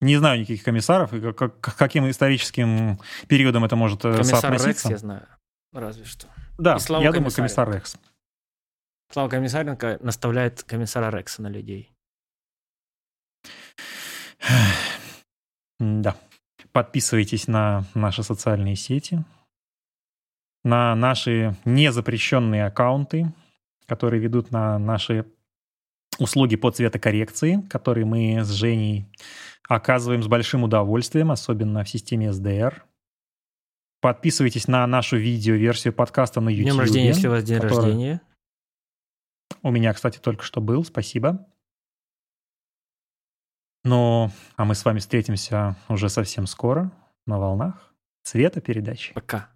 Не 0.00 0.16
знаю 0.16 0.42
никаких 0.42 0.62
комиссаров, 0.62 1.12
и 1.12 1.32
как, 1.32 1.60
каким 1.60 2.08
историческим 2.08 3.00
периодом 3.26 3.64
это 3.64 3.74
может 3.74 4.04
э, 4.04 4.12
Комиссар 4.12 4.38
соотноситься. 4.38 4.68
Рекс 4.68 4.84
я 4.90 4.98
знаю, 4.98 5.26
разве 5.72 6.04
что. 6.04 6.28
Да, 6.56 6.74
я 6.74 6.78
комиссаренко. 6.78 7.12
думаю, 7.14 7.32
комиссар 7.32 7.74
Рекс. 7.74 7.96
Слава 9.12 9.28
Комиссаренко 9.28 9.98
наставляет 10.02 10.62
комиссара 10.62 11.10
Рекса 11.10 11.42
на 11.42 11.48
людей. 11.48 11.90
Да. 15.80 16.16
Подписывайтесь 16.72 17.46
на 17.46 17.84
наши 17.94 18.24
социальные 18.24 18.74
сети, 18.74 19.24
на 20.64 20.94
наши 20.94 21.56
незапрещенные 21.64 22.66
аккаунты, 22.66 23.32
которые 23.86 24.20
ведут 24.20 24.50
на 24.50 24.78
наши 24.78 25.24
услуги 26.18 26.56
по 26.56 26.70
цветокоррекции, 26.70 27.62
которые 27.70 28.04
мы 28.06 28.44
с 28.44 28.50
Женей 28.50 29.06
оказываем 29.68 30.22
с 30.22 30.26
большим 30.26 30.64
удовольствием, 30.64 31.30
особенно 31.30 31.84
в 31.84 31.88
системе 31.88 32.28
SDR. 32.28 32.74
Подписывайтесь 34.00 34.68
на 34.68 34.86
нашу 34.86 35.16
видео-версию 35.16 35.92
подкаста 35.92 36.40
на 36.40 36.48
YouTube. 36.48 36.64
Днем 36.64 36.80
рождения, 36.80 37.08
если 37.08 37.28
у 37.28 37.30
вас 37.30 37.44
день 37.44 37.60
который... 37.60 37.76
рождения. 37.76 38.20
У 39.62 39.70
меня, 39.70 39.92
кстати, 39.92 40.18
только 40.18 40.44
что 40.44 40.60
был, 40.60 40.84
спасибо. 40.84 41.46
Ну, 43.84 44.30
а 44.56 44.64
мы 44.64 44.74
с 44.74 44.84
вами 44.84 44.98
встретимся 44.98 45.76
уже 45.88 46.08
совсем 46.08 46.46
скоро 46.46 46.90
на 47.26 47.38
волнах 47.38 47.92
цвета 48.22 48.60
передачи. 48.60 49.14
Пока. 49.14 49.48